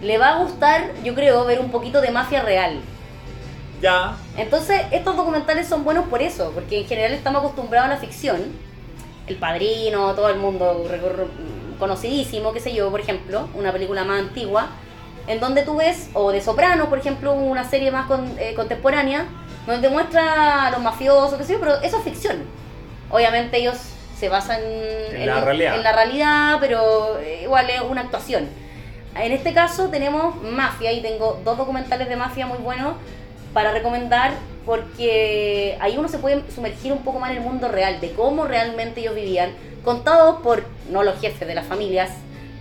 Le 0.00 0.18
va 0.18 0.30
a 0.36 0.38
gustar, 0.42 0.92
yo 1.04 1.14
creo, 1.14 1.44
ver 1.44 1.58
un 1.60 1.70
poquito 1.70 2.00
de 2.00 2.10
mafia 2.10 2.42
real. 2.42 2.78
Ya. 3.80 4.16
Entonces, 4.36 4.82
estos 4.92 5.16
documentales 5.16 5.66
son 5.68 5.82
buenos 5.84 6.06
por 6.08 6.22
eso, 6.22 6.52
porque 6.54 6.78
en 6.80 6.86
general 6.86 7.12
estamos 7.12 7.40
acostumbrados 7.40 7.90
a 7.90 7.94
la 7.94 8.00
ficción. 8.00 8.40
El 9.26 9.36
Padrino, 9.36 10.14
todo 10.14 10.28
el 10.28 10.36
mundo 10.38 10.84
conocidísimo, 11.78 12.52
qué 12.52 12.60
sé 12.60 12.72
yo, 12.72 12.90
por 12.90 13.00
ejemplo, 13.00 13.48
una 13.54 13.72
película 13.72 14.04
más 14.04 14.20
antigua, 14.20 14.68
en 15.26 15.40
donde 15.40 15.62
tú 15.62 15.76
ves, 15.76 16.10
o 16.14 16.30
de 16.32 16.40
Soprano, 16.40 16.88
por 16.88 16.98
ejemplo, 16.98 17.32
una 17.34 17.64
serie 17.68 17.90
más 17.90 18.06
con- 18.06 18.36
eh, 18.38 18.54
contemporánea, 18.54 19.26
donde 19.66 19.88
muestra 19.88 20.66
a 20.66 20.70
los 20.70 20.80
mafiosos, 20.80 21.38
qué 21.38 21.44
sé 21.44 21.52
yo, 21.54 21.60
pero 21.60 21.80
eso 21.82 21.98
es 21.98 22.04
ficción. 22.04 22.44
Obviamente 23.10 23.58
ellos 23.58 23.76
se 24.18 24.28
basan 24.28 24.60
En 24.62 25.26
la 25.26 25.40
realidad. 25.40 25.76
en 25.76 25.82
la 25.82 25.92
realidad, 25.92 26.56
pero 26.60 27.18
eh, 27.18 27.42
igual 27.42 27.68
es 27.70 27.80
una 27.80 28.02
actuación. 28.02 28.48
En 29.14 29.32
este 29.32 29.52
caso 29.52 29.88
tenemos 29.88 30.42
mafia 30.42 30.92
y 30.92 31.02
tengo 31.02 31.40
dos 31.44 31.58
documentales 31.58 32.08
de 32.08 32.16
mafia 32.16 32.46
muy 32.46 32.58
buenos 32.58 32.94
para 33.52 33.72
recomendar 33.72 34.32
porque 34.64 35.76
ahí 35.80 35.96
uno 35.98 36.08
se 36.08 36.18
puede 36.18 36.42
sumergir 36.52 36.92
un 36.92 37.02
poco 37.02 37.18
más 37.18 37.30
en 37.32 37.38
el 37.38 37.42
mundo 37.42 37.68
real, 37.68 38.00
de 38.00 38.12
cómo 38.12 38.44
realmente 38.44 39.00
ellos 39.00 39.14
vivían, 39.14 39.50
contados 39.84 40.40
por, 40.42 40.64
no 40.90 41.02
los 41.02 41.20
jefes 41.20 41.46
de 41.48 41.54
las 41.54 41.66
familias, 41.66 42.10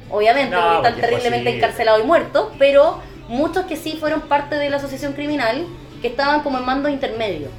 obviamente, 0.10 0.56
No, 0.56 0.62
porque 0.62 0.88
están 0.88 1.02
terriblemente 1.02 1.56
encarcelados 1.58 2.02
y 2.04 2.08
muertos, 2.08 2.50
pero 2.58 3.00
muchos 3.28 3.66
que 3.66 3.78
sí 3.78 3.98
fueron 4.00 4.22
parte 4.22 4.56
de 4.56 4.70
la 4.70 4.78
asociación 4.78 5.14
criminal, 5.14 5.66
que 6.02 6.08
estaban 6.08 6.42
como 6.42 6.58
en 6.58 6.66
mando 6.66 6.90
intermedio. 6.90 7.50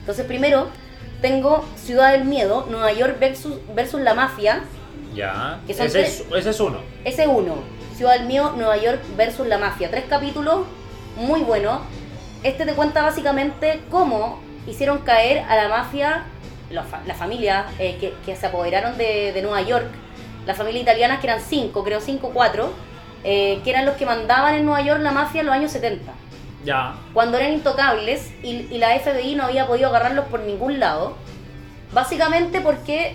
Entonces 0.00 0.24
primero 0.26 0.68
tengo 1.20 1.64
Ciudad 1.76 2.12
del 2.12 2.24
Miedo, 2.24 2.66
Nueva 2.70 2.92
York 2.92 3.18
versus, 3.18 3.58
versus 3.74 4.00
la 4.00 4.14
mafia, 4.14 4.62
Ya. 5.14 5.60
Que 5.66 5.74
son 5.74 5.86
Ese 5.86 6.02
es, 6.02 6.24
ese 6.36 6.50
es 6.50 6.60
uno. 6.60 6.78
ese 7.04 7.26
uno, 7.26 7.56
Ciudad 7.96 8.12
del 8.14 8.26
Miedo, 8.26 8.52
Nueva 8.56 8.76
York 8.76 9.00
versus 9.16 9.46
la 9.46 9.58
mafia. 9.58 9.90
Tres 9.90 10.04
capítulos, 10.08 10.66
muy 11.16 11.40
buenos. 11.42 11.80
Este 12.42 12.64
te 12.64 12.74
cuenta 12.74 13.02
básicamente 13.02 13.82
cómo 13.90 14.40
hicieron 14.66 14.98
caer 15.00 15.40
a 15.48 15.56
la 15.56 15.68
mafia, 15.68 16.24
la, 16.70 16.84
la 17.06 17.14
familia 17.14 17.66
eh, 17.78 17.96
que, 18.00 18.14
que 18.24 18.36
se 18.36 18.46
apoderaron 18.46 18.96
de, 18.96 19.32
de 19.32 19.42
Nueva 19.42 19.62
York, 19.62 19.86
la 20.46 20.54
familia 20.54 20.80
italiana 20.80 21.20
que 21.20 21.26
eran 21.26 21.40
cinco, 21.40 21.84
creo 21.84 22.00
cinco 22.00 22.28
o 22.28 22.30
cuatro, 22.30 22.72
eh, 23.24 23.60
que 23.64 23.70
eran 23.70 23.84
los 23.84 23.96
que 23.96 24.06
mandaban 24.06 24.54
en 24.54 24.64
Nueva 24.64 24.80
York 24.82 25.00
la 25.02 25.10
mafia 25.10 25.40
en 25.40 25.46
los 25.46 25.54
años 25.54 25.72
70 25.72 26.12
Ya. 26.64 26.94
cuando 27.14 27.38
eran 27.38 27.52
intocables 27.54 28.32
y, 28.42 28.66
y 28.70 28.78
la 28.78 28.98
FBI 28.98 29.34
no 29.34 29.44
había 29.44 29.66
podido 29.66 29.88
agarrarlos 29.88 30.26
por 30.26 30.40
ningún 30.40 30.78
lado. 30.78 31.14
Básicamente 31.92 32.60
porque... 32.60 33.14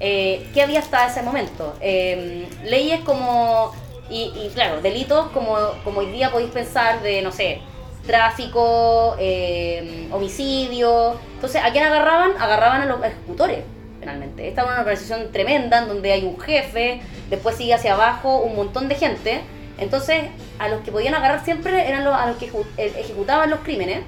eh, 0.00 0.48
¿Qué 0.52 0.62
había 0.62 0.80
hasta 0.80 1.06
ese 1.06 1.22
momento? 1.22 1.74
Eh, 1.80 2.48
leyes 2.64 3.00
como... 3.00 3.72
Y, 4.08 4.32
y 4.36 4.50
claro, 4.54 4.80
delitos 4.82 5.28
como, 5.32 5.56
como 5.82 6.00
hoy 6.00 6.06
día 6.12 6.30
podéis 6.30 6.50
pensar 6.52 7.02
de, 7.02 7.22
no 7.22 7.32
sé, 7.32 7.60
tráfico, 8.06 9.16
eh, 9.18 10.08
homicidio. 10.12 11.18
Entonces, 11.34 11.60
¿a 11.64 11.72
quién 11.72 11.84
agarraban? 11.84 12.30
Agarraban 12.38 12.82
a 12.82 12.86
los 12.86 13.02
ejecutores, 13.02 13.64
finalmente. 13.98 14.46
Esta 14.46 14.62
es 14.62 14.68
una 14.68 14.78
organización 14.80 15.32
tremenda 15.32 15.78
en 15.78 15.88
donde 15.88 16.12
hay 16.12 16.24
un 16.24 16.38
jefe, 16.38 17.00
después 17.30 17.56
sigue 17.56 17.74
hacia 17.74 17.94
abajo 17.94 18.38
un 18.38 18.54
montón 18.54 18.86
de 18.88 18.94
gente. 18.94 19.40
Entonces, 19.78 20.24
a 20.58 20.68
los 20.68 20.80
que 20.80 20.92
podían 20.92 21.14
agarrar 21.14 21.44
siempre 21.44 21.88
eran 21.88 22.04
los, 22.04 22.14
a 22.14 22.26
los 22.26 22.36
que 22.36 22.46
eh, 22.46 22.92
ejecutaban 22.98 23.50
los 23.50 23.60
crímenes 23.60 24.00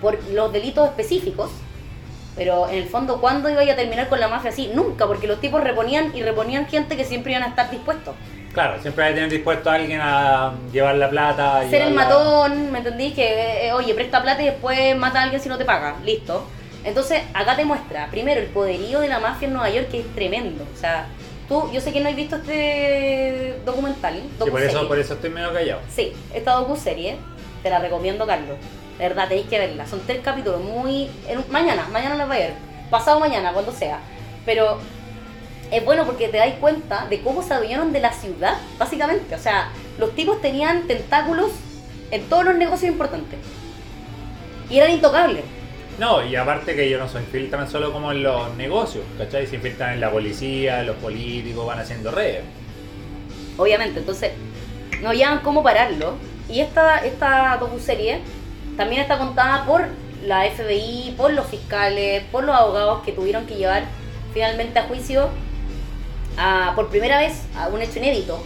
por 0.00 0.22
los 0.30 0.52
delitos 0.52 0.88
específicos. 0.88 1.50
Pero 2.36 2.68
en 2.68 2.76
el 2.76 2.88
fondo, 2.88 3.20
¿cuándo 3.20 3.50
iba 3.50 3.60
a 3.60 3.76
terminar 3.76 4.08
con 4.08 4.18
la 4.18 4.28
mafia 4.28 4.50
así? 4.50 4.70
Nunca, 4.74 5.06
porque 5.06 5.26
los 5.26 5.40
tipos 5.40 5.62
reponían 5.62 6.16
y 6.16 6.22
reponían 6.22 6.66
gente 6.66 6.96
que 6.96 7.04
siempre 7.04 7.32
iban 7.32 7.42
a 7.42 7.48
estar 7.48 7.70
dispuestos. 7.70 8.14
Claro, 8.54 8.80
siempre 8.80 9.04
hay 9.04 9.10
que 9.10 9.14
tener 9.16 9.30
dispuesto 9.30 9.70
a 9.70 9.74
alguien 9.74 10.00
a 10.02 10.52
llevar 10.72 10.94
la 10.96 11.08
plata. 11.08 11.62
Ser 11.68 11.82
el 11.82 11.94
matón, 11.94 12.70
¿me 12.70 12.78
entendís? 12.78 13.14
Que, 13.14 13.66
eh, 13.66 13.72
oye, 13.72 13.94
presta 13.94 14.22
plata 14.22 14.42
y 14.42 14.46
después 14.46 14.96
mata 14.96 15.20
a 15.20 15.22
alguien 15.24 15.40
si 15.40 15.48
no 15.48 15.58
te 15.58 15.64
paga. 15.64 15.96
Listo. 16.04 16.46
Entonces, 16.84 17.22
acá 17.32 17.56
te 17.56 17.64
muestra, 17.64 18.08
primero, 18.10 18.40
el 18.40 18.48
poderío 18.48 19.00
de 19.00 19.08
la 19.08 19.20
mafia 19.20 19.46
en 19.46 19.54
Nueva 19.54 19.70
York, 19.70 19.88
que 19.90 20.00
es 20.00 20.14
tremendo. 20.14 20.64
O 20.74 20.76
sea, 20.76 21.06
tú, 21.48 21.70
yo 21.72 21.80
sé 21.80 21.92
que 21.92 22.00
no 22.00 22.08
has 22.08 22.16
visto 22.16 22.36
este 22.36 23.58
documental. 23.64 24.22
Sí, 24.42 24.50
por 24.50 24.62
eso, 24.62 24.88
por 24.88 24.98
eso 24.98 25.14
estoy 25.14 25.30
medio 25.30 25.52
callado. 25.52 25.80
Sí, 25.94 26.12
esta 26.34 26.52
docuserie, 26.52 27.16
te 27.62 27.70
la 27.70 27.78
recomiendo, 27.78 28.26
Carlos. 28.26 28.56
De 28.98 29.08
verdad, 29.08 29.28
tenéis 29.28 29.46
que 29.48 29.58
verla. 29.58 29.86
Son 29.86 30.00
tres 30.06 30.20
capítulos 30.22 30.60
muy... 30.60 31.08
en 31.28 31.44
mañana, 31.50 31.88
mañana 31.90 32.16
las 32.16 32.28
voy 32.28 32.36
a 32.36 32.40
ver. 32.40 32.54
Pasado 32.90 33.18
mañana, 33.20 33.52
cuando 33.52 33.72
sea. 33.72 34.00
Pero 34.44 34.78
es 35.70 35.84
bueno 35.84 36.04
porque 36.04 36.28
te 36.28 36.36
dais 36.36 36.54
cuenta 36.56 37.06
de 37.06 37.22
cómo 37.22 37.42
se 37.42 37.54
adueñaron 37.54 37.92
de 37.92 38.00
la 38.00 38.12
ciudad, 38.12 38.58
básicamente. 38.78 39.34
O 39.34 39.38
sea, 39.38 39.70
los 39.98 40.14
tipos 40.14 40.40
tenían 40.40 40.86
tentáculos 40.86 41.50
en 42.10 42.28
todos 42.28 42.44
los 42.44 42.56
negocios 42.56 42.92
importantes. 42.92 43.38
Y 44.68 44.78
eran 44.78 44.90
intocables. 44.90 45.44
No, 46.02 46.20
y 46.26 46.34
aparte 46.34 46.74
que 46.74 46.82
ellos 46.82 46.98
no 46.98 47.08
se 47.08 47.18
infiltran 47.18 47.70
solo 47.70 47.92
como 47.92 48.10
en 48.10 48.24
los 48.24 48.52
negocios, 48.56 49.04
¿cachai? 49.16 49.46
Se 49.46 49.54
infiltran 49.54 49.92
en 49.94 50.00
la 50.00 50.10
policía, 50.10 50.82
los 50.82 50.96
políticos, 50.96 51.64
van 51.64 51.78
haciendo 51.78 52.10
redes. 52.10 52.42
obviamente. 53.56 54.00
Entonces, 54.00 54.32
no 55.00 55.10
hallaban 55.10 55.38
cómo 55.44 55.62
pararlo. 55.62 56.14
Y 56.48 56.58
esta, 56.58 56.98
esta 57.06 57.56
docuserie 57.58 58.18
también 58.76 59.02
está 59.02 59.16
contada 59.16 59.64
por 59.64 59.86
la 60.24 60.42
FBI, 60.50 61.14
por 61.16 61.32
los 61.34 61.46
fiscales, 61.46 62.24
por 62.32 62.42
los 62.42 62.56
abogados 62.56 63.04
que 63.04 63.12
tuvieron 63.12 63.46
que 63.46 63.54
llevar 63.54 63.84
finalmente 64.34 64.80
a 64.80 64.88
juicio 64.88 65.28
a, 66.36 66.72
por 66.74 66.88
primera 66.88 67.20
vez 67.20 67.44
a 67.56 67.68
un 67.68 67.80
hecho 67.80 68.00
inédito 68.00 68.42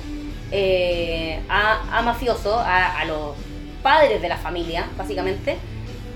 eh, 0.53 1.41
a, 1.49 2.01
a 2.01 2.03
mafioso, 2.03 2.59
a, 2.59 3.01
a 3.01 3.07
los 3.07 3.35
padres 3.83 4.21
de 4.21 4.29
la 4.29 4.37
familia, 4.37 4.91
básicamente, 4.99 5.57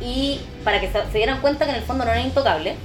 y 0.00 0.40
para 0.64 0.80
que 0.80 0.90
se, 0.90 1.02
dieran 1.18 1.40
cuenta 1.40 1.64
que 1.64 1.70
en 1.72 1.76
el 1.78 1.82
fondo 1.82 2.04
no 2.04 2.10
eran 2.12 2.24
intocables. 2.26 2.76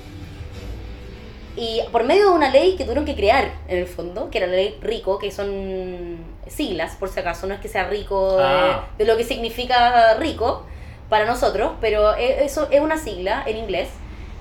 Y 1.57 1.79
por 1.91 2.03
medio 2.03 2.23
de 2.29 2.35
una 2.35 2.49
ley 2.49 2.75
que 2.75 2.83
tuvieron 2.83 3.05
que 3.05 3.15
crear, 3.15 3.53
en 3.69 3.77
el 3.77 3.87
fondo, 3.87 4.29
que 4.29 4.39
era 4.39 4.47
la 4.47 4.55
ley 4.57 4.77
RICO, 4.81 5.19
que 5.19 5.31
son 5.31 6.17
siglas, 6.47 6.95
por 6.97 7.07
si 7.09 7.19
acaso, 7.21 7.47
no 7.47 7.53
es 7.53 7.61
que 7.61 7.69
sea 7.69 7.87
rico 7.87 8.37
de, 8.37 8.43
Ah. 8.43 8.85
de 8.97 9.05
lo 9.05 9.15
que 9.15 9.23
significa 9.23 10.15
rico 10.15 10.65
para 11.09 11.25
nosotros, 11.25 11.71
pero 11.79 12.13
e- 12.17 12.43
eso 12.43 12.67
es 12.71 12.81
una 12.81 12.97
sigla 12.97 13.43
en 13.45 13.57
inglés. 13.57 13.87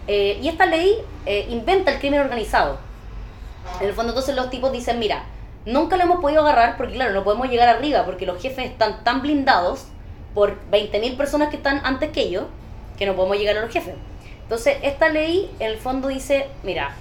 Eh, 0.09 0.39
y 0.43 0.49
esta 0.49 0.67
ley 0.67 0.93
eh, 1.25 1.47
inventa 1.51 1.93
el 1.93 2.01
crimen 2.01 2.21
organizado. 2.21 2.79
En 3.81 3.87
el 3.87 3.95
fondo, 3.95 4.11
entonces 4.11 4.35
los 4.35 4.51
tipos 4.51 4.73
dicen: 4.73 4.99
Mira, 4.99 5.25
nunca 5.67 5.97
lo 5.97 6.03
hemos 6.03 6.21
podido 6.21 6.43
agarrar 6.43 6.77
porque, 6.77 6.95
claro, 6.95 7.13
no 7.15 7.23
podemos 7.23 7.49
llegar 7.49 7.69
arriba 7.69 8.05
porque 8.05 8.27
los 8.27 8.43
jefes 8.43 8.67
están 8.71 9.05
tan 9.05 9.23
blindados 9.23 9.85
por 10.35 10.59
20.000 10.71 11.17
personas 11.17 11.49
que 11.49 11.57
están 11.57 11.81
antes 11.85 12.11
que 12.11 12.23
ellos 12.23 12.45
que 12.97 13.07
no 13.07 13.15
podemos 13.15 13.37
llegar 13.39 13.57
a 13.57 13.61
los 13.61 13.73
jefes. 13.73 13.95
Entonces, 14.43 14.77
esta 14.83 15.09
ley 15.09 15.51
en 15.59 15.71
el 15.71 15.79
fondo 15.79 16.09
dice: 16.09 16.49
Mira, 16.63 16.95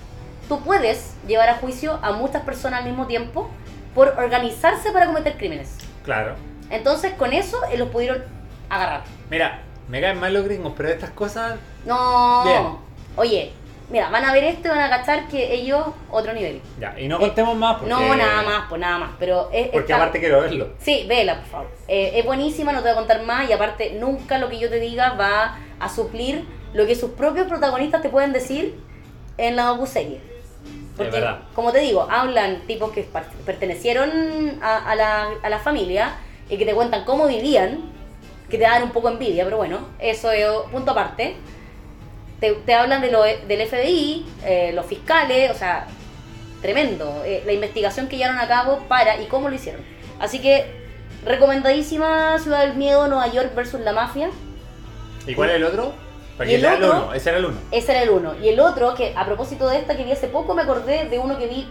tú 0.47 0.61
puedes 0.61 1.15
llevar 1.27 1.49
a 1.49 1.55
juicio 1.55 1.99
a 2.01 2.11
muchas 2.13 2.43
personas 2.43 2.81
al 2.81 2.85
mismo 2.85 3.07
tiempo 3.07 3.49
por 3.93 4.09
organizarse 4.17 4.91
para 4.91 5.07
cometer 5.07 5.37
crímenes. 5.37 5.77
Claro. 6.03 6.35
Entonces, 6.69 7.13
con 7.13 7.33
eso 7.33 7.59
eh, 7.71 7.77
los 7.77 7.89
pudieron 7.89 8.23
agarrar. 8.69 9.03
Mira, 9.29 9.61
me 9.87 10.01
caen 10.01 10.19
mal 10.19 10.33
los 10.33 10.45
gringos, 10.45 10.73
pero 10.75 10.89
estas 10.89 11.11
cosas. 11.11 11.55
No. 11.85 12.43
Bien. 12.43 12.63
Oye, 13.15 13.53
mira, 13.93 14.09
van 14.09 14.25
a 14.25 14.33
ver 14.33 14.43
esto 14.43 14.67
y 14.67 14.71
van 14.71 14.79
a 14.81 14.89
cachar 14.89 15.27
que 15.29 15.53
ellos 15.53 15.85
otro 16.11 16.33
nivel. 16.33 16.59
Ya, 16.79 16.99
y 16.99 17.07
no 17.07 17.19
contemos 17.19 17.55
más 17.55 17.75
porque. 17.77 17.89
No, 17.93 18.15
nada 18.15 18.41
más, 18.41 18.63
pues 18.67 18.81
nada 18.81 18.97
más. 18.97 19.11
Pero 19.19 19.49
es, 19.53 19.67
Porque 19.69 19.91
está- 19.91 19.95
aparte 19.95 20.19
quiero 20.19 20.41
verlo. 20.41 20.69
Sí, 20.79 21.05
vela, 21.07 21.35
por 21.35 21.45
favor. 21.45 21.67
Eh, 21.87 22.13
es 22.15 22.25
buenísima, 22.25 22.73
no 22.73 22.79
te 22.79 22.85
voy 22.89 22.93
a 22.93 22.95
contar 22.95 23.21
más 23.23 23.49
y 23.49 23.53
aparte 23.53 23.95
nunca 23.99 24.37
lo 24.39 24.49
que 24.49 24.59
yo 24.59 24.69
te 24.69 24.79
diga 24.79 25.13
va 25.13 25.57
a 25.79 25.87
suplir 25.89 26.43
lo 26.73 26.85
que 26.87 26.95
sus 26.95 27.11
propios 27.11 27.47
protagonistas 27.47 28.01
te 28.01 28.09
pueden 28.09 28.33
decir 28.33 28.77
en 29.37 29.55
la 29.55 29.65
docuserie. 29.65 30.19
Porque, 30.97 31.11
verdad. 31.11 31.39
como 31.55 31.71
te 31.71 31.79
digo, 31.79 32.07
hablan 32.09 32.61
tipos 32.67 32.91
que 32.91 33.07
pertenecieron 33.45 34.59
a, 34.61 34.91
a 34.91 34.95
la, 34.95 35.29
a 35.41 35.49
la 35.49 35.59
familia 35.59 36.15
y 36.49 36.57
que 36.57 36.65
te 36.65 36.73
cuentan 36.73 37.03
cómo 37.05 37.27
vivían, 37.27 37.79
que 38.49 38.57
te 38.57 38.63
dan 38.63 38.83
un 38.83 38.91
poco 38.91 39.09
envidia, 39.09 39.43
pero 39.43 39.57
bueno, 39.57 39.79
eso 39.99 40.31
es 40.31 40.45
punto 40.71 40.91
aparte. 40.91 41.35
Te, 42.43 42.51
te 42.51 42.73
hablan 42.73 42.99
de 43.01 43.09
lo, 43.09 43.23
del 43.23 43.67
FBI, 43.69 44.25
eh, 44.43 44.71
los 44.75 44.85
fiscales, 44.85 45.49
o 45.49 45.53
sea, 45.53 45.87
tremendo. 46.61 47.23
eh, 47.25 47.41
la 47.45 47.53
investigación 47.53 48.09
que 48.09 48.17
llevaron 48.17 48.37
a 48.37 48.49
cabo 48.49 48.79
para 48.89 49.21
y 49.21 49.27
cómo 49.27 49.47
lo 49.47 49.55
hicieron. 49.55 49.79
Así 50.19 50.39
que, 50.41 50.65
recomendadísima 51.25 52.37
Ciudad 52.39 52.59
del 52.67 52.73
Miedo, 52.75 53.07
Nueva 53.07 53.27
York 53.31 53.55
versus 53.55 53.79
la 53.79 53.93
mafia. 53.93 54.29
¿Y 55.25 55.35
cuál 55.35 55.51
es 55.51 55.55
el 55.55 55.63
otro? 55.63 55.93
Para 56.37 56.49
¿Y 56.49 56.53
que 56.55 56.59
el 56.59 56.65
otro? 56.65 56.91
uno. 57.05 57.13
Ese 57.13 57.29
era 57.29 57.37
el 57.39 57.45
uno. 57.45 57.57
Ese 57.71 57.91
era 57.93 58.01
el 58.03 58.09
uno. 58.09 58.33
Y 58.43 58.49
el 58.49 58.59
otro, 58.59 58.93
que 58.93 59.13
a 59.15 59.23
propósito 59.25 59.69
de 59.69 59.77
esta 59.77 59.95
que 59.95 60.03
vi 60.03 60.11
hace 60.11 60.27
poco, 60.27 60.53
me 60.53 60.63
acordé 60.63 61.05
de 61.07 61.19
uno 61.19 61.37
que 61.37 61.47
vi 61.47 61.65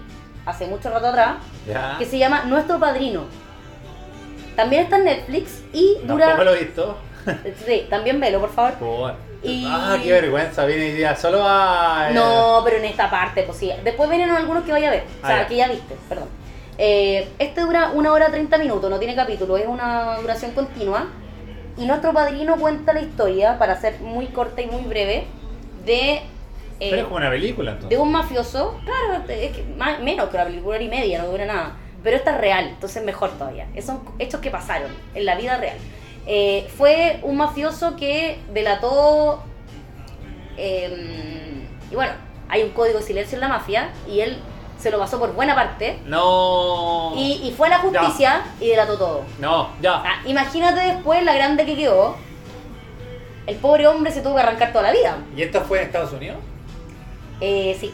hace 0.46 0.66
mucho 0.68 0.88
rato 0.88 1.08
atrás, 1.08 1.34
Ya. 1.68 1.96
que 1.98 2.06
se 2.06 2.16
llama 2.16 2.44
Nuestro 2.46 2.78
Padrino. 2.80 3.24
También 4.56 4.84
está 4.84 4.96
en 4.96 5.04
Netflix 5.04 5.62
y 5.74 5.98
dura... 6.04 6.28
Tampoco 6.28 6.44
lo 6.44 6.54
he 6.54 6.60
visto. 6.64 6.96
Sí, 7.66 7.86
también 7.90 8.18
velo, 8.20 8.40
por 8.40 8.50
favor. 8.54 8.72
Por- 8.78 9.31
Y- 9.42 9.66
Ah, 9.68 9.98
qué 10.02 10.12
vergüenza. 10.12 10.64
Viene 10.66 10.84
hoy 10.86 10.92
día 10.92 11.16
solo 11.16 11.42
a. 11.44 12.08
eh, 12.10 12.14
No, 12.14 12.60
pero 12.64 12.76
en 12.76 12.84
esta 12.84 13.10
parte, 13.10 13.42
pues 13.42 13.58
sí. 13.58 13.70
Después 13.82 14.08
vienen 14.08 14.30
algunos 14.30 14.64
que 14.64 14.72
vaya 14.72 14.88
a 14.88 14.90
ver. 14.92 15.04
O 15.22 15.26
sea, 15.26 15.36
Ah, 15.36 15.42
ya. 15.42 15.46
que 15.48 15.56
ya 15.56 15.68
viste, 15.68 15.96
perdón. 16.08 16.28
Eh, 16.78 17.28
este 17.38 17.60
dura 17.60 17.90
una 17.92 18.12
hora 18.12 18.30
30 18.30 18.56
minutos, 18.58 18.88
no 18.90 18.98
tiene 18.98 19.14
capítulo, 19.14 19.56
es 19.56 19.66
una 19.66 20.16
duración 20.18 20.52
continua. 20.52 21.06
Y 21.76 21.86
nuestro 21.86 22.12
padrino 22.12 22.56
cuenta 22.56 22.92
la 22.92 23.00
historia, 23.00 23.58
para 23.58 23.80
ser 23.80 24.00
muy 24.00 24.26
corta 24.26 24.60
y 24.62 24.66
muy 24.66 24.82
breve, 24.82 25.24
de, 25.84 26.12
eh, 26.14 26.20
Pero 26.78 26.96
es 26.98 27.04
como 27.04 27.16
una 27.16 27.30
película 27.30 27.70
de 27.72 27.76
entonces. 27.76 27.98
un 27.98 28.12
mafioso. 28.12 28.78
Claro, 28.84 29.24
es 29.28 29.52
que 29.56 29.64
más, 29.76 30.00
menos 30.00 30.28
que 30.28 30.36
una 30.36 30.44
película 30.44 30.80
y 30.80 30.88
media, 30.88 31.20
no 31.22 31.28
dura 31.28 31.46
nada. 31.46 31.76
Pero 32.02 32.16
esta 32.16 32.32
es 32.32 32.38
real, 32.40 32.68
entonces 32.68 33.02
mejor 33.04 33.30
todavía. 33.38 33.66
Son 33.84 34.00
hechos 34.18 34.40
que 34.40 34.50
pasaron 34.50 34.90
en 35.14 35.24
la 35.24 35.34
vida 35.36 35.56
real. 35.58 35.76
Eh, 36.26 36.70
fue 36.76 37.18
un 37.22 37.36
mafioso 37.36 37.96
que 37.96 38.38
delató 38.52 39.42
eh, 40.56 41.66
y 41.90 41.94
bueno, 41.94 42.12
hay 42.48 42.62
un 42.62 42.70
código 42.70 42.98
de 42.98 43.04
silencio 43.04 43.36
en 43.36 43.40
la 43.40 43.48
mafia 43.48 43.90
y 44.08 44.20
él 44.20 44.38
se 44.78 44.90
lo 44.90 44.98
pasó 44.98 45.18
por 45.18 45.32
buena 45.32 45.54
parte. 45.54 45.98
No. 46.06 47.12
Y, 47.16 47.40
y 47.44 47.52
fue 47.56 47.68
a 47.68 47.70
la 47.70 47.78
justicia 47.78 48.42
y 48.60 48.68
delató 48.68 48.98
todo. 48.98 49.24
No, 49.38 49.68
ya. 49.80 50.02
Imagínate 50.26 50.80
después 50.80 51.22
la 51.24 51.34
grande 51.34 51.64
que 51.64 51.76
quedó. 51.76 52.16
El 53.46 53.56
pobre 53.56 53.86
hombre 53.88 54.12
se 54.12 54.20
tuvo 54.22 54.36
que 54.36 54.42
arrancar 54.42 54.72
toda 54.72 54.84
la 54.84 54.92
vida. 54.92 55.18
¿Y 55.36 55.42
esto 55.42 55.60
fue 55.62 55.80
en 55.80 55.86
Estados 55.86 56.12
Unidos? 56.12 56.38
Eh, 57.40 57.76
sí. 57.78 57.92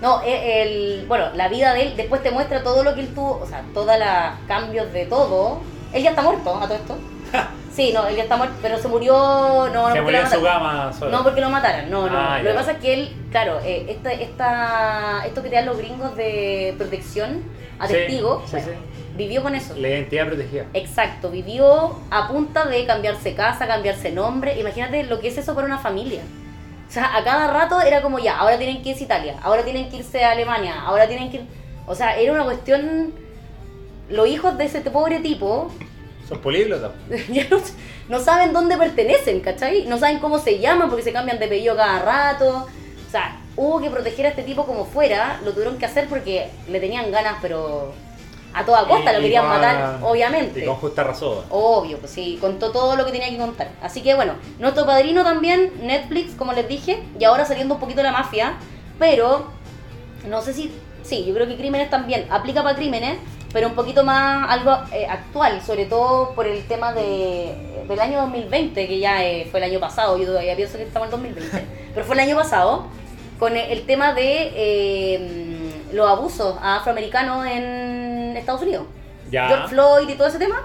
No, 0.00 0.22
eh, 0.22 0.62
el, 0.62 1.06
bueno, 1.06 1.30
la 1.34 1.48
vida 1.48 1.74
de 1.74 1.82
él, 1.82 1.96
después 1.96 2.22
te 2.22 2.30
muestra 2.30 2.62
todo 2.62 2.82
lo 2.84 2.94
que 2.94 3.00
él 3.00 3.14
tuvo, 3.14 3.40
o 3.42 3.46
sea, 3.46 3.64
todos 3.74 3.98
los 3.98 4.48
cambios 4.48 4.92
de 4.92 5.06
todo. 5.06 5.60
Él 5.92 6.02
ya 6.02 6.10
está 6.10 6.22
muerto 6.22 6.54
a 6.56 6.62
todo 6.66 6.74
esto. 6.74 6.98
Sí, 7.70 7.92
no, 7.92 8.08
él 8.08 8.16
ya 8.16 8.24
está 8.24 8.36
muerto, 8.36 8.56
pero 8.60 8.76
se 8.76 8.88
murió. 8.88 9.12
No, 9.12 9.88
no, 9.88 9.92
Se 9.92 10.00
murió 10.00 10.18
en 10.20 10.28
su 10.28 10.42
cama 10.42 10.92
solo. 10.92 11.12
No, 11.12 11.22
porque 11.22 11.40
lo 11.40 11.48
mataron, 11.48 11.88
no, 11.88 12.08
no. 12.10 12.18
Ah, 12.18 12.40
lo 12.42 12.50
que 12.50 12.56
pasa 12.56 12.72
es 12.72 12.78
que 12.78 12.92
él, 12.92 13.16
claro, 13.30 13.60
eh, 13.64 13.86
esta, 13.88 14.10
esta, 14.10 15.22
esto 15.24 15.44
que 15.44 15.48
te 15.48 15.54
dan 15.54 15.66
los 15.66 15.78
gringos 15.78 16.16
de 16.16 16.74
protección 16.76 17.44
a 17.78 17.86
Sí, 17.86 17.92
testigos, 17.92 18.42
sí, 18.46 18.56
bueno, 18.56 18.66
sí. 18.66 18.72
vivió 19.16 19.42
con 19.44 19.54
eso. 19.54 19.74
La 19.76 19.90
identidad 19.90 20.26
protegida. 20.26 20.64
Exacto, 20.74 21.30
vivió 21.30 22.00
a 22.10 22.26
punta 22.26 22.64
de 22.66 22.84
cambiarse 22.84 23.34
casa, 23.36 23.68
cambiarse 23.68 24.10
nombre. 24.10 24.58
Imagínate 24.58 25.04
lo 25.04 25.20
que 25.20 25.28
es 25.28 25.38
eso 25.38 25.54
para 25.54 25.68
una 25.68 25.78
familia. 25.78 26.22
O 26.88 26.90
sea, 26.90 27.16
a 27.16 27.22
cada 27.22 27.52
rato 27.52 27.80
era 27.80 28.02
como 28.02 28.18
ya, 28.18 28.38
ahora 28.38 28.58
tienen 28.58 28.82
que 28.82 28.88
irse 28.88 29.02
a 29.02 29.04
Italia, 29.04 29.36
ahora 29.40 29.62
tienen 29.62 29.88
que 29.88 29.98
irse 29.98 30.24
a 30.24 30.32
Alemania, 30.32 30.82
ahora 30.84 31.06
tienen 31.06 31.30
que 31.30 31.36
ir... 31.36 31.42
O 31.86 31.94
sea, 31.94 32.18
era 32.18 32.32
una 32.32 32.42
cuestión... 32.42 33.12
Los 34.08 34.28
hijos 34.28 34.56
de 34.58 34.64
ese 34.64 34.80
pobre 34.82 35.20
tipo 35.20 35.70
Son 36.28 36.38
políglotas. 36.40 36.92
no, 37.28 37.58
no 38.08 38.20
saben 38.20 38.52
dónde 38.52 38.76
pertenecen, 38.76 39.40
¿cachai? 39.40 39.84
No 39.86 39.98
saben 39.98 40.18
cómo 40.18 40.38
se 40.38 40.58
llaman 40.58 40.88
porque 40.88 41.02
se 41.04 41.12
cambian 41.12 41.38
de 41.38 41.46
apellido 41.46 41.76
cada 41.76 42.00
rato. 42.02 42.66
O 43.06 43.10
sea, 43.10 43.40
hubo 43.56 43.80
que 43.80 43.90
proteger 43.90 44.26
a 44.26 44.28
este 44.30 44.42
tipo 44.42 44.64
como 44.66 44.84
fuera, 44.84 45.40
lo 45.44 45.52
tuvieron 45.52 45.78
que 45.78 45.86
hacer 45.86 46.06
porque 46.08 46.50
le 46.68 46.80
tenían 46.80 47.10
ganas, 47.10 47.36
pero 47.40 47.92
a 48.54 48.64
toda 48.64 48.86
costa 48.88 49.12
Y- 49.12 49.16
lo 49.16 49.20
querían 49.22 49.44
con- 49.46 49.54
matar, 49.54 49.98
obviamente. 50.02 50.62
Y 50.62 50.66
con 50.66 50.76
justa 50.76 51.04
razón. 51.04 51.44
Obvio, 51.50 51.98
pues 51.98 52.10
sí, 52.12 52.38
contó 52.40 52.70
todo 52.70 52.96
lo 52.96 53.04
que 53.04 53.12
tenía 53.12 53.28
que 53.30 53.36
contar. 53.38 53.68
Así 53.82 54.02
que 54.02 54.14
bueno, 54.14 54.34
nuestro 54.58 54.84
padrino 54.86 55.22
también, 55.24 55.72
Netflix, 55.82 56.34
como 56.34 56.52
les 56.52 56.66
dije, 56.68 57.02
y 57.18 57.24
ahora 57.24 57.44
saliendo 57.44 57.74
un 57.74 57.80
poquito 57.80 57.98
de 57.98 58.04
la 58.04 58.12
mafia, 58.12 58.54
pero 58.98 59.46
no 60.26 60.40
sé 60.42 60.52
si, 60.54 60.72
sí, 61.02 61.24
yo 61.26 61.34
creo 61.34 61.46
que 61.46 61.56
crímenes 61.56 61.88
también, 61.90 62.26
aplica 62.30 62.62
para 62.62 62.76
crímenes, 62.76 63.18
pero 63.52 63.68
un 63.68 63.74
poquito 63.74 64.04
más 64.04 64.50
algo 64.50 64.76
eh, 64.92 65.06
actual, 65.06 65.62
sobre 65.62 65.86
todo 65.86 66.34
por 66.34 66.46
el 66.46 66.64
tema 66.64 66.92
de, 66.92 67.54
del 67.88 68.00
año 68.00 68.20
2020, 68.22 68.86
que 68.86 68.98
ya 68.98 69.24
eh, 69.24 69.46
fue 69.50 69.60
el 69.60 69.70
año 69.70 69.80
pasado, 69.80 70.18
yo 70.18 70.26
todavía 70.26 70.54
pienso 70.56 70.76
que 70.76 70.84
estamos 70.84 71.06
en 71.06 71.12
2020, 71.12 71.66
pero 71.94 72.06
fue 72.06 72.14
el 72.14 72.20
año 72.20 72.36
pasado, 72.36 72.86
con 73.38 73.56
el, 73.56 73.70
el 73.70 73.86
tema 73.86 74.12
de 74.14 74.52
eh, 74.54 75.72
los 75.92 76.08
abusos 76.08 76.56
a 76.60 76.76
afroamericanos 76.76 77.46
en 77.46 78.36
Estados 78.36 78.62
Unidos. 78.62 78.86
Ya. 79.30 79.46
George 79.48 79.68
Floyd 79.68 80.08
y 80.08 80.14
todo 80.14 80.28
ese 80.28 80.38
tema. 80.38 80.62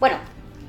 Bueno, 0.00 0.16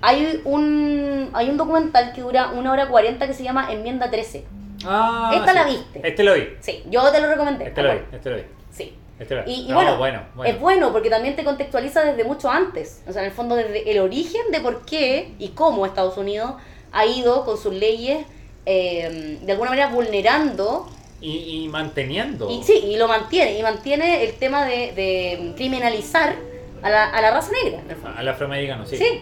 hay 0.02 0.42
un, 0.44 1.30
hay 1.34 1.50
un 1.50 1.58
documental 1.58 2.14
que 2.14 2.22
dura 2.22 2.52
una 2.52 2.72
hora 2.72 2.88
40 2.88 3.26
que 3.28 3.34
se 3.34 3.44
llama 3.44 3.72
Enmienda 3.72 4.10
13. 4.10 4.46
Ah, 4.86 5.32
Esta 5.34 5.52
sí. 5.52 5.56
la 5.56 5.64
viste. 5.66 6.08
Este 6.08 6.24
lo 6.24 6.34
vi. 6.34 6.48
Sí, 6.60 6.84
yo 6.90 7.10
te 7.12 7.20
lo 7.20 7.28
recomendé. 7.28 7.68
Este 7.68 7.82
lo 7.82 7.94
vi. 7.94 8.00
Este 8.12 8.30
lo 8.30 8.36
vi. 8.36 8.44
Sí. 8.72 8.84
Este 8.84 8.84
lo 8.84 8.94
vi. 8.94 9.05
Y, 9.48 9.52
y 9.62 9.68
No, 9.70 9.76
bueno, 9.76 9.98
bueno, 9.98 10.22
bueno. 10.36 10.54
es 10.54 10.60
bueno 10.60 10.92
porque 10.92 11.10
también 11.10 11.36
te 11.36 11.44
contextualiza 11.44 12.04
desde 12.04 12.24
mucho 12.24 12.50
antes. 12.50 13.02
O 13.08 13.14
sea, 13.14 13.22
en 13.22 13.28
el 13.30 13.34
fondo 13.34 13.56
desde 13.56 13.90
el 13.90 14.00
origen 14.00 14.42
de 14.52 14.60
por 14.60 14.86
qué 14.86 15.34
y 15.40 15.50
cómo 15.50 15.86
Estados 15.86 16.18
Unidos 16.18 16.52
ha 16.92 17.06
ido 17.06 17.46
con 17.46 17.58
sus 17.58 17.74
leyes 17.74 18.26
eh, 18.66 19.40
de 19.42 19.52
alguna 19.52 19.70
manera 19.70 19.88
vulnerando 19.90 20.90
Y, 21.22 21.64
y 21.64 21.68
manteniendo. 21.70 22.50
y 22.52 22.64
sí, 22.64 22.74
y 22.74 22.98
lo 22.98 23.08
mantiene, 23.08 23.58
y 23.58 23.64
mantiene 23.64 24.24
el 24.24 24.34
tema 24.34 24.66
de, 24.66 24.92
de 24.94 25.54
criminalizar 25.56 26.36
a 26.82 26.90
la, 26.90 27.06
a 27.10 27.22
la 27.22 27.32
raza 27.32 27.52
negra. 27.64 27.82
Al 28.18 28.28
afroamericano, 28.28 28.86
sí. 28.86 28.98
Sí. 28.98 29.22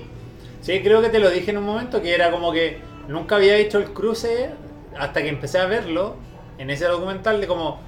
Sí, 0.61 0.81
creo 0.81 1.01
que 1.01 1.09
te 1.09 1.19
lo 1.19 1.29
dije 1.29 1.51
en 1.51 1.57
un 1.57 1.65
momento 1.65 2.01
que 2.01 2.13
era 2.15 2.31
como 2.31 2.51
que 2.51 2.79
nunca 3.07 3.35
había 3.35 3.57
hecho 3.57 3.77
el 3.79 3.91
cruce 3.91 4.49
hasta 4.97 5.21
que 5.21 5.27
empecé 5.29 5.59
a 5.59 5.65
verlo 5.65 6.15
en 6.57 6.69
ese 6.69 6.85
documental 6.85 7.41
de 7.41 7.47
como 7.47 7.79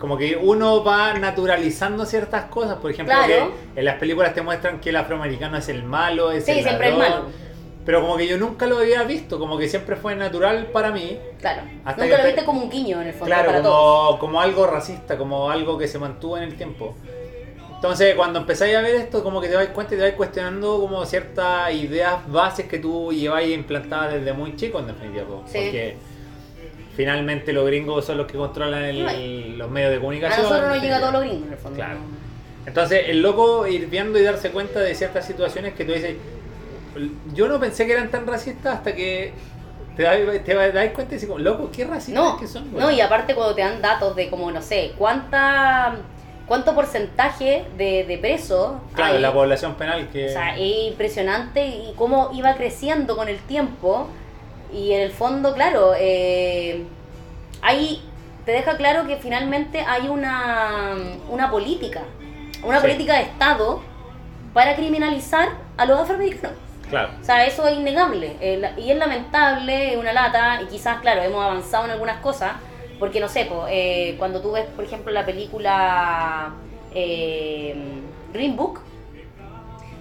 como 0.00 0.16
que 0.18 0.36
uno 0.36 0.82
va 0.82 1.14
naturalizando 1.14 2.04
ciertas 2.06 2.44
cosas, 2.46 2.78
por 2.78 2.90
ejemplo, 2.90 3.14
Claro. 3.14 3.52
que 3.74 3.78
en 3.80 3.84
las 3.84 3.96
películas 3.96 4.34
te 4.34 4.42
muestran 4.42 4.80
que 4.80 4.90
el 4.90 4.96
afroamericano 4.96 5.56
es 5.58 5.68
el 5.68 5.84
malo, 5.84 6.32
es 6.32 6.44
Sí, 6.46 6.52
el 6.52 6.62
siempre 6.64 6.88
es 6.88 6.96
ladrón, 6.96 7.12
malo. 7.22 7.30
Pero 7.84 8.02
como 8.02 8.16
que 8.16 8.26
yo 8.28 8.36
nunca 8.38 8.66
lo 8.66 8.78
había 8.78 9.02
visto, 9.04 9.38
como 9.38 9.56
que 9.58 9.68
siempre 9.68 9.96
fue 9.96 10.14
natural 10.14 10.66
para 10.72 10.90
mí. 10.90 11.18
Claro. 11.40 11.62
Hasta 11.84 12.02
Nunca 12.04 12.16
lo 12.18 12.22
te- 12.22 12.28
viste 12.28 12.44
como 12.44 12.62
un 12.62 12.70
guiño 12.70 13.00
en 13.00 13.08
el 13.08 13.12
fondo 13.12 13.26
Claro, 13.26 13.46
para 13.50 13.62
todos. 13.62 14.18
como, 14.18 14.40
algo 14.40 14.66
racista, 14.66 15.16
como 15.16 15.50
algo 15.50 15.78
que 15.78 15.88
se 15.88 15.98
mantuvo 15.98 16.36
en 16.36 16.44
el 16.44 16.56
tiempo. 16.56 16.94
Entonces, 17.74 18.14
cuando 18.14 18.40
empezáis 18.40 18.76
a 18.76 18.82
ver 18.82 18.94
esto, 18.96 19.22
como 19.24 19.40
que 19.40 19.48
te 19.48 19.54
das 19.54 19.68
cuenta 19.68 19.94
y 19.94 19.98
te 19.98 20.04
vas 20.04 20.12
cuestionando 20.12 20.78
como 20.80 21.04
ciertas 21.06 21.72
ideas 21.72 22.16
bases 22.30 22.66
que 22.66 22.78
tú 22.78 23.10
lleváis 23.12 23.54
implantadas 23.56 24.12
desde 24.12 24.34
muy 24.34 24.54
chico, 24.56 24.78
en 24.80 24.88
definitiva. 24.88 25.24
Sí. 25.46 25.58
Porque 25.58 25.96
finalmente 27.00 27.52
los 27.52 27.64
gringos 27.66 28.04
son 28.04 28.18
los 28.18 28.26
que 28.26 28.36
controlan 28.36 28.84
el- 28.84 29.56
los 29.58 29.70
medios 29.70 29.90
de 29.90 29.96
A 29.96 30.00
comunicación. 30.00 30.42
nosotros 30.42 30.68
nos 30.68 30.76
en 30.76 30.82
llega 30.82 31.00
todo 31.00 31.12
lo 31.12 31.20
gringo 31.20 31.46
en 31.46 31.52
el 31.52 31.58
fondo. 31.58 31.76
Claro. 31.76 31.98
Entonces, 32.66 33.04
el 33.08 33.22
loco 33.22 33.66
ir 33.66 33.86
viendo 33.88 34.18
y 34.18 34.22
darse 34.22 34.50
cuenta 34.50 34.80
de 34.80 34.94
ciertas 34.94 35.26
situaciones 35.26 35.72
que 35.74 35.84
tú 35.86 35.92
dices, 35.92 36.14
yo 37.34 37.48
no 37.48 37.58
pensé 37.58 37.86
que 37.86 37.92
eran 37.92 38.10
tan 38.10 38.26
racistas 38.26 38.76
hasta 38.76 38.94
que 38.94 39.32
te 39.96 40.02
das, 40.02 40.18
te 40.44 40.54
das 40.54 40.90
cuenta 40.92 41.14
y 41.14 41.18
dices, 41.18 41.28
loco, 41.38 41.70
qué 41.72 41.84
racistas 41.84 42.22
No, 42.24 42.36
que 42.38 42.46
son. 42.46 42.70
no, 42.72 42.78
weón?". 42.78 42.94
y 42.94 43.00
aparte 43.00 43.34
cuando 43.34 43.54
te 43.54 43.62
dan 43.62 43.80
datos 43.80 44.14
de 44.14 44.28
como, 44.28 44.50
no 44.52 44.60
sé, 44.62 44.92
cuánta 44.98 45.96
cuánto 46.46 46.74
porcentaje 46.74 47.64
de, 47.78 48.04
de 48.04 48.18
presos 48.18 48.72
Claro, 48.94 49.14
hay. 49.14 49.20
la 49.22 49.32
población 49.32 49.76
penal 49.76 50.08
que... 50.12 50.26
O 50.26 50.32
sea, 50.32 50.56
es 50.58 50.88
impresionante 50.88 51.64
y 51.64 51.92
cómo 51.96 52.30
iba 52.34 52.56
creciendo 52.56 53.16
con 53.16 53.28
el 53.28 53.38
tiempo. 53.38 54.08
Y 54.72 54.92
en 54.92 55.00
el 55.02 55.10
fondo, 55.10 55.54
claro, 55.54 55.92
eh, 55.98 56.84
ahí 57.62 58.02
te 58.44 58.52
deja 58.52 58.76
claro 58.76 59.06
que 59.06 59.16
finalmente 59.16 59.80
hay 59.80 60.08
una, 60.08 60.94
una 61.28 61.50
política, 61.50 62.02
una 62.62 62.78
Sí. 62.80 62.82
política 62.86 63.14
de 63.14 63.22
Estado 63.22 63.82
para 64.54 64.74
criminalizar 64.76 65.48
a 65.76 65.84
los 65.86 66.00
afroamericanos. 66.00 66.56
Claro. 66.88 67.10
O 67.20 67.24
sea, 67.24 67.46
eso 67.46 67.66
es 67.68 67.76
innegable. 67.76 68.36
eh, 68.40 68.72
y 68.78 68.90
es 68.90 68.96
lamentable, 68.96 69.92
es 69.92 69.96
una 69.96 70.12
lata, 70.12 70.60
y 70.62 70.66
quizás, 70.66 71.00
claro, 71.00 71.22
hemos 71.22 71.44
avanzado 71.44 71.84
en 71.84 71.92
algunas 71.92 72.20
cosas, 72.20 72.52
porque 72.98 73.20
no 73.20 73.28
sé, 73.28 73.44
po, 73.46 73.66
eh, 73.68 74.16
cuando 74.18 74.40
tú 74.40 74.52
ves, 74.52 74.66
por 74.74 74.84
ejemplo, 74.84 75.12
la 75.12 75.24
película 75.24 76.50
eh, 76.94 77.74
Green 78.32 78.56
Book, 78.56 78.80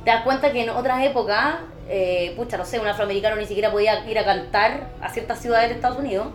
te 0.03 0.09
das 0.11 0.23
cuenta 0.23 0.51
que 0.51 0.63
en 0.63 0.69
otras 0.71 1.03
épocas, 1.03 1.57
eh, 1.89 2.33
pucha, 2.37 2.57
no 2.57 2.65
sé, 2.65 2.79
un 2.79 2.87
afroamericano 2.87 3.35
ni 3.35 3.45
siquiera 3.45 3.71
podía 3.71 4.07
ir 4.07 4.17
a 4.19 4.23
cantar 4.25 4.89
a 5.01 5.09
ciertas 5.09 5.39
ciudades 5.41 5.69
de 5.69 5.75
Estados 5.75 5.97
Unidos. 5.97 6.27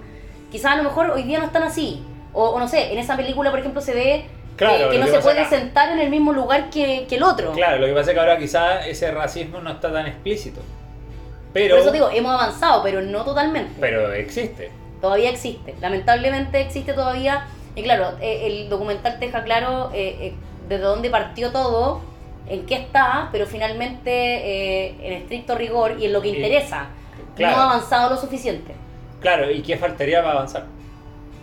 Quizás 0.50 0.72
a 0.72 0.76
lo 0.76 0.82
mejor 0.84 1.11
hoy 1.11 1.22
día 1.22 1.38
no 1.38 1.46
están 1.46 1.62
así. 1.62 2.02
O, 2.32 2.50
o 2.50 2.59
no 2.59 2.68
sé, 2.68 2.92
en 2.92 2.98
esa 2.98 3.16
película, 3.16 3.50
por 3.50 3.61
ejemplo, 3.61 3.80
se 3.80 3.94
ve 3.94 4.26
Claro, 4.57 4.90
que, 4.90 4.98
no 4.98 5.05
que 5.07 5.11
se 5.11 5.16
pasa 5.16 5.28
puede 5.28 5.40
acá. 5.40 5.50
sentar 5.50 5.90
en 5.92 5.98
el 5.98 6.11
mismo 6.11 6.32
lugar 6.32 6.70
que, 6.70 7.07
que 7.09 7.16
el 7.16 7.22
otro. 7.24 7.52
Claro, 7.52 7.78
lo 7.78 7.86
que 7.86 7.92
pasa 7.92 8.11
es 8.11 8.14
que 8.14 8.20
ahora 8.20 8.38
quizás 8.38 8.86
ese 8.86 9.11
racismo 9.11 9.61
no 9.61 9.70
está 9.72 9.92
tan 9.92 10.07
explícito. 10.07 10.61
Pero, 11.52 11.76
Por 11.76 11.82
eso 11.82 11.92
digo, 11.92 12.11
hemos 12.12 12.32
avanzado, 12.32 12.82
pero 12.82 13.00
no 13.00 13.24
totalmente. 13.24 13.72
pero 13.80 14.12
existe. 14.12 14.70
todavía 15.00 15.30
existe. 15.30 15.74
Lamentablemente 15.80 16.61
existe 16.61 16.92
todavía. 16.92 17.46
Y 17.76 17.82
claro, 17.82 18.12
eh, 18.20 18.46
el 18.46 18.68
documental 18.68 19.18
te 19.18 19.26
deja 19.26 19.42
claro 19.42 19.90
eh, 19.92 20.16
eh, 20.20 20.34
desde 20.68 20.84
dónde 20.84 21.11
partió 21.11 21.50
todo, 21.50 22.00
en 22.49 22.66
qué 22.66 22.74
está, 22.76 23.28
pero 23.32 23.47
finalmente 23.47 24.11
eh, 24.11 24.97
en 25.03 25.12
estricto 25.14 25.55
rigor 25.57 25.97
y 25.99 26.07
en 26.07 26.12
lo 26.12 26.20
que 26.22 26.28
Y- 26.28 26.36
interesa. 26.36 26.86
claro. 27.36 27.57
No 27.57 27.62
ha 27.62 27.66
avanzado 27.72 28.11
lo 28.11 28.16
suficiente. 28.16 28.74
Claro, 29.20 29.51
¿y 29.51 29.62
qué 29.62 29.76
faltaría 29.76 30.20
para 30.22 30.34
avanzar? 30.34 30.66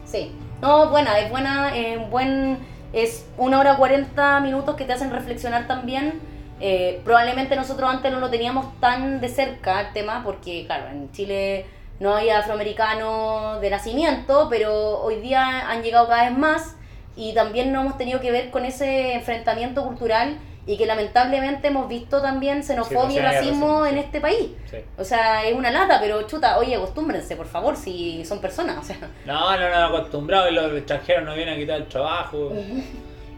Sí. 0.05 0.31
No, 0.61 0.89
buena, 0.89 1.17
es 1.19 1.31
buena, 1.31 1.75
es 1.75 2.09
buen, 2.11 2.59
es 2.93 3.25
una 3.37 3.59
hora 3.59 3.77
40 3.77 4.39
minutos 4.41 4.75
que 4.75 4.85
te 4.85 4.93
hacen 4.93 5.09
reflexionar 5.11 5.65
también. 5.67 6.19
Eh, 6.59 7.01
probablemente 7.03 7.55
nosotros 7.55 7.89
antes 7.89 8.11
no 8.11 8.19
lo 8.19 8.29
teníamos 8.29 8.79
tan 8.79 9.19
de 9.19 9.27
cerca 9.29 9.81
el 9.81 9.93
tema, 9.93 10.21
porque 10.23 10.65
claro, 10.67 10.89
en 10.91 11.11
Chile 11.11 11.65
no 11.99 12.13
hay 12.13 12.29
afroamericanos 12.29 13.59
de 13.61 13.69
nacimiento, 13.71 14.47
pero 14.49 14.99
hoy 15.01 15.15
día 15.21 15.67
han 15.69 15.81
llegado 15.81 16.07
cada 16.07 16.29
vez 16.29 16.37
más 16.37 16.75
y 17.15 17.33
también 17.33 17.71
no 17.73 17.81
hemos 17.81 17.97
tenido 17.97 18.19
que 18.21 18.31
ver 18.31 18.51
con 18.51 18.65
ese 18.65 19.13
enfrentamiento 19.15 19.83
cultural 19.83 20.37
y 20.67 20.77
que 20.77 20.85
lamentablemente 20.85 21.67
hemos 21.69 21.87
visto 21.89 22.21
también 22.21 22.63
xenofobia 22.63 23.15
y 23.17 23.19
racismo 23.19 23.85
en 23.85 23.97
este 23.97 24.21
país. 24.21 24.49
Sí. 24.69 24.77
O 24.97 25.03
sea, 25.03 25.43
es 25.45 25.53
una 25.55 25.71
lata, 25.71 25.99
pero 25.99 26.21
chuta, 26.23 26.57
oye, 26.59 26.75
acostúmbrense, 26.75 27.35
por 27.35 27.47
favor, 27.47 27.75
si 27.75 28.23
son 28.25 28.39
personas. 28.39 28.77
O 28.77 28.83
sea, 28.83 28.97
No, 29.25 29.57
no 29.57 29.69
nos 29.69 29.89
acostumbramos 29.99 30.51
y 30.51 30.53
los 30.53 30.71
extranjeros 30.73 31.23
nos 31.25 31.35
vienen 31.35 31.55
a 31.55 31.57
quitar 31.57 31.77
el 31.77 31.87
trabajo. 31.87 32.51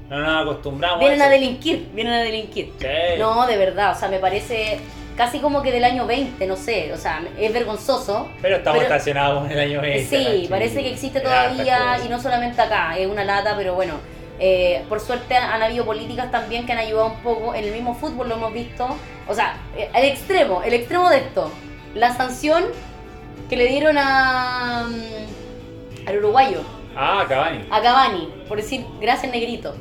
No 0.10 0.20
nos 0.20 0.42
acostumbramos. 0.44 1.00
Vienen 1.00 1.22
a 1.22 1.30
delinquir, 1.30 1.90
vienen 1.94 2.14
a 2.14 2.22
delinquir. 2.22 2.74
Sí. 2.78 2.88
No, 3.18 3.48
de 3.48 3.58
verdad, 3.58 3.94
o 3.94 3.96
sea, 3.96 4.10
me 4.10 4.20
parece 4.20 4.78
casi 5.16 5.40
como 5.40 5.62
que 5.64 5.72
del 5.72 5.84
año 5.86 6.06
20, 6.06 6.46
no 6.46 6.56
sé, 6.58 6.92
o 6.94 6.98
sea, 6.98 7.24
es 7.40 7.54
vergonzoso. 7.54 8.28
Pero 8.42 8.58
estamos 8.58 8.80
Pero- 8.82 8.94
estacionados 8.94 9.46
en 9.46 9.52
el 9.54 9.60
año 9.60 9.82
20. 9.82 10.06
Sí, 10.18 10.48
parece 10.50 10.84
que 10.84 10.92
existe 10.92 11.22
todavía 11.22 11.98
y 12.06 12.10
no 12.10 12.20
solamente 12.22 12.62
acá, 12.62 12.98
es 12.98 13.08
una 13.08 13.24
lata, 13.24 13.56
pero 13.58 13.76
bueno. 13.76 13.94
Eh, 14.40 14.84
por 14.90 15.00
suerte 15.00 15.36
han 15.36 15.62
habido 15.62 15.86
políticas 15.86 16.32
también 16.32 16.66
que 16.66 16.72
han 16.74 16.80
ayudado 16.80 17.08
un 17.08 17.20
poco. 17.22 17.54
En 17.56 17.64
el 17.66 17.72
mismo 17.72 17.96
fútbol 17.96 18.30
lo 18.30 18.36
hemos 18.36 18.54
visto. 18.54 18.88
O 19.28 19.34
sea, 19.34 19.58
eh, 19.78 19.90
el 19.96 20.06
extremo, 20.06 20.62
el 20.64 20.74
extremo 20.74 21.10
de 21.10 21.18
esto. 21.18 21.52
La 21.96 22.14
sanción 22.16 22.64
que 23.50 23.56
le 23.58 23.68
dieron 23.68 23.98
a, 23.98 24.88
mm, 24.90 26.08
al 26.10 26.18
uruguayo, 26.18 26.62
Ah, 26.96 27.26
Cavani. 27.28 27.66
a 27.70 27.82
Cavani, 27.82 28.34
por 28.48 28.58
decir 28.58 28.86
gracias 29.00 29.32
negrito. 29.32 29.76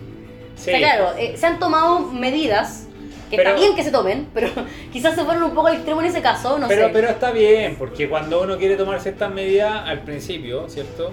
Sí. 0.57 0.71
O 0.71 0.77
sea, 0.77 0.79
claro, 0.79 1.13
eh, 1.19 1.35
se 1.37 1.47
han 1.47 1.59
tomado 1.59 2.01
medidas 2.01 2.87
que 3.31 3.37
Pero- 3.39 3.51
está 3.51 3.61
bien 3.63 3.75
que 3.75 3.83
se 3.83 3.91
tomen, 3.91 4.29
pero 4.35 4.49
quizás 4.93 5.15
se 5.15 5.25
fueron 5.25 5.43
un 5.45 5.55
poco 5.55 5.69
al 5.69 5.77
extremo 5.77 6.01
en 6.03 6.07
ese 6.09 6.21
caso, 6.21 6.59
no 6.59 6.69
pero, 6.69 6.87
sé. 6.89 6.93
pero 6.93 7.09
está 7.09 7.31
bien, 7.31 7.77
porque 7.79 8.09
cuando 8.09 8.43
uno 8.43 8.59
quiere 8.59 8.77
tomar 8.77 9.01
ciertas 9.01 9.33
medidas 9.33 9.89
al 9.89 10.01
principio, 10.03 10.69
¿cierto? 10.69 11.13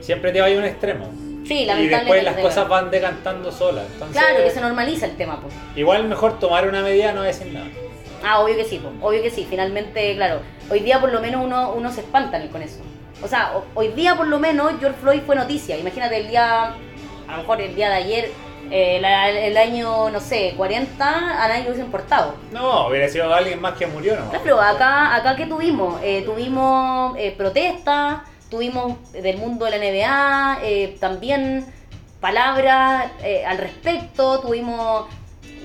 Siempre 0.00 0.32
te 0.32 0.40
va 0.40 0.46
a 0.46 0.50
ir 0.50 0.56
a 0.56 0.60
un 0.60 0.64
extremo. 0.66 1.10
Sí, 1.48 1.62
Y 1.62 1.88
después 1.88 2.22
las 2.24 2.36
cosas 2.36 2.68
van 2.68 2.90
decantando 2.90 3.50
solas. 3.50 3.84
Entonces, 3.92 4.20
Claro, 4.22 4.44
que 4.44 4.50
se 4.50 4.60
normaliza 4.60 5.06
el 5.06 5.16
tema, 5.16 5.40
pues. 5.40 5.54
Igual 5.74 6.04
mejor 6.04 6.38
tomar 6.38 6.68
una 6.68 6.82
medida 6.82 7.12
no 7.12 7.22
decir 7.22 7.52
nada. 7.52 7.66
Ah, 8.24 8.40
obvio 8.40 8.56
que 8.56 8.64
sí, 8.64 8.78
po, 8.78 8.90
obvio 9.06 9.22
que 9.22 9.30
sí. 9.30 9.46
Finalmente, 9.48 10.14
claro, 10.16 10.40
hoy 10.70 10.80
día 10.80 11.00
por 11.00 11.12
lo 11.12 11.20
menos 11.20 11.44
uno, 11.44 11.72
uno 11.72 11.90
se 11.92 12.00
espanta 12.00 12.40
con 12.50 12.62
eso. 12.62 12.80
O 13.22 13.28
sea, 13.28 13.52
ho- 13.56 13.64
hoy 13.74 13.88
día 13.88 14.14
por 14.16 14.26
lo 14.26 14.38
menos 14.38 14.72
George 14.80 14.98
Floyd 15.00 15.20
fue 15.26 15.34
noticia. 15.36 15.76
Imagínate 15.76 16.16
el 16.18 16.28
día, 16.28 16.74
a 17.28 17.32
lo 17.32 17.38
mejor 17.38 17.60
el 17.60 17.74
día 17.74 17.88
de 17.90 17.94
ayer, 17.94 18.30
eh, 18.70 18.98
la- 19.00 19.30
el 19.30 19.56
año, 19.56 20.10
no 20.10 20.20
sé, 20.20 20.54
40, 20.56 21.06
a 21.42 21.48
nadie 21.48 21.62
le 21.62 21.68
hubiese 21.68 21.84
importado. 21.84 22.34
No, 22.52 22.88
hubiera 22.88 23.08
sido 23.08 23.32
alguien 23.32 23.60
más 23.60 23.74
que 23.78 23.86
murió, 23.86 24.16
¿no? 24.16 24.30
Claro, 24.30 24.60
acá, 24.60 25.14
acá 25.14 25.36
¿qué 25.36 25.46
tuvimos? 25.46 26.00
Eh, 26.02 26.22
tuvimos 26.22 27.16
eh, 27.18 27.34
protestas, 27.36 28.18
tuvimos 28.50 29.12
del 29.12 29.36
mundo 29.38 29.64
de 29.66 29.70
la 29.72 29.76
NBA, 29.78 30.58
eh, 30.62 30.96
también 31.00 31.66
palabras 32.20 33.06
eh, 33.22 33.44
al 33.46 33.58
respecto, 33.58 34.40
tuvimos 34.40 35.06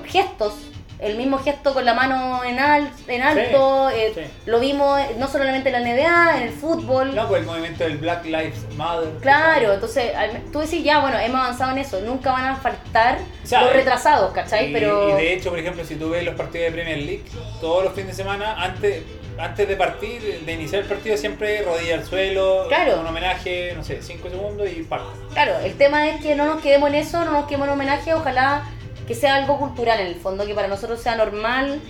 gestos, 0.06 0.54
el 1.00 1.18
mismo 1.18 1.38
gesto 1.40 1.74
con 1.74 1.84
la 1.84 1.94
mano 1.94 2.44
en, 2.46 2.60
al- 2.60 2.90
en 3.08 3.22
alto, 3.22 3.90
Sí, 3.90 3.96
eh, 4.00 4.12
sí. 4.16 4.22
lo 4.46 4.60
vimos 4.62 5.02
no 5.18 5.28
solamente 5.28 5.70
en 5.70 5.74
la 5.74 5.80
NBA, 5.94 6.38
en 6.38 6.44
el 6.44 6.50
fútbol. 6.54 7.14
No, 7.14 7.28
pues 7.28 7.42
el 7.42 7.46
movimiento 7.48 7.84
del 7.84 7.98
Black 7.98 8.24
Lives 8.24 8.66
Matter. 8.78 9.10
Claro, 9.22 9.74
entonces 9.74 10.12
tú 10.54 10.60
decís 10.60 10.82
ya, 10.84 11.00
bueno, 11.00 11.20
hemos 11.20 11.42
avanzado 11.42 11.72
en 11.72 11.80
eso, 11.80 12.00
nunca 12.02 12.32
van 12.32 12.46
a 12.46 12.56
faltar 12.56 13.18
O 13.44 13.48
sea, 13.48 13.64
los 13.64 13.74
retrasados, 13.74 14.32
¿cachai? 14.34 14.70
Y, 14.70 14.74
Pero... 14.74 15.10
y 15.10 15.14
de 15.22 15.34
hecho, 15.34 15.50
por 15.50 15.60
ejemplo, 15.60 15.84
si 15.84 15.96
tú 15.96 16.10
ves 16.12 16.24
los 16.24 16.36
partidos 16.36 16.68
de 16.68 16.72
Premier 16.72 16.98
League, 17.00 17.24
todos 17.60 17.84
los 17.84 17.94
fines 17.94 18.16
de 18.16 18.24
semana, 18.24 18.54
antes, 18.64 19.04
antes 19.38 19.68
de 19.68 19.76
partir, 19.76 20.42
de 20.46 20.54
iniciar 20.54 20.82
el 20.84 20.88
partido, 20.88 21.18
siempre 21.18 21.62
rodilla 21.64 21.96
al 21.96 22.06
suelo, 22.06 22.66
Claro. 22.68 23.00
un 23.02 23.08
homenaje, 23.08 23.74
no 23.76 23.84
sé, 23.84 24.02
5 24.02 24.30
segundos 24.30 24.68
y 24.70 24.84
parte. 24.84 25.08
Claro, 25.34 25.58
el 25.60 25.74
tema 25.76 26.08
es 26.10 26.22
que 26.22 26.36
no 26.36 26.46
nos 26.46 26.62
quedemos 26.62 26.90
en 26.90 26.96
eso, 26.96 27.24
no 27.26 27.32
nos 27.32 27.46
quedemos 27.46 27.68
en 27.68 27.74
homenaje, 27.74 28.14
ojalá 28.14 28.64
que 29.08 29.16
sea 29.16 29.36
algo 29.36 29.58
cultural 29.60 30.00
en 30.00 30.08
el 30.08 30.16
fondo, 30.16 30.46
que 30.46 30.54
para 30.54 30.68
nosotros 30.68 31.02
sea 31.02 31.16
normal, 31.16 31.82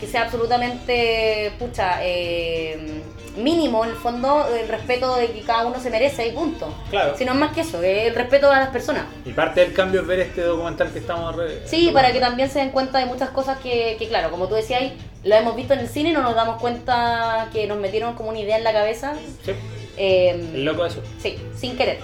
que 0.00 0.06
sea 0.06 0.22
absolutamente, 0.22 1.52
pucha, 1.58 1.98
eh, 2.02 3.02
mínimo 3.36 3.84
en 3.84 3.90
el 3.90 3.96
fondo, 3.96 4.46
el 4.54 4.68
respeto 4.68 5.16
de 5.16 5.28
que 5.32 5.40
cada 5.42 5.66
uno 5.66 5.78
se 5.80 5.90
merece 5.90 6.26
y 6.26 6.32
punto. 6.32 6.74
Claro. 6.90 7.16
Si 7.16 7.24
no 7.24 7.32
es 7.32 7.38
más 7.38 7.52
que 7.52 7.60
eso, 7.62 7.82
es 7.82 8.08
el 8.08 8.14
respeto 8.14 8.50
a 8.50 8.58
las 8.58 8.68
personas. 8.70 9.04
Y 9.24 9.32
parte 9.32 9.60
del 9.60 9.72
cambio 9.72 10.00
es 10.02 10.06
ver 10.06 10.20
este 10.20 10.42
documental 10.42 10.90
que 10.92 10.98
estamos... 10.98 11.36
Sí, 11.66 11.90
para 11.92 12.12
que 12.12 12.20
también 12.20 12.50
se 12.50 12.58
den 12.58 12.70
cuenta 12.70 12.98
de 12.98 13.06
muchas 13.06 13.30
cosas 13.30 13.58
que, 13.58 13.96
que, 13.98 14.08
claro, 14.08 14.30
como 14.30 14.48
tú 14.48 14.54
decías, 14.54 14.82
lo 15.24 15.34
hemos 15.34 15.54
visto 15.56 15.74
en 15.74 15.80
el 15.80 15.88
cine 15.88 16.10
y 16.10 16.12
no 16.12 16.22
nos 16.22 16.34
damos 16.34 16.60
cuenta 16.60 17.48
que 17.52 17.66
nos 17.66 17.78
metieron 17.78 18.14
como 18.14 18.30
una 18.30 18.38
idea 18.40 18.56
en 18.58 18.64
la 18.64 18.72
cabeza. 18.72 19.14
Sí, 19.44 19.52
eh, 19.96 20.50
loco 20.54 20.84
eso. 20.86 21.00
Sí, 21.20 21.38
sin 21.56 21.76
querer. 21.76 22.00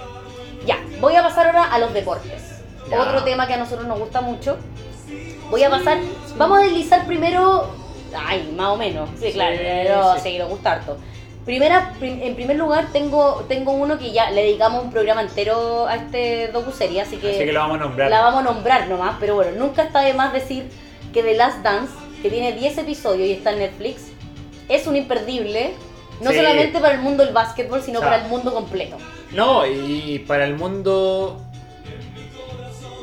Ya, 0.65 0.77
voy 0.99 1.15
a 1.15 1.23
pasar 1.23 1.47
ahora 1.47 1.63
a 1.65 1.79
los 1.79 1.93
deportes. 1.93 2.61
Ya. 2.89 3.01
Otro 3.01 3.23
tema 3.23 3.47
que 3.47 3.53
a 3.53 3.57
nosotros 3.57 3.87
nos 3.87 3.99
gusta 3.99 4.21
mucho. 4.21 4.57
Voy 5.49 5.63
a 5.63 5.69
pasar, 5.69 5.97
vamos 6.37 6.59
a 6.59 6.61
deslizar 6.63 7.05
primero, 7.07 7.67
ay, 8.15 8.53
más 8.55 8.67
o 8.69 8.77
menos, 8.77 9.09
sí, 9.19 9.27
Sí, 9.27 9.31
claro, 9.33 9.55
pero 9.59 10.13
sí. 10.15 10.19
sí, 10.23 10.37
nos 10.37 10.49
gusta 10.49 10.73
harto. 10.73 10.97
Primera, 11.45 11.93
prim- 11.99 12.21
en 12.21 12.35
primer 12.35 12.57
lugar 12.57 12.87
tengo, 12.93 13.43
tengo 13.47 13.71
uno 13.71 13.97
que 13.97 14.11
ya 14.11 14.29
le 14.29 14.43
dedicamos 14.43 14.83
un 14.83 14.91
programa 14.91 15.21
entero 15.21 15.87
a 15.87 15.95
este 15.95 16.49
docuserie, 16.49 17.01
así 17.01 17.17
que, 17.17 17.31
Así 17.31 17.39
que 17.45 17.51
lo 17.51 17.61
vamos 17.61 17.77
a 17.77 17.85
nombrar. 17.85 18.09
la 18.11 18.21
vamos 18.21 18.41
a 18.41 18.43
nombrar 18.53 18.87
nomás, 18.87 19.15
pero 19.19 19.33
bueno, 19.33 19.51
nunca 19.57 19.81
está 19.83 20.01
de 20.01 20.13
más 20.13 20.31
decir 20.31 20.69
que 21.11 21.23
The 21.23 21.33
Last 21.33 21.63
Dance, 21.63 21.91
que 22.21 22.29
tiene 22.29 22.53
10 22.53 22.77
episodios 22.79 23.27
y 23.27 23.31
está 23.33 23.51
en 23.51 23.59
Netflix, 23.59 24.07
es 24.67 24.87
un 24.87 24.95
imperdible, 24.95 25.73
no 26.21 26.31
Sí. 26.31 26.37
solamente 26.37 26.79
para 26.79 26.95
el 26.95 27.01
mundo 27.01 27.23
del 27.25 27.33
básquetbol, 27.33 27.81
sino 27.81 27.99
para 28.01 28.23
el 28.23 28.27
mundo 28.29 28.53
completo. 28.53 28.97
No, 29.31 29.65
y 29.65 30.19
para 30.27 30.45
el 30.45 30.55
mundo... 30.55 31.41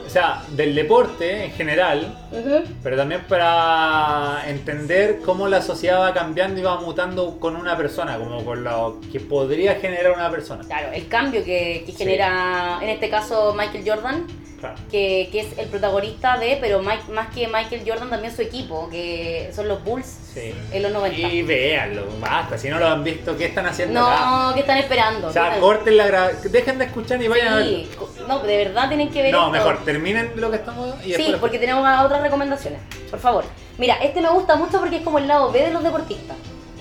O 0.06 0.08
sea, 0.08 0.42
del 0.50 0.74
deporte 0.74 1.44
en 1.46 1.50
general, 1.52 2.16
Ujú. 2.32 2.64
pero 2.82 2.96
también 2.96 3.22
para 3.28 4.42
entender 4.48 5.20
cómo 5.24 5.48
la 5.48 5.62
sociedad 5.62 6.00
va 6.00 6.12
cambiando 6.14 6.60
y 6.60 6.62
va 6.62 6.80
mutando 6.80 7.38
con 7.38 7.56
una 7.56 7.76
persona, 7.76 8.18
como 8.18 8.44
con 8.44 8.64
lo 8.64 9.00
que 9.12 9.20
podría 9.20 9.76
generar 9.76 10.12
una 10.12 10.30
persona. 10.30 10.64
Claro, 10.64 10.88
el 10.92 11.08
cambio 11.08 11.44
que, 11.44 11.82
que 11.86 11.92
Sí. 11.92 11.98
genera, 11.98 12.78
en 12.82 12.88
este 12.90 13.08
caso, 13.08 13.54
Michael 13.56 13.84
Jordan, 13.86 14.26
Claro. 14.58 14.74
que, 14.90 15.28
que 15.30 15.40
es 15.40 15.58
el 15.58 15.66
protagonista 15.68 16.38
de, 16.38 16.56
pero 16.58 16.80
Mike- 16.80 17.12
más 17.12 17.28
que 17.28 17.46
Michael 17.46 17.82
Jordan, 17.86 18.08
también 18.08 18.34
su 18.34 18.40
equipo, 18.40 18.88
que 18.90 19.50
son 19.54 19.68
los 19.68 19.84
Bulls 19.84 20.06
Sí. 20.32 20.54
en 20.72 20.82
los 20.82 20.92
90. 20.92 21.28
Y 21.28 21.42
véanlo, 21.42 22.06
basta, 22.20 22.56
si 22.56 22.68
no 22.70 22.78
lo 22.78 22.86
han 22.86 23.04
visto, 23.04 23.36
¿qué 23.36 23.46
están 23.46 23.66
haciendo 23.66 24.00
acá? 24.00 24.24
No, 24.48 24.54
¿qué 24.54 24.60
están 24.60 24.78
esperando? 24.78 25.28
O 25.28 25.32
sea, 25.32 25.54
¿Qué- 25.54 25.60
corten 25.60 25.96
la 25.98 26.08
gra- 26.08 26.32
dejen 26.40 26.78
de 26.78 26.86
escuchar 26.86 27.22
y 27.22 27.28
vayan 27.28 27.48
a 27.52 27.56
verlo. 27.56 27.78
Sí, 27.78 27.88
no, 28.26 28.38
de 28.40 28.56
verdad 28.56 28.88
tienen 28.88 29.10
que 29.10 29.22
ver 29.22 29.32
No, 29.32 29.40
esto. 29.40 29.50
mejor, 29.52 29.84
terminen 29.84 30.32
lo 30.36 30.50
que 30.50 30.56
estamos 30.56 30.94
y 31.04 31.12
Sí, 31.12 31.34
porque 31.38 31.58
tenemos 31.58 31.86
a- 31.86 32.04
otras 32.16 32.22
recomendaciones. 32.30 32.80
Por 33.10 33.18
favor. 33.20 33.44
Mira, 33.78 33.94
este 34.02 34.20
me 34.20 34.28
gusta 34.30 34.56
mucho 34.56 34.78
porque 34.78 34.96
es 34.96 35.02
como 35.02 35.18
el 35.18 35.28
lado 35.28 35.52
B 35.52 35.60
de 35.62 35.70
los 35.70 35.82
deportistas. 35.84 36.36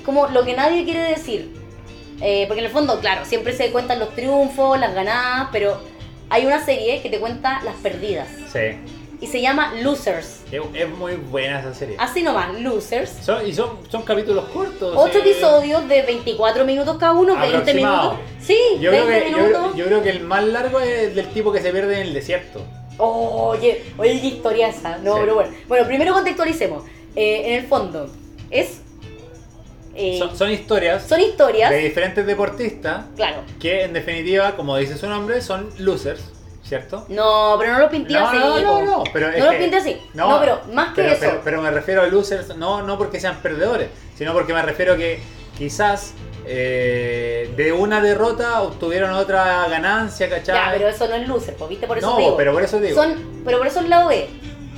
Como 0.05 0.27
lo 0.27 0.43
que 0.45 0.55
nadie 0.55 0.83
quiere 0.83 1.01
decir. 1.01 1.53
Eh, 2.21 2.45
porque 2.47 2.61
en 2.61 2.67
el 2.67 2.71
fondo, 2.71 2.99
claro, 2.99 3.25
siempre 3.25 3.53
se 3.53 3.71
cuentan 3.71 3.99
los 3.99 4.15
triunfos, 4.15 4.79
las 4.79 4.93
ganadas, 4.93 5.49
pero 5.51 5.77
hay 6.29 6.45
una 6.45 6.63
serie 6.63 7.01
que 7.01 7.09
te 7.09 7.19
cuenta 7.19 7.61
las 7.63 7.75
perdidas. 7.75 8.27
Sí, 8.51 8.77
Y 9.19 9.27
se 9.27 9.41
llama 9.41 9.73
Losers. 9.81 10.41
es, 10.51 10.61
es 10.73 10.89
muy 10.89 11.15
buena 11.15 11.59
esa 11.59 11.73
serie. 11.73 11.95
Así 11.99 12.21
nomás, 12.23 12.53
Losers. 12.59 13.09
Son- 13.21 13.45
y 13.45 13.53
son, 13.53 13.79
son 13.89 14.03
capítulos 14.03 14.45
cortos. 14.53 14.93
Ocho 14.97 15.19
sí. 15.21 15.29
episodios 15.29 15.87
de 15.89 16.03
24 16.03 16.63
minutos 16.65 16.97
cada 16.97 17.13
uno, 17.13 17.35
20 17.37 17.57
Aproximado. 17.57 18.11
minutos. 18.13 18.31
Sí, 18.41 18.57
Yo 18.79 18.91
creo, 18.91 19.05
20 19.07 19.25
que, 19.25 19.31
yo, 19.31 19.37
minutos. 19.37 19.61
creo- 19.73 19.75
yo 19.75 19.85
creo 19.85 20.03
que 20.03 20.09
el 20.11 20.19
más 20.21 20.43
largo 20.45 20.79
es 20.79 21.15
del 21.15 21.27
tipo 21.29 21.51
que 21.51 21.61
se 21.61 21.71
pierde 21.71 21.95
en 22.01 22.07
el 22.07 22.13
desierto. 22.13 22.61
Oye, 22.97 23.83
oye, 23.97 24.21
qué 24.21 24.27
historia 24.27 24.69
esa. 24.69 24.97
No, 24.97 25.13
Sí. 25.15 25.19
pero 25.21 25.35
bueno. 25.35 25.51
Bueno, 25.67 25.85
primero 25.87 26.13
contextualicemos. 26.13 26.83
Eh, 27.15 27.43
en 27.47 27.53
el 27.61 27.67
fondo, 27.67 28.09
es. 28.49 28.81
eh, 29.95 30.17
Son, 30.19 30.35
son 30.35 30.51
historias 30.51 31.03
son 31.07 31.21
historias. 31.21 31.69
de 31.71 31.77
diferentes 31.77 32.25
deportistas 32.25 33.05
Claro. 33.15 33.43
que 33.59 33.83
en 33.83 33.93
definitiva, 33.93 34.55
como 34.57 34.75
dice 34.77 34.97
su 34.97 35.07
nombre, 35.07 35.41
son 35.41 35.69
losers, 35.77 36.21
¿cierto? 36.63 37.05
No, 37.07 37.55
pero 37.57 37.71
no 37.73 37.79
lo 37.79 37.89
pinté 37.89 38.11
No, 38.13 38.27
así. 38.27 38.37
no, 38.37 38.59
no, 38.59 38.81
no, 38.83 39.03
pero 39.13 39.31
No 39.37 39.45
lo 39.45 39.51
que- 39.51 39.57
pinté 39.57 39.77
así. 39.77 39.97
No, 40.13 40.37
pero 40.41 40.61
más 40.73 40.89
que 40.89 41.01
pero, 41.03 41.09
eso. 41.13 41.19
Pero, 41.21 41.41
pero 41.45 41.61
me 41.61 41.71
refiero 41.71 42.01
a 42.01 42.07
losers, 42.07 42.55
no, 42.57 42.81
no 42.81 42.97
porque 42.97 43.19
sean 43.21 43.37
perdedores, 43.41 43.89
sino 44.17 44.33
porque 44.33 44.53
me 44.53 44.61
refiero 44.61 44.97
que 44.97 45.19
quizás 45.57 46.13
eh, 46.47 47.51
de 47.55 47.71
una 47.71 48.01
derrota 48.01 48.61
obtuvieron 48.61 49.11
otra 49.11 49.67
ganancia, 49.67 50.29
¿cachai? 50.29 50.55
ya, 50.55 50.69
pero 50.71 50.87
eso 50.87 51.07
no 51.07 51.15
es 51.15 51.27
loser, 51.27 51.55
po, 51.55 51.67
¿viste? 51.67 51.87
Por 51.87 51.97
eso 51.97 52.11
no, 52.11 52.17
digo. 52.17 52.37
pero 52.37 52.53
por 52.53 52.63
eso 52.63 52.79
digo. 52.79 52.95
Son, 52.95 53.41
pero 53.43 53.57
por 53.57 53.67
eso 53.67 53.79
el 53.79 53.89
lado 53.89 54.09
B. 54.09 54.27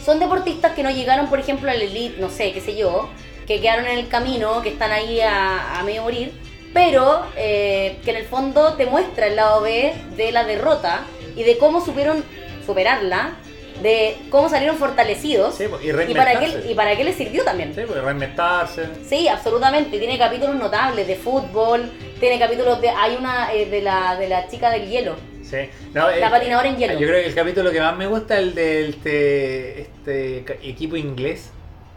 Son 0.03 0.20
deportistas 0.20 0.74
que 0.74 0.84
no 0.84 0.91
llegaron, 0.91 1.28
por 1.28 1.39
ejemplo, 1.39 1.70
al 1.70 1.82
elite, 1.82 2.22
no 2.22 2.30
sé, 2.30 2.53
qué 2.53 2.61
sé 2.61 2.76
yo, 2.76 3.09
que 3.45 3.59
quedaron 3.59 3.86
en 3.88 3.97
el 3.97 4.07
camino, 4.07 4.61
que 4.61 4.70
están 4.70 4.91
ahí 4.91 5.20
a, 5.20 5.80
a 5.80 5.84
medio 5.84 6.03
morir, 6.03 6.34
pero 6.74 7.26
eh, 7.36 7.99
que 8.03 8.11
en 8.11 8.18
el 8.18 8.26
fondo 8.26 8.74
te 8.74 8.86
muestra 8.86 9.28
el 9.28 9.36
lado 9.36 9.61
B 9.61 9.93
de 10.15 10.32
la 10.32 10.43
derrota 10.43 11.01
y 11.36 11.43
de 11.43 11.57
cómo 11.57 11.84
supieron 11.84 12.24
superarla, 12.65 13.36
de 13.82 14.18
cómo 14.30 14.50
salieron 14.50 14.78
fortalecidos 14.78 15.56
Sí, 15.56 15.66
pues, 15.70 15.84
y 15.84 15.90
y 15.90 16.16
para 16.16 16.40
qué 16.40 16.64
y 16.70 16.74
para 16.74 16.96
qué 16.96 17.04
les 17.04 17.16
sirvió 17.16 17.44
también. 17.44 17.74
Sí, 17.74 17.82
pues, 17.88 18.02
reinventarse. 18.04 18.88
Sí, 19.08 19.28
absolutamente. 19.28 19.98
Tiene 19.98 20.18
capítulos 20.18 20.56
notables 20.56 21.08
de 21.08 21.16
fútbol, 21.16 21.90
tiene 22.20 22.40
capítulos 22.40 22.82
de 22.82 22.90
hay 22.90 23.16
una 23.16 23.54
eh, 23.54 23.66
de 23.66 23.82
la 23.82 24.16
de 24.18 24.28
la 24.28 24.48
chica 24.48 24.70
del 24.70 24.88
hielo. 24.88 25.16
Sí. 25.44 25.70
No, 25.94 26.10
La 26.10 26.28
eh, 26.28 26.30
patinadora 26.30 26.68
en 26.68 26.78
hielo. 26.78 26.94
Yo 26.94 27.08
creo 27.08 27.22
que 27.22 27.28
el 27.28 27.36
capítulo 27.36 27.72
que 27.72 27.80
más 27.80 27.96
me 27.96 28.08
gusta 28.08 28.36
es 28.36 28.42
el 28.42 28.56
del 28.56 28.90
este, 28.90 29.82
este 29.82 30.38
equipo 30.64 30.98
inglés. 30.98 31.52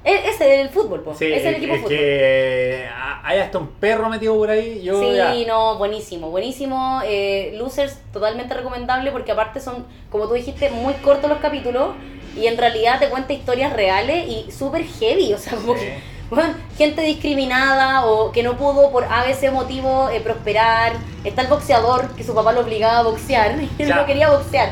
E- 0.05 0.29
Ese 0.31 0.45
del 0.45 0.71
fútbol, 0.71 1.03
po. 1.03 1.15
Sí, 1.15 1.27
es 1.27 1.45
el, 1.45 1.57
equipo 1.57 1.75
fútbol. 1.75 1.89
que 1.91 2.87
hay 3.23 3.39
hasta 3.39 3.59
un 3.59 3.67
perro 3.69 4.09
metido 4.09 4.35
por 4.37 4.49
ahí. 4.51 4.81
Yo 4.83 4.99
Sí, 5.01 5.15
ya- 5.17 5.35
no, 5.47 5.77
buenísimo, 5.77 6.31
buenísimo. 6.31 7.01
Eh, 7.05 7.53
Losers, 7.57 7.99
totalmente 8.13 8.55
recomendable 8.55 9.11
porque 9.13 9.33
aparte 9.33 9.61
son, 9.61 9.85
como 10.11 10.27
tú 10.27 10.35
dijiste, 10.35 10.71
muy 10.71 10.95
cortos 10.95 11.29
los 11.29 11.39
capítulos 11.41 11.91
y 12.37 12.47
en 12.47 12.57
realidad 12.57 12.99
te 12.99 13.09
cuenta 13.09 13.33
historias 13.35 13.73
reales 13.75 14.27
y 14.27 14.51
súper 14.51 14.85
heavy. 14.85 15.35
O 15.35 15.39
sea, 15.39 15.55
como 15.57 15.75
Sí. 15.75 15.81
que 15.81 16.21
Bueno, 16.31 16.55
gente 16.79 17.03
discriminada 17.03 18.07
o 18.07 18.31
que 18.31 18.45
no 18.45 18.57
pudo 18.57 18.93
por 18.93 19.03
ABC 19.05 19.51
motivo 19.51 20.09
eh, 20.11 20.21
prosperar. 20.21 20.93
Está 21.25 21.43
el 21.43 21.49
boxeador, 21.49 22.09
que 22.15 22.23
su 22.23 22.35
papá 22.37 22.53
lo 22.53 22.61
obligaba 22.61 22.99
a 23.01 23.03
boxear 23.03 23.57
y 23.79 23.83
él 23.83 23.89
no 23.89 24.07
quería 24.07 24.31
boxear. 24.31 24.71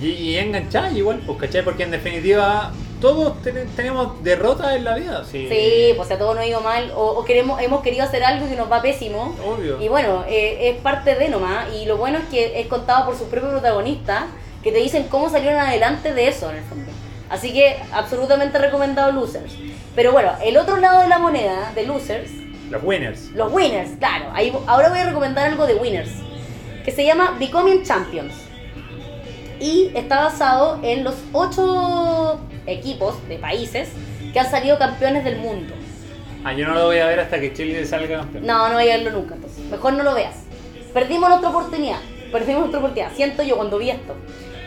Y, 0.00 0.06
y 0.10 0.38
enganchar 0.38 0.92
igual, 0.96 1.20
pues, 1.26 1.38
¿cachai? 1.40 1.62
Porque 1.64 1.82
en 1.82 1.90
definitiva 1.90 2.70
todos 3.02 3.42
ten- 3.42 3.68
tenemos 3.76 4.22
derrotas 4.24 4.74
en 4.76 4.84
la 4.84 4.94
vida. 4.94 5.24
Sí, 5.30 5.46
Sí, 5.50 5.92
pues 5.96 6.10
a 6.10 6.16
todo 6.18 6.32
nos 6.34 6.42
ha 6.42 6.46
ido 6.46 6.60
mal 6.62 6.90
o, 6.96 7.02
o 7.08 7.24
queremos, 7.26 7.60
hemos 7.60 7.82
querido 7.82 8.04
hacer 8.04 8.24
algo 8.24 8.48
que 8.48 8.56
nos 8.56 8.72
va 8.72 8.80
pésimo. 8.80 9.36
Obvio. 9.44 9.82
Y 9.82 9.88
bueno, 9.88 10.24
eh, 10.26 10.70
es 10.70 10.80
parte 10.80 11.14
de 11.16 11.28
nomás. 11.28 11.66
Y 11.74 11.84
lo 11.84 11.98
bueno 11.98 12.16
es 12.18 12.24
que 12.30 12.58
es 12.60 12.66
contado 12.68 13.04
por 13.04 13.18
sus 13.18 13.28
propios 13.28 13.52
protagonistas 13.52 14.24
que 14.62 14.72
te 14.72 14.78
dicen 14.78 15.08
cómo 15.10 15.28
salieron 15.28 15.60
adelante 15.60 16.14
de 16.14 16.28
eso 16.28 16.48
en 16.50 16.56
el 16.58 16.64
fondo. 16.64 16.90
Así 17.28 17.52
que 17.52 17.76
absolutamente 17.92 18.56
recomendado 18.58 19.10
Losers. 19.12 19.52
Pero 19.96 20.12
bueno, 20.12 20.32
el 20.42 20.56
otro 20.56 20.76
lado 20.78 21.00
de 21.02 21.08
la 21.08 21.18
moneda 21.18 21.72
de 21.74 21.84
Losers, 21.86 22.30
Los 22.70 22.82
winners. 22.82 23.30
los 23.32 23.52
Winners, 23.52 23.90
claro. 23.98 24.26
Ahí, 24.32 24.52
ahora 24.66 24.88
voy 24.90 24.98
a 25.00 25.06
recomendar 25.06 25.46
algo 25.50 25.66
de 25.66 25.74
Winners, 25.74 26.10
que 26.84 26.90
se 26.92 27.04
llama 27.04 27.36
Becoming 27.38 27.82
Champions. 27.82 28.32
Y 29.60 29.90
está 29.94 30.24
basado 30.24 30.78
en 30.82 31.04
los 31.04 31.14
ocho 31.32 32.38
equipos 32.66 33.16
de 33.28 33.36
países 33.38 33.90
que 34.32 34.38
han 34.40 34.50
salido 34.50 34.78
campeones 34.78 35.24
del 35.24 35.36
mundo. 35.36 35.74
Ah, 36.44 36.52
yo 36.52 36.66
no 36.66 36.74
lo 36.74 36.86
voy 36.86 36.98
a 36.98 37.06
ver 37.06 37.20
hasta 37.20 37.38
que 37.40 37.52
Chile 37.52 37.84
salga 37.86 38.18
campeón. 38.18 38.44
No, 38.46 38.68
no 38.68 38.74
voy 38.74 38.88
a 38.88 38.96
verlo 38.96 39.12
nunca, 39.12 39.34
entonces. 39.34 39.64
Mejor 39.66 39.92
no 39.92 40.02
lo 40.02 40.14
veas. 40.14 40.36
Perdimos 40.92 41.28
nuestra 41.28 41.50
oportunidad. 41.50 41.98
Perdimos 42.32 42.60
nuestra 42.60 42.80
oportunidad. 42.80 43.12
Siento 43.14 43.42
yo 43.42 43.56
cuando 43.56 43.78
vi 43.78 43.90
esto. 43.90 44.14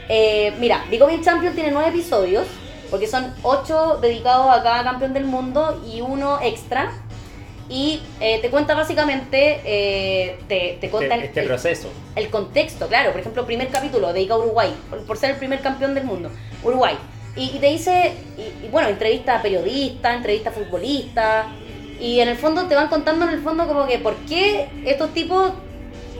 Eh, 0.08 0.54
mira, 0.60 0.86
Becoming 0.90 1.22
Champion 1.24 1.54
tiene 1.54 1.72
nueve 1.72 1.90
episodios, 1.90 2.46
porque 2.90 3.08
son 3.08 3.34
ocho 3.42 3.98
dedicados 4.02 4.56
a 4.56 4.64
cada 4.64 4.84
campeón 4.84 5.14
del 5.14 5.26
mundo 5.26 5.84
y 5.92 6.02
uno 6.02 6.40
extra. 6.42 6.92
Y 7.68 8.00
eh, 8.20 8.40
te 8.42 8.52
cuenta 8.52 8.76
básicamente, 8.76 9.60
eh, 9.66 10.38
te, 10.48 10.78
te 10.80 10.90
cuenta 10.90 11.16
Este, 11.16 11.28
este 11.28 11.40
el, 11.42 11.48
proceso. 11.48 11.90
el 12.16 12.30
contexto, 12.30 12.88
claro. 12.88 13.12
Por 13.12 13.22
ejemplo, 13.22 13.46
primer 13.46 13.68
capítulo 13.70 14.14
dedicado 14.14 14.42
a 14.42 14.46
Uruguay, 14.46 14.74
por, 14.90 15.04
por 15.06 15.18
ser 15.18 15.32
el 15.32 15.38
primer 15.38 15.60
campeón 15.62 15.96
del 15.96 16.04
mundo. 16.04 16.30
Uruguay. 16.64 16.96
Y, 17.36 17.52
y 17.56 17.60
te 17.60 17.68
dice, 17.68 18.14
y, 18.38 18.66
y 18.66 18.70
bueno, 18.70 18.90
entrevista 18.90 19.40
a 19.40 19.42
periodistas, 19.42 20.16
entrevista 20.16 20.50
a 20.50 20.54
futbolistas. 20.54 21.48
Y 22.00 22.20
en 22.20 22.30
el 22.30 22.36
fondo 22.36 22.66
te 22.66 22.76
van 22.76 22.88
contando 22.88 23.26
en 23.26 23.32
el 23.32 23.42
fondo 23.42 23.68
como 23.68 23.88
que 23.88 24.00
por 24.00 24.16
qué 24.28 24.68
estos 24.86 25.14
tipos 25.14 25.54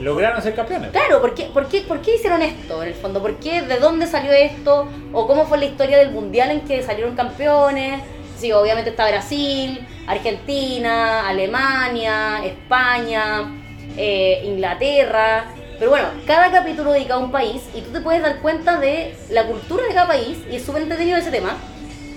Lograron 0.00 0.42
ser 0.42 0.54
campeones. 0.54 0.90
Claro, 0.90 1.20
¿por 1.20 1.34
qué, 1.34 1.44
por, 1.44 1.68
qué, 1.68 1.80
¿por 1.80 2.02
qué 2.02 2.16
hicieron 2.16 2.42
esto 2.42 2.82
en 2.82 2.88
el 2.88 2.94
fondo? 2.94 3.22
¿Por 3.22 3.36
qué? 3.36 3.62
¿De 3.62 3.78
dónde 3.78 4.06
salió 4.06 4.30
esto? 4.32 4.88
¿O 5.12 5.26
cómo 5.26 5.46
fue 5.46 5.58
la 5.58 5.64
historia 5.64 5.96
del 5.96 6.10
mundial 6.10 6.50
en 6.50 6.60
que 6.62 6.82
salieron 6.82 7.16
campeones? 7.16 8.02
Sí, 8.38 8.52
obviamente 8.52 8.90
está 8.90 9.08
Brasil, 9.08 9.86
Argentina, 10.06 11.26
Alemania, 11.26 12.44
España, 12.44 13.50
eh, 13.96 14.42
Inglaterra. 14.44 15.46
Pero 15.78 15.90
bueno, 15.90 16.08
cada 16.26 16.50
capítulo 16.50 16.92
dedica 16.92 17.14
a 17.14 17.18
un 17.18 17.30
país 17.30 17.62
y 17.74 17.82
tú 17.82 17.92
te 17.92 18.00
puedes 18.00 18.22
dar 18.22 18.40
cuenta 18.40 18.78
de 18.78 19.14
la 19.30 19.46
cultura 19.46 19.84
de 19.86 19.94
cada 19.94 20.08
país 20.08 20.38
y 20.50 20.56
es 20.56 20.64
súper 20.64 20.82
entretenido 20.82 21.18
ese 21.18 21.30
tema. 21.30 21.56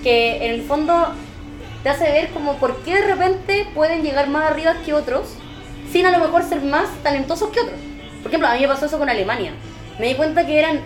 Que 0.02 0.46
en 0.46 0.52
el 0.52 0.62
fondo 0.62 1.14
te 1.84 1.90
hace 1.90 2.06
ver 2.06 2.30
como 2.30 2.56
por 2.56 2.78
qué 2.84 2.96
de 2.96 3.08
repente 3.08 3.68
pueden 3.74 4.02
llegar 4.02 4.30
más 4.30 4.50
arriba 4.50 4.76
que 4.86 4.94
otros 4.94 5.36
sin 5.92 6.06
a 6.06 6.12
lo 6.12 6.20
mejor 6.20 6.44
ser 6.44 6.62
más 6.62 6.90
talentosos 7.04 7.50
que 7.50 7.60
otros. 7.60 7.80
Por 8.22 8.28
ejemplo, 8.28 8.48
a 8.48 8.54
mí 8.54 8.62
me 8.62 8.68
pasó 8.68 8.86
eso 8.86 8.98
con 8.98 9.10
Alemania. 9.10 9.54
Me 9.98 10.08
di 10.08 10.16
cuenta 10.16 10.46
que 10.46 10.58
eran 10.58 10.82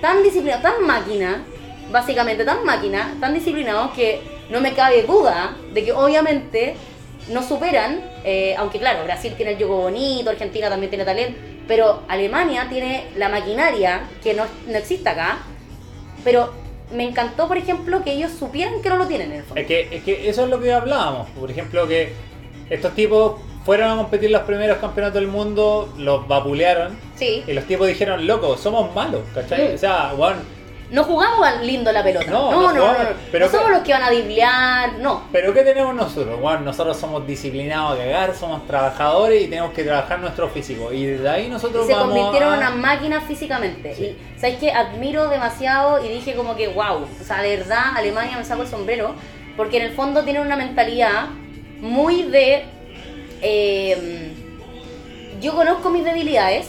tan 0.00 0.22
disciplinados, 0.22 0.62
tan 0.62 0.84
máquina, 0.84 1.44
básicamente 1.90 2.44
tan 2.44 2.64
máquina, 2.64 3.14
tan 3.20 3.32
disciplinados 3.32 3.92
que 3.92 4.20
no 4.50 4.60
me 4.60 4.72
cabe 4.72 5.02
duda 5.04 5.56
de 5.72 5.84
que 5.84 5.92
obviamente 5.92 6.74
no 7.28 7.42
superan, 7.42 8.02
eh, 8.24 8.54
aunque 8.58 8.78
claro, 8.78 9.04
Brasil 9.04 9.34
tiene 9.36 9.52
el 9.52 9.58
juego 9.58 9.82
bonito, 9.82 10.30
Argentina 10.30 10.68
también 10.68 10.90
tiene 10.90 11.04
talento, 11.04 11.38
pero 11.70 12.02
Alemania 12.08 12.66
tiene 12.68 13.04
la 13.16 13.28
maquinaria 13.28 14.08
que 14.24 14.34
no, 14.34 14.42
no 14.66 14.76
existe 14.76 15.08
acá, 15.08 15.38
pero 16.24 16.52
me 16.92 17.04
encantó, 17.04 17.46
por 17.46 17.58
ejemplo, 17.58 18.02
que 18.02 18.10
ellos 18.10 18.32
supieran 18.36 18.82
que 18.82 18.88
no 18.88 18.96
lo 18.96 19.06
tienen 19.06 19.30
en 19.30 19.36
el 19.36 19.44
fondo. 19.44 19.60
Es 19.60 19.68
que, 19.68 19.86
es 19.92 20.02
que 20.02 20.28
eso 20.28 20.42
es 20.42 20.50
lo 20.50 20.60
que 20.60 20.72
hablábamos. 20.72 21.28
Por 21.30 21.48
ejemplo, 21.48 21.86
que 21.86 22.12
estos 22.70 22.92
tipos 22.96 23.40
fueron 23.64 23.88
a 23.92 23.96
competir 23.98 24.32
los 24.32 24.42
primeros 24.42 24.78
campeonatos 24.78 25.20
del 25.20 25.28
mundo, 25.28 25.94
los 25.96 26.26
vapulearon. 26.26 26.98
Sí. 27.14 27.44
Y 27.46 27.52
los 27.52 27.64
tipos 27.66 27.86
dijeron, 27.86 28.26
loco, 28.26 28.56
somos 28.56 28.92
malos, 28.92 29.22
¿cachai? 29.32 29.70
Mm. 29.70 29.74
O 29.76 29.78
sea, 29.78 30.12
weón, 30.18 30.38
No 30.90 31.04
jugamos 31.04 31.48
lindo 31.62 31.92
la 31.92 32.02
pelota. 32.02 32.28
No, 32.30 32.50
No, 32.50 32.62
no 32.62 32.62
no, 32.62 32.72
no. 32.74 32.80
jugamos, 32.80 33.02
no. 33.10 33.16
pero 33.30 33.46
No 33.46 33.52
somos 33.52 33.66
que- 33.68 33.72
los 33.74 33.82
que 33.84 33.92
van 33.92 34.02
a 34.02 34.10
diblear, 34.10 34.92
no. 34.94 35.22
¿pero 35.30 35.54
qué 35.54 35.62
tenemos 35.62 35.94
nosotros? 35.94 36.38
Weón, 36.42 36.64
nosotros 36.64 36.96
somos 36.96 37.24
disciplinados 37.26 37.94
a 37.94 38.02
cagar, 38.02 38.34
somos 38.34 38.66
trabajadores 38.66 39.42
y 39.42 39.46
tenemos 39.46 39.72
que 39.72 39.84
trabajar 39.84 40.18
nuestro 40.18 40.48
físico. 40.48 40.92
Y 40.92 41.06
desde 41.06 41.28
ahí 41.28 41.48
nosotros 41.48 41.84
Y 41.84 41.88
se 41.88 41.94
vamos 41.94 42.08
convirtieron 42.14 42.52
a... 42.52 42.56
en 42.56 42.60
unas 42.62 42.76
máquinas 42.76 43.24
físicamente. 43.24 43.94
Sí. 43.94 44.16
Y 44.36 44.40
sabes 44.40 44.56
que 44.58 44.72
admiro 44.72 45.28
demasiado 45.28 46.04
y 46.04 46.08
dije 46.08 46.34
como 46.34 46.56
que 46.56 46.66
wow. 46.68 47.06
O 47.20 47.24
sea, 47.24 47.40
de 47.42 47.56
verdad, 47.56 47.96
Alemania 47.96 48.36
me 48.36 48.44
saco 48.44 48.62
el 48.62 48.68
sombrero. 48.68 49.14
Porque 49.56 49.76
en 49.76 49.84
el 49.84 49.92
fondo 49.92 50.24
tienen 50.24 50.42
una 50.42 50.56
mentalidad 50.56 51.26
muy 51.80 52.22
de. 52.22 52.64
eh, 53.42 54.32
yo 55.40 55.54
conozco 55.54 55.90
mis 55.90 56.04
debilidades. 56.04 56.66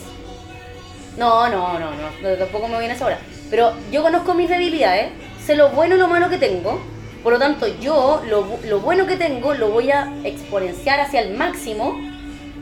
No, 1.17 1.49
no, 1.49 1.77
no, 1.79 1.89
no, 1.91 2.29
tampoco 2.37 2.67
me 2.67 2.77
viene 2.79 2.93
a 2.93 2.95
esa 2.95 3.05
hora. 3.05 3.19
Pero 3.51 3.73
yo 3.91 4.01
conozco 4.01 4.33
mis 4.33 4.49
debilidades, 4.49 5.11
sé 5.45 5.55
lo 5.55 5.69
bueno 5.69 5.95
y 5.95 5.99
lo 5.99 6.07
malo 6.07 6.29
que 6.29 6.37
tengo. 6.37 6.81
Por 7.21 7.33
lo 7.33 7.39
tanto, 7.39 7.67
yo 7.79 8.23
lo, 8.27 8.47
lo 8.65 8.79
bueno 8.79 9.05
que 9.05 9.17
tengo 9.17 9.53
lo 9.53 9.69
voy 9.69 9.91
a 9.91 10.11
exponenciar 10.23 10.99
hacia 10.99 11.21
el 11.21 11.37
máximo 11.37 11.99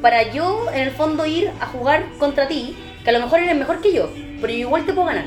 para 0.01 0.31
yo, 0.31 0.65
en 0.73 0.81
el 0.81 0.91
fondo, 0.91 1.25
ir 1.25 1.51
a 1.59 1.67
jugar 1.67 2.05
contra 2.17 2.47
ti, 2.47 2.75
que 3.03 3.09
a 3.09 3.13
lo 3.13 3.19
mejor 3.19 3.39
eres 3.39 3.55
mejor 3.55 3.81
que 3.81 3.93
yo, 3.93 4.09
pero 4.41 4.51
yo 4.51 4.59
igual 4.59 4.85
te 4.85 4.93
puedo 4.93 5.07
ganar. 5.07 5.25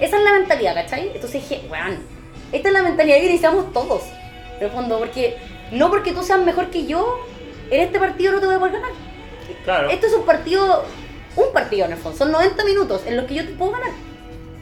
Esa 0.00 0.18
es 0.18 0.22
la 0.24 0.32
mentalidad, 0.32 0.74
¿cachai? 0.74 1.10
Entonces 1.14 1.48
dije, 1.48 1.62
weón, 1.70 1.98
esta 2.52 2.68
es 2.68 2.74
la 2.74 2.82
mentalidad 2.82 3.16
que 3.16 3.24
necesitamos 3.24 3.72
todos, 3.72 4.02
en 4.58 4.66
el 4.66 4.70
fondo, 4.70 4.98
porque 4.98 5.36
no 5.72 5.90
porque 5.90 6.12
tú 6.12 6.22
seas 6.22 6.40
mejor 6.40 6.70
que 6.70 6.86
yo, 6.86 7.20
en 7.70 7.80
este 7.80 7.98
partido 7.98 8.32
no 8.32 8.40
te 8.40 8.46
voy 8.46 8.56
a 8.56 8.58
poder 8.58 8.74
ganar. 8.74 8.90
Claro. 9.64 9.90
Esto 9.90 10.06
es 10.06 10.12
un 10.12 10.24
partido, 10.24 10.84
un 11.36 11.52
partido 11.52 11.86
en 11.86 11.92
el 11.92 11.98
fondo, 11.98 12.18
son 12.18 12.32
90 12.32 12.64
minutos 12.64 13.02
en 13.06 13.16
los 13.16 13.26
que 13.26 13.34
yo 13.34 13.46
te 13.46 13.52
puedo 13.52 13.72
ganar. 13.72 13.90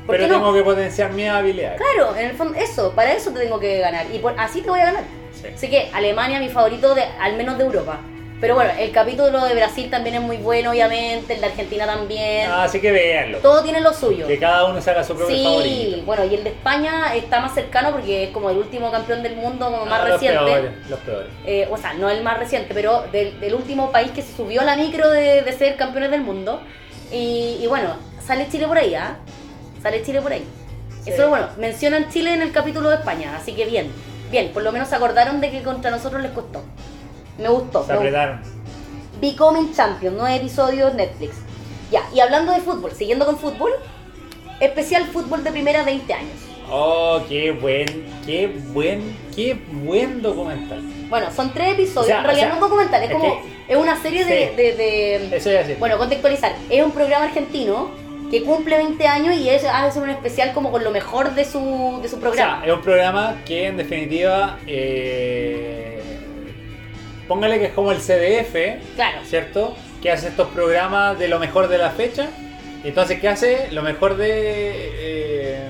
¿Por 0.06 0.14
Pero 0.16 0.24
qué 0.24 0.28
no? 0.32 0.38
tengo 0.38 0.54
que 0.54 0.62
potenciar 0.62 1.12
mis 1.12 1.28
habilidades. 1.28 1.80
Claro, 1.80 2.14
en 2.16 2.26
el 2.26 2.36
fondo, 2.36 2.58
eso, 2.58 2.92
para 2.92 3.12
eso 3.12 3.30
te 3.32 3.40
tengo 3.40 3.58
que 3.58 3.78
ganar. 3.80 4.06
Y 4.12 4.18
por, 4.18 4.34
así 4.38 4.60
te 4.62 4.70
voy 4.70 4.80
a 4.80 4.84
ganar. 4.86 5.04
Sí. 5.32 5.48
Así 5.54 5.68
que 5.68 5.90
Alemania, 5.92 6.38
mi 6.38 6.48
favorito, 6.48 6.94
de, 6.94 7.02
al 7.20 7.36
menos 7.36 7.58
de 7.58 7.64
Europa. 7.64 7.98
Pero 8.38 8.54
bueno, 8.54 8.70
el 8.78 8.92
capítulo 8.92 9.42
de 9.46 9.54
Brasil 9.54 9.88
también 9.90 10.16
es 10.16 10.20
muy 10.20 10.36
bueno, 10.36 10.70
obviamente. 10.70 11.32
El 11.34 11.40
de 11.40 11.46
Argentina 11.46 11.86
también. 11.86 12.50
Ah, 12.50 12.64
así 12.64 12.80
que 12.80 12.92
véanlo. 12.92 13.38
Todo 13.38 13.62
tiene 13.62 13.80
lo 13.80 13.94
suyo. 13.94 14.26
Que 14.26 14.38
cada 14.38 14.66
uno 14.66 14.80
saca 14.82 15.02
su 15.02 15.16
propio 15.16 15.34
Sí, 15.34 15.42
favorito. 15.42 16.02
bueno, 16.04 16.24
y 16.26 16.34
el 16.34 16.44
de 16.44 16.50
España 16.50 17.14
está 17.14 17.40
más 17.40 17.54
cercano 17.54 17.92
porque 17.92 18.24
es 18.24 18.30
como 18.30 18.50
el 18.50 18.58
último 18.58 18.90
campeón 18.90 19.22
del 19.22 19.36
mundo, 19.36 19.70
como 19.70 19.86
más 19.86 20.00
Ah, 20.02 20.08
los 20.08 20.12
reciente. 20.20 20.44
peores, 20.44 20.70
los 20.90 20.98
peores. 21.00 21.28
Eh, 21.46 21.66
o 21.70 21.76
sea, 21.78 21.94
no 21.94 22.10
el 22.10 22.22
más 22.22 22.38
reciente, 22.38 22.74
pero 22.74 23.04
del, 23.10 23.40
del 23.40 23.54
último 23.54 23.90
país 23.90 24.10
que 24.10 24.20
se 24.20 24.36
subió 24.36 24.60
a 24.60 24.64
la 24.64 24.76
micro 24.76 25.08
de, 25.10 25.40
de 25.40 25.52
ser 25.54 25.76
campeones 25.76 26.10
del 26.10 26.20
mundo. 26.20 26.60
Y, 27.10 27.58
y 27.62 27.66
bueno, 27.68 27.96
sale 28.22 28.48
Chile 28.50 28.66
por 28.68 28.76
ahí, 28.76 28.94
¿ah? 28.94 29.16
Sale 29.86 30.02
Chile 30.02 30.20
por 30.20 30.32
ahí. 30.32 30.44
Sí. 31.04 31.10
Eso 31.10 31.22
es 31.22 31.28
bueno, 31.28 31.46
mencionan 31.58 32.10
Chile 32.10 32.32
en 32.34 32.42
el 32.42 32.50
capítulo 32.50 32.88
de 32.90 32.96
España, 32.96 33.36
así 33.36 33.52
que 33.52 33.66
bien, 33.66 33.86
bien, 34.32 34.50
por 34.52 34.64
lo 34.64 34.72
menos 34.72 34.88
se 34.88 34.96
acordaron 34.96 35.40
de 35.40 35.52
que 35.52 35.62
contra 35.62 35.92
nosotros 35.92 36.20
les 36.22 36.32
costó. 36.32 36.64
Me 37.38 37.48
gustó. 37.48 37.86
Se 37.86 37.92
apretaron. 37.92 38.40
Becoming 39.20 39.72
Champion, 39.72 40.16
nueve 40.18 40.34
episodios 40.38 40.92
Netflix. 40.94 41.36
Ya, 41.92 42.02
y 42.12 42.18
hablando 42.18 42.50
de 42.50 42.58
fútbol, 42.62 42.90
siguiendo 42.90 43.26
con 43.26 43.38
fútbol, 43.38 43.70
especial 44.58 45.04
fútbol 45.04 45.44
de 45.44 45.52
primera 45.52 45.84
20 45.84 46.12
años. 46.12 46.34
Oh, 46.68 47.20
qué 47.28 47.52
buen, 47.52 47.86
qué 48.26 48.48
buen, 48.72 49.16
qué 49.36 49.54
buen 49.70 50.20
documental. 50.20 50.80
Bueno, 51.08 51.28
son 51.32 51.52
tres 51.54 51.74
episodios, 51.74 52.06
O 52.06 52.08
sea, 52.08 52.18
en 52.18 52.24
realidad 52.24 52.46
o 52.48 52.50
sea, 52.50 52.58
no 52.58 52.64
un 52.64 52.70
documental, 52.70 53.02
es, 53.04 53.10
es 53.10 53.14
como, 53.16 53.40
que- 53.40 53.72
es 53.72 53.76
una 53.78 54.02
serie 54.02 54.24
de- 54.24 54.48
Sí. 54.50 54.56
de- 54.56 54.72
de 54.72 55.36
Eso 55.36 55.50
es 55.50 55.58
decir. 55.58 55.76
Bueno, 55.78 55.96
contextualizar. 55.96 56.56
Es 56.68 56.84
un 56.84 56.90
programa 56.90 57.26
argentino 57.26 58.04
que 58.30 58.42
cumple 58.42 58.76
20 58.76 59.06
años 59.06 59.36
y 59.36 59.48
es, 59.48 59.64
hace 59.64 59.98
un 60.00 60.10
especial 60.10 60.52
como 60.52 60.70
con 60.72 60.82
lo 60.82 60.90
mejor 60.90 61.34
de 61.34 61.44
su, 61.44 62.00
de 62.02 62.08
su 62.08 62.16
O 62.16 62.20
programa. 62.20 62.58
sea, 62.60 62.66
es 62.68 62.72
un 62.76 62.82
programa 62.82 63.36
que 63.44 63.66
en 63.68 63.76
definitiva, 63.76 64.58
eh, 64.66 66.00
póngale 67.28 67.58
que 67.58 67.66
es 67.66 67.72
como 67.72 67.92
el 67.92 67.98
CDF, 67.98 68.94
claro. 68.96 69.18
¿cierto? 69.24 69.76
Que 70.02 70.10
hace 70.10 70.28
estos 70.28 70.48
programas 70.48 71.18
de 71.18 71.28
lo 71.28 71.38
mejor 71.38 71.68
de 71.68 71.78
la 71.78 71.90
fecha. 71.90 72.26
Entonces, 72.84 73.20
¿qué 73.20 73.28
hace? 73.28 73.68
Lo 73.72 73.82
mejor 73.82 74.16
de... 74.16 74.28
eh, 74.30 75.68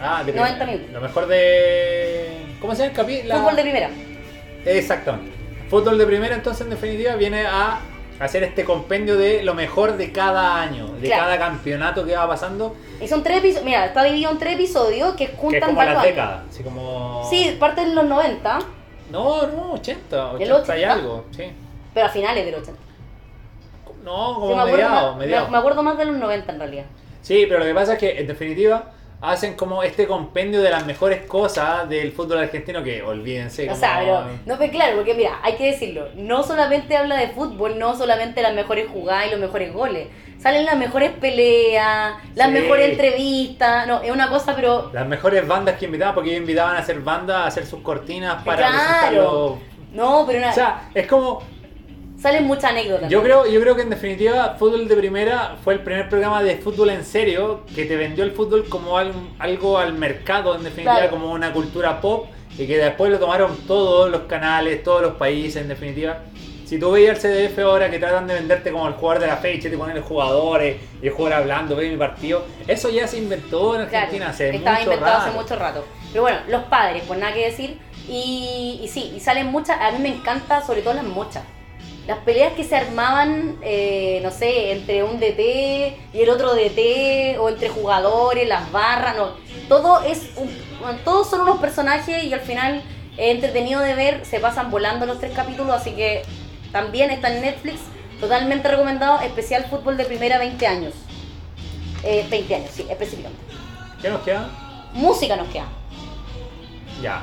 ah, 0.00 0.22
de 0.24 0.32
90 0.32 0.64
minutos. 0.66 0.90
Lo 0.92 1.00
mejor 1.00 1.26
de... 1.26 2.28
¿Cómo 2.60 2.74
se 2.74 2.82
llama 2.82 2.90
el 2.90 2.96
capítulo? 2.96 3.34
Fútbol 3.38 3.56
de 3.56 3.62
primera. 3.62 3.90
Exactamente. 4.64 5.30
Fútbol 5.68 5.98
de 5.98 6.06
primera, 6.06 6.34
entonces, 6.34 6.62
en 6.62 6.70
definitiva, 6.70 7.16
viene 7.16 7.46
a 7.46 7.80
hacer 8.24 8.42
este 8.42 8.64
compendio 8.64 9.16
de 9.16 9.42
lo 9.42 9.54
mejor 9.54 9.96
de 9.96 10.12
cada 10.12 10.60
año, 10.60 10.86
de 11.00 11.08
Claro. 11.08 11.22
cada 11.24 11.38
campeonato 11.38 12.04
que 12.04 12.14
va 12.16 12.26
pasando, 12.28 12.74
Y 13.00 13.08
son 13.08 13.22
tres 13.22 13.38
episodios. 13.38 13.64
Mira, 13.64 13.86
está 13.86 14.04
dividido 14.04 14.30
en 14.30 14.38
tres 14.38 14.54
episodios 14.54 15.12
que 15.14 15.26
que 15.26 15.32
es 15.32 15.38
juntan 15.38 15.70
como 15.74 15.82
las 15.82 16.02
décadas. 16.02 16.42
Así 16.48 16.62
como... 16.62 17.26
Sí, 17.28 17.56
parte 17.58 17.82
en 17.82 17.94
los 17.94 18.04
90. 18.04 18.58
No, 19.10 19.46
no, 19.48 19.72
80, 19.74 20.32
¿El 20.38 20.52
80 20.52 20.76
y 20.78 20.80
80? 20.84 20.92
algo, 20.92 21.24
sí. 21.36 21.44
Pero 21.92 22.06
a 22.06 22.08
finales 22.08 22.44
del 22.46 22.54
80. 22.54 22.80
No, 24.04 24.34
Sí, 24.34 24.40
como 24.40 24.60
acuerdo 24.60 25.16
mediados. 25.16 25.16
me- 25.48 25.50
me 25.52 25.58
acuerdo 25.58 25.82
más 25.82 25.98
de 25.98 26.04
los 26.06 26.16
90 26.16 26.52
en 26.52 26.58
realidad. 26.58 26.84
Sí, 27.20 27.44
pero 27.48 27.60
lo 27.60 27.66
que 27.66 27.74
pasa 27.74 27.92
es 27.94 27.98
que 27.98 28.18
en 28.20 28.26
definitiva 28.26 28.84
hacen 29.22 29.54
como 29.54 29.84
este 29.84 30.08
compendio 30.08 30.60
de 30.60 30.68
las 30.70 30.84
mejores 30.84 31.24
cosas 31.26 31.88
del 31.88 32.10
fútbol 32.10 32.38
argentino 32.38 32.82
que 32.82 33.02
olvídense. 33.02 33.70
O 33.70 33.74
sea, 33.76 33.98
pero, 34.00 34.24
no, 34.46 34.56
pues 34.56 34.70
claro, 34.72 34.96
porque 34.96 35.14
mira, 35.14 35.38
hay 35.44 35.54
que 35.54 35.66
decirlo, 35.66 36.08
no 36.16 36.42
solamente 36.42 36.96
habla 36.96 37.16
de 37.16 37.28
fútbol, 37.28 37.78
no 37.78 37.96
solamente 37.96 38.42
las 38.42 38.52
mejores 38.52 38.88
jugadas 38.88 39.28
y 39.28 39.30
los 39.30 39.38
mejores 39.38 39.72
goles, 39.72 40.08
salen 40.40 40.64
las 40.64 40.76
mejores 40.76 41.12
peleas, 41.12 42.14
las 42.34 42.48
Sí. 42.48 42.52
mejores 42.52 42.90
entrevistas, 42.90 43.86
no, 43.86 44.02
es 44.02 44.10
una 44.10 44.28
cosa, 44.28 44.56
pero 44.56 44.90
Las 44.92 45.06
mejores 45.06 45.46
bandas 45.46 45.78
que 45.78 45.84
invitaban, 45.84 46.14
porque 46.16 46.30
ellos 46.30 46.40
invitaban 46.40 46.74
a 46.74 46.80
hacer 46.80 46.98
bandas, 47.00 47.36
a 47.36 47.46
hacer 47.46 47.64
sus 47.64 47.80
cortinas 47.80 48.42
para 48.42 48.56
Claro. 48.58 48.72
presentarlo. 48.72 49.58
no, 49.92 50.24
pero 50.26 50.38
una- 50.40 50.50
O 50.50 50.54
sea, 50.54 50.88
es 50.94 51.06
como. 51.06 51.42
Salen 52.22 52.44
muchas 52.46 52.70
anécdotas. 52.70 53.10
Yo 53.10 53.22
creo, 53.22 53.46
yo 53.46 53.60
creo 53.60 53.74
que 53.76 53.82
en 53.82 53.90
definitiva, 53.90 54.54
Fútbol 54.58 54.86
de 54.88 54.96
Primera 54.96 55.56
fue 55.64 55.74
el 55.74 55.80
primer 55.80 56.08
programa 56.08 56.42
de 56.42 56.56
fútbol 56.56 56.90
en 56.90 57.04
serio 57.04 57.62
que 57.74 57.84
te 57.84 57.96
vendió 57.96 58.22
el 58.24 58.30
fútbol 58.32 58.66
como 58.68 58.96
al- 58.96 59.12
algo 59.40 59.78
al 59.78 59.92
mercado, 59.94 60.54
en 60.54 60.62
definitiva, 60.62 60.94
Claro. 60.98 61.10
como 61.10 61.32
una 61.32 61.52
cultura 61.52 62.00
pop, 62.00 62.26
y 62.56 62.66
que 62.66 62.78
después 62.78 63.10
lo 63.10 63.18
tomaron 63.18 63.56
todos 63.66 64.10
los 64.10 64.22
canales, 64.22 64.82
todos 64.82 65.02
los 65.02 65.14
países, 65.14 65.62
en 65.62 65.68
definitiva. 65.68 66.18
Si 66.66 66.78
tú 66.78 66.92
veías 66.92 67.22
el 67.24 67.48
CDF 67.48 67.58
ahora 67.64 67.90
que 67.90 67.98
tratan 67.98 68.26
de 68.26 68.34
venderte 68.34 68.70
como 68.72 68.86
el 68.88 68.94
jugador 68.94 69.20
de 69.20 69.26
la 69.26 69.36
fecha, 69.36 69.68
te 69.68 69.76
ponen 69.76 69.96
los 69.96 70.04
jugadores 70.06 70.76
y 71.02 71.06
el 71.06 71.12
jugador 71.12 71.40
hablando, 71.40 71.76
ve 71.76 71.90
mi 71.90 71.96
partido, 71.98 72.44
eso 72.66 72.88
ya 72.88 73.06
se 73.06 73.18
inventó 73.18 73.74
en 73.78 73.86
Claro, 73.88 74.04
Argentina 74.04 74.30
hace 74.30 74.54
estaba 74.54 74.76
mucho 74.78 74.84
inventado 74.84 75.12
rato. 75.18 75.28
hace 75.28 75.38
mucho 75.38 75.56
rato. 75.56 75.84
Pero 76.12 76.22
bueno, 76.22 76.38
los 76.48 76.62
padres, 76.64 77.02
pues 77.06 77.18
nada 77.18 77.34
que 77.34 77.44
decir. 77.46 77.78
Y, 78.08 78.80
y 78.82 78.88
sí, 78.88 79.12
y 79.16 79.20
salen 79.20 79.48
muchas, 79.48 79.78
a 79.80 79.90
mí 79.92 79.98
me 79.98 80.08
encanta 80.08 80.62
sobre 80.64 80.80
todo 80.82 80.94
las 80.94 81.04
mochas. 81.04 81.42
Las 82.06 82.18
peleas 82.18 82.52
que 82.54 82.64
se 82.64 82.74
armaban, 82.76 83.58
eh, 83.62 84.20
no 84.24 84.30
sé, 84.32 84.72
entre 84.72 85.04
un 85.04 85.20
DT 85.20 85.96
y 86.12 86.20
el 86.20 86.30
otro 86.30 86.52
DT, 86.54 87.38
o 87.38 87.48
entre 87.48 87.68
jugadores, 87.68 88.48
las 88.48 88.70
barras, 88.72 89.16
no. 89.16 89.30
Todo 89.68 90.02
es 90.02 90.30
un- 90.36 90.50
todos 91.04 91.30
son 91.30 91.42
unos 91.42 91.58
personajes 91.60 92.24
y 92.24 92.32
al 92.32 92.40
final 92.40 92.82
es 93.16 93.30
entretenido 93.34 93.80
de 93.80 93.94
ver, 93.94 94.26
se 94.26 94.40
pasan 94.40 94.70
volando 94.72 95.06
los 95.06 95.20
tres 95.20 95.32
capítulos, 95.32 95.74
así 95.76 95.92
que 95.92 96.22
también 96.72 97.10
está 97.10 97.32
en 97.32 97.42
Netflix, 97.42 97.80
totalmente 98.20 98.66
recomendado, 98.68 99.20
especial 99.20 99.64
fútbol 99.70 99.96
de 99.96 100.04
primera 100.04 100.38
20 100.38 100.66
años. 100.66 100.94
Eh, 102.02 102.26
20 102.28 102.54
años, 102.56 102.70
sí, 102.72 102.84
específicamente. 102.90 103.44
¿Qué 104.00 104.10
nos 104.10 104.22
queda? 104.22 104.48
Música 104.92 105.36
nos 105.36 105.46
queda. 105.48 105.66
Ya. 107.00 107.22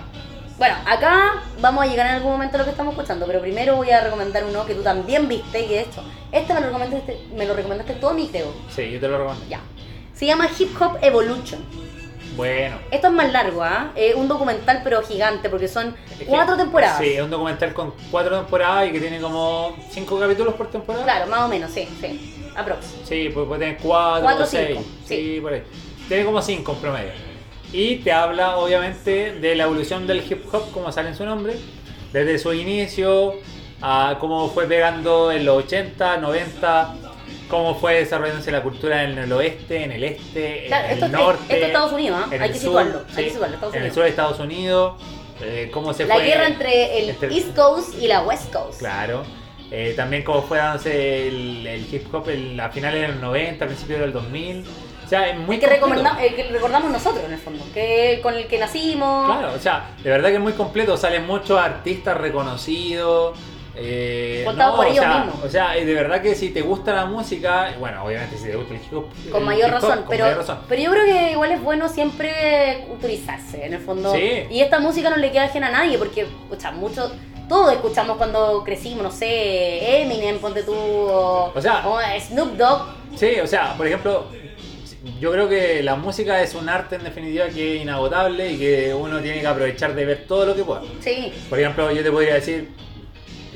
Bueno, 0.60 0.76
acá 0.86 1.41
vamos 1.62 1.84
a 1.86 1.88
llegar 1.88 2.07
en 2.07 2.16
algún 2.16 2.34
momento 2.34 2.57
a 2.57 2.60
lo 2.60 2.66
que 2.66 2.72
estamos 2.72 2.93
escuchando, 2.93 3.26
pero 3.26 3.39
primero 3.39 3.78
voy 3.78 3.89
a 3.91 4.01
recomendar 4.01 4.43
uno 4.43 4.66
que 4.66 4.76
tú 4.76 4.82
también 4.84 5.28
viste 5.30 5.62
y 5.62 5.70
de 5.70 5.80
hecho, 5.82 6.03
este 6.34 6.53
me 6.53 6.60
lo 6.60 6.68
recomendaste, 6.68 7.18
me 7.34 7.45
lo 7.45 7.53
recomendaste 7.53 7.93
tú 7.93 8.10
a 8.10 8.14
mí, 8.14 8.28
creo. 8.30 8.51
Sí, 8.70 8.91
yo 8.91 8.99
te 8.99 9.07
lo 9.07 9.18
recomiendo. 9.20 9.45
Ya. 9.49 9.62
Se 10.14 10.26
llama 10.26 10.49
Hip 10.60 10.70
Hop 10.82 10.97
Evolution. 11.01 11.64
Bueno. 12.36 12.78
Esto 12.91 13.07
es 13.07 13.14
más 13.14 13.32
largo, 13.32 13.64
¿ah? 13.64 13.91
Es 13.95 14.16
un 14.16 14.28
documental 14.28 14.82
pero 14.84 15.01
gigante 15.01 15.49
porque 15.49 15.70
son 15.70 15.95
Es 16.12 16.18
que- 16.20 16.26
cuatro 16.26 16.57
temporadas. 16.57 16.97
Sí, 16.99 17.14
es 17.14 17.22
un 17.22 17.30
documental 17.30 17.74
con 17.74 17.93
cuatro 18.12 18.38
temporadas 18.38 18.89
y 18.89 18.91
que 18.91 18.99
tiene 18.99 19.22
como 19.22 19.78
cinco 19.91 20.20
capítulos 20.20 20.53
por 20.55 20.70
temporada. 20.70 21.05
Claro, 21.05 21.28
más 21.28 21.39
o 21.41 21.47
menos, 21.47 21.72
sí, 21.72 21.88
sí. 22.01 22.51
Aprox. 22.55 22.86
Sí, 23.05 23.30
pues 23.34 23.47
puede 23.47 23.60
tener 23.62 23.78
cuatro, 23.82 24.24
Cuatro 24.24 24.43
o 24.43 24.47
o 24.47 24.49
seis. 24.49 24.68
cinco, 24.72 24.84
Sí, 25.05 25.16
sí. 25.36 25.39
por 25.41 25.53
ahí. 25.53 25.64
Tiene 26.10 26.26
como 26.26 26.41
cinco 26.41 26.74
en 26.74 26.78
promedio. 26.80 27.12
Y 27.72 27.97
te 27.97 28.11
habla, 28.11 28.57
obviamente, 28.57 29.34
de 29.39 29.55
la 29.55 29.65
evolución 29.65 30.07
del 30.07 30.24
hip 30.30 30.43
hop, 30.53 30.72
como 30.72 30.91
sale 30.91 31.09
en 31.09 31.15
su 31.15 31.26
nombre, 31.26 31.53
desde 32.11 32.39
su 32.39 32.51
inicio, 32.53 33.36
a 33.82 34.17
cómo 34.20 34.49
fue 34.49 34.65
pegando 34.67 35.32
en 35.32 35.45
los 35.45 35.63
80, 35.65 36.17
90, 36.17 36.95
cómo 37.47 37.76
fue 37.76 37.95
desarrollándose 37.99 38.51
la 38.51 38.63
cultura 38.63 39.03
en 39.03 39.17
el 39.20 39.32
oeste, 39.32 39.84
en 39.84 39.91
el 39.91 40.03
este, 40.03 40.65
Claro, 40.67 40.88
en 40.88 40.93
esto, 40.93 41.05
el 41.05 41.11
norte. 41.11 41.41
esto 41.43 41.55
es 41.55 41.63
Estados 41.63 41.91
Unidos, 41.93 42.20
¿ah? 42.24 42.28
en 42.36 42.41
Hay 42.41 42.47
el 42.47 42.53
que 42.53 42.59
sur, 42.59 42.67
situarlo, 42.70 42.99
hay 43.09 43.15
sí, 43.15 43.24
que 43.24 43.30
situarlo, 43.30 43.55
Estados 43.55 43.74
en 43.76 43.78
el 43.80 43.84
Unidos. 43.84 43.93
sur 43.95 44.03
de 44.03 44.09
Estados 44.09 44.39
Unidos, 44.39 44.93
eh, 45.41 45.70
cómo 45.72 45.93
se 45.93 46.05
La 46.05 46.15
fue... 46.15 46.24
guerra 46.26 46.47
entre 46.47 46.99
el 46.99 47.09
entre- 47.11 47.34
East 47.36 47.55
Coast 47.55 48.01
y 48.01 48.07
la 48.07 48.22
West 48.24 48.51
Coast. 48.51 48.80
Claro. 48.80 49.24
Eh, 49.72 49.93
también 49.95 50.24
cómo 50.24 50.41
fue 50.41 50.57
dándose 50.57 51.28
el, 51.28 51.67
el 51.67 51.93
hip 51.93 52.11
hop 52.13 52.28
en- 52.30 52.59
a 52.59 52.70
finales 52.70 53.01
de 53.01 53.07
los 53.09 53.17
90, 53.22 53.65
a 53.65 53.67
principios 53.67 53.99
del 53.99 54.11
2000. 54.11 54.65
O 55.10 55.12
sea, 55.12 55.28
es 55.28 55.39
muy 55.39 55.55
El 55.55 55.62
que, 55.62 56.28
el 56.28 56.36
que 56.36 56.43
recordamos 56.51 56.91
nosotros 56.91 57.24
en 57.26 57.34
el 57.34 57.39
fondo, 57.39 57.66
que 57.74 58.20
con 58.22 58.36
el 58.36 58.45
que 58.45 58.60
nacimos. 58.60 59.26
Claro, 59.26 59.55
o 59.55 59.60
sea, 59.60 59.89
de 60.03 60.07
verdad 60.07 60.30
que 60.30 60.36
es 60.36 60.39
muy 60.39 60.53
completo. 60.53 60.95
Salen 60.97 61.26
muchos 61.26 61.60
artistas 61.60 62.16
reconocidos. 62.16 63.36
Eh, 63.76 64.43
por 64.45 64.53
o 64.53 64.84
ellos 64.84 64.99
sea, 64.99 65.24
mismos. 65.24 65.43
O 65.43 65.49
sea, 65.49 65.72
de 65.72 65.93
verdad 65.95 66.22
que 66.22 66.36
si 66.36 66.51
te 66.51 66.62
gusta 66.62 66.93
la 66.93 67.07
música, 67.07 67.74
bueno, 67.80 68.05
obviamente 68.05 68.38
si 68.38 68.49
te 68.49 68.55
gusta 68.55 68.76
el 68.76 68.82
hip 68.82 68.93
hop. 68.93 69.05
Con 69.32 69.45
mayor 69.45 69.70
hip 69.70 69.76
hop, 69.78 69.82
razón, 69.82 69.97
con 70.01 70.10
pero, 70.10 70.26
mayor 70.26 70.38
razón. 70.38 70.60
pero 70.70 70.82
yo 70.84 70.91
creo 70.91 71.05
que 71.05 71.32
igual 71.32 71.51
es 71.53 71.64
bueno 71.64 71.89
siempre 71.89 72.86
culturizarse, 72.88 73.66
en 73.66 73.74
el 73.74 73.80
fondo. 73.80 74.14
Sí. 74.14 74.43
Y 74.51 74.62
esta 74.62 74.78
música 74.80 75.10
no 75.10 75.18
le 75.18 75.32
queda 75.32 75.45
ajena 75.45 75.70
a 75.70 75.72
nadie, 75.72 75.97
porque, 75.97 76.28
escucha, 76.43 76.70
mucho, 76.70 77.12
todos 77.47 77.74
escuchamos 77.74 78.18
cuando 78.18 78.64
crecimos, 78.64 79.01
no 79.01 79.12
sé, 79.12 80.03
Eminem, 80.03 80.38
ponte 80.38 80.62
tú, 80.62 80.76
o, 80.76 81.51
O 81.55 81.60
sea- 81.62 81.82
o 81.88 81.97
Snoop 82.20 82.57
Dogg. 82.57 82.82
Sí, 83.16 83.39
o 83.41 83.47
sea, 83.47 83.74
por 83.76 83.88
ejemplo, 83.88 84.28
yo 85.20 85.32
creo 85.32 85.47
que 85.47 85.82
la 85.84 85.95
música 85.95 86.41
es 86.41 86.56
un 86.56 86.68
arte 86.68 86.95
en 86.95 87.04
definitiva 87.04 87.47
que 87.47 87.78
es 87.78 87.82
inagotable 87.82 88.52
y 88.52 88.58
que 88.58 88.93
uno 88.93 89.20
tiene 89.20 89.41
que 89.41 89.47
aprovechar 89.47 89.95
de 89.95 90.06
ver 90.06 90.26
todo 90.28 90.45
lo 90.45 90.56
que 90.56 90.64
pueda. 90.64 90.82
Sí, 91.00 91.32
Por 91.50 91.60
ejemplo, 91.60 91.91
yo 91.91 92.04
te 92.04 92.12
podría 92.12 92.36
decir 92.36 92.70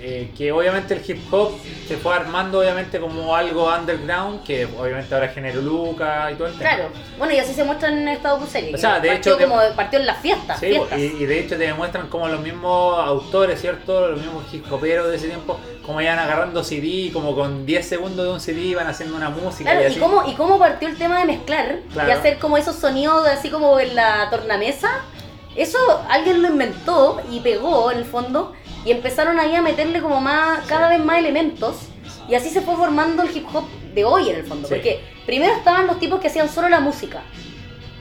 eh, 0.05 0.31
que 0.37 0.51
obviamente 0.51 0.93
el 0.95 1.01
hip 1.09 1.33
hop 1.33 1.53
se 1.87 1.95
fue 1.95 2.13
armando 2.13 2.59
obviamente 2.59 2.99
como 2.99 3.33
algo 3.35 3.73
underground, 3.73 4.43
que 4.43 4.65
obviamente 4.65 5.15
ahora 5.15 5.29
genera 5.29 5.55
Luca 5.55 6.29
y 6.29 6.35
todo 6.35 6.47
el 6.47 6.57
tema. 6.57 6.69
claro. 6.69 6.89
Bueno, 7.17 7.33
y 7.33 7.37
así 7.39 7.53
se 7.53 7.63
muestra 7.63 7.87
en 7.89 8.07
esta 8.09 8.37
serie. 8.45 8.75
O 8.75 8.77
sea, 8.77 8.99
de 8.99 9.07
partió 9.07 9.33
hecho, 9.33 9.37
te- 9.37 9.43
como 9.49 9.61
partió 9.77 9.99
en 9.99 10.05
las 10.05 10.17
fiestas, 10.19 10.59
Sí, 10.59 10.65
fiestas. 10.67 10.99
y, 10.99 11.03
y 11.03 11.25
de 11.25 11.39
hecho 11.39 11.57
te 11.57 11.63
demuestran 11.67 12.07
como 12.09 12.27
los 12.27 12.41
mismos 12.41 12.99
autores, 12.99 13.61
¿cierto? 13.61 14.09
Los 14.09 14.19
mismos 14.21 14.43
hip 14.51 14.71
hoperos 14.71 15.09
de 15.09 15.15
ese 15.15 15.27
tiempo, 15.27 15.57
como 15.85 16.01
iban 16.01 16.19
agarrando 16.19 16.63
CD, 16.65 17.09
como 17.13 17.33
con 17.33 17.65
10 17.65 17.87
segundos 17.87 18.25
de 18.25 18.31
un 18.33 18.41
CD 18.41 18.59
iban 18.61 18.87
haciendo 18.87 19.15
una 19.15 19.29
música 19.29 19.71
Claro, 19.71 19.81
y 19.81 19.83
y 19.83 19.91
así. 19.91 19.99
cómo, 20.01 20.27
y 20.29 20.33
cómo 20.33 20.59
partió 20.59 20.89
el 20.89 20.97
tema 20.97 21.19
de 21.19 21.25
mezclar 21.25 21.79
Claro. 21.93 22.09
y 22.09 22.11
hacer 22.11 22.39
como 22.39 22.57
esos 22.57 22.75
sonidos 22.75 23.25
así 23.27 23.49
como 23.49 23.79
en 23.79 23.95
la 23.95 24.27
tornamesa. 24.29 24.89
Eso 25.55 25.77
alguien 26.09 26.41
lo 26.41 26.47
inventó 26.49 27.21
y 27.31 27.39
pegó 27.39 27.91
en 27.91 27.99
el 27.99 28.05
fondo 28.05 28.53
y 28.85 28.91
empezaron 28.91 29.39
ahí 29.39 29.55
a 29.55 29.61
meterle 29.61 30.01
como 30.01 30.19
más, 30.21 30.65
cada 30.67 30.89
vez 30.89 30.99
más 30.99 31.17
elementos 31.17 31.87
y 32.27 32.35
así 32.35 32.49
se 32.49 32.61
fue 32.61 32.75
formando 32.75 33.23
el 33.23 33.35
hip 33.35 33.45
hop 33.53 33.65
de 33.93 34.03
hoy 34.05 34.29
en 34.29 34.37
el 34.37 34.45
fondo. 34.45 34.67
Sí. 34.67 34.75
Porque 34.75 35.01
primero 35.25 35.53
estaban 35.53 35.87
los 35.87 35.99
tipos 35.99 36.19
que 36.19 36.27
hacían 36.27 36.49
solo 36.49 36.69
la 36.69 36.79
música 36.79 37.21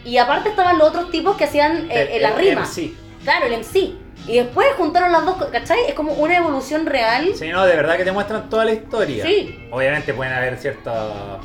y 0.05 0.18
aparte 0.18 0.51
estaban 0.51 0.78
los 0.78 0.89
otros 0.89 1.11
tipos 1.11 1.37
que 1.37 1.45
hacían 1.45 1.91
eh, 1.91 2.16
eh, 2.16 2.20
la 2.20 2.33
rima. 2.33 2.66
Sí. 2.66 2.97
Claro, 3.22 3.47
el 3.47 3.61
MC. 3.61 3.95
Y 4.26 4.37
después 4.37 4.68
juntaron 4.76 5.11
las 5.11 5.24
dos, 5.24 5.37
¿cachai? 5.51 5.78
Es 5.89 5.95
como 5.95 6.12
una 6.14 6.37
evolución 6.37 6.87
real. 6.87 7.33
Sí, 7.35 7.49
no, 7.49 7.64
de 7.64 7.74
verdad 7.74 7.97
que 7.97 8.05
te 8.05 8.12
muestran 8.12 8.49
toda 8.49 8.64
la 8.64 8.72
historia. 8.72 9.24
Sí. 9.24 9.68
Obviamente 9.70 10.14
pueden 10.14 10.33
haber 10.33 10.59
ciertas 10.59 11.41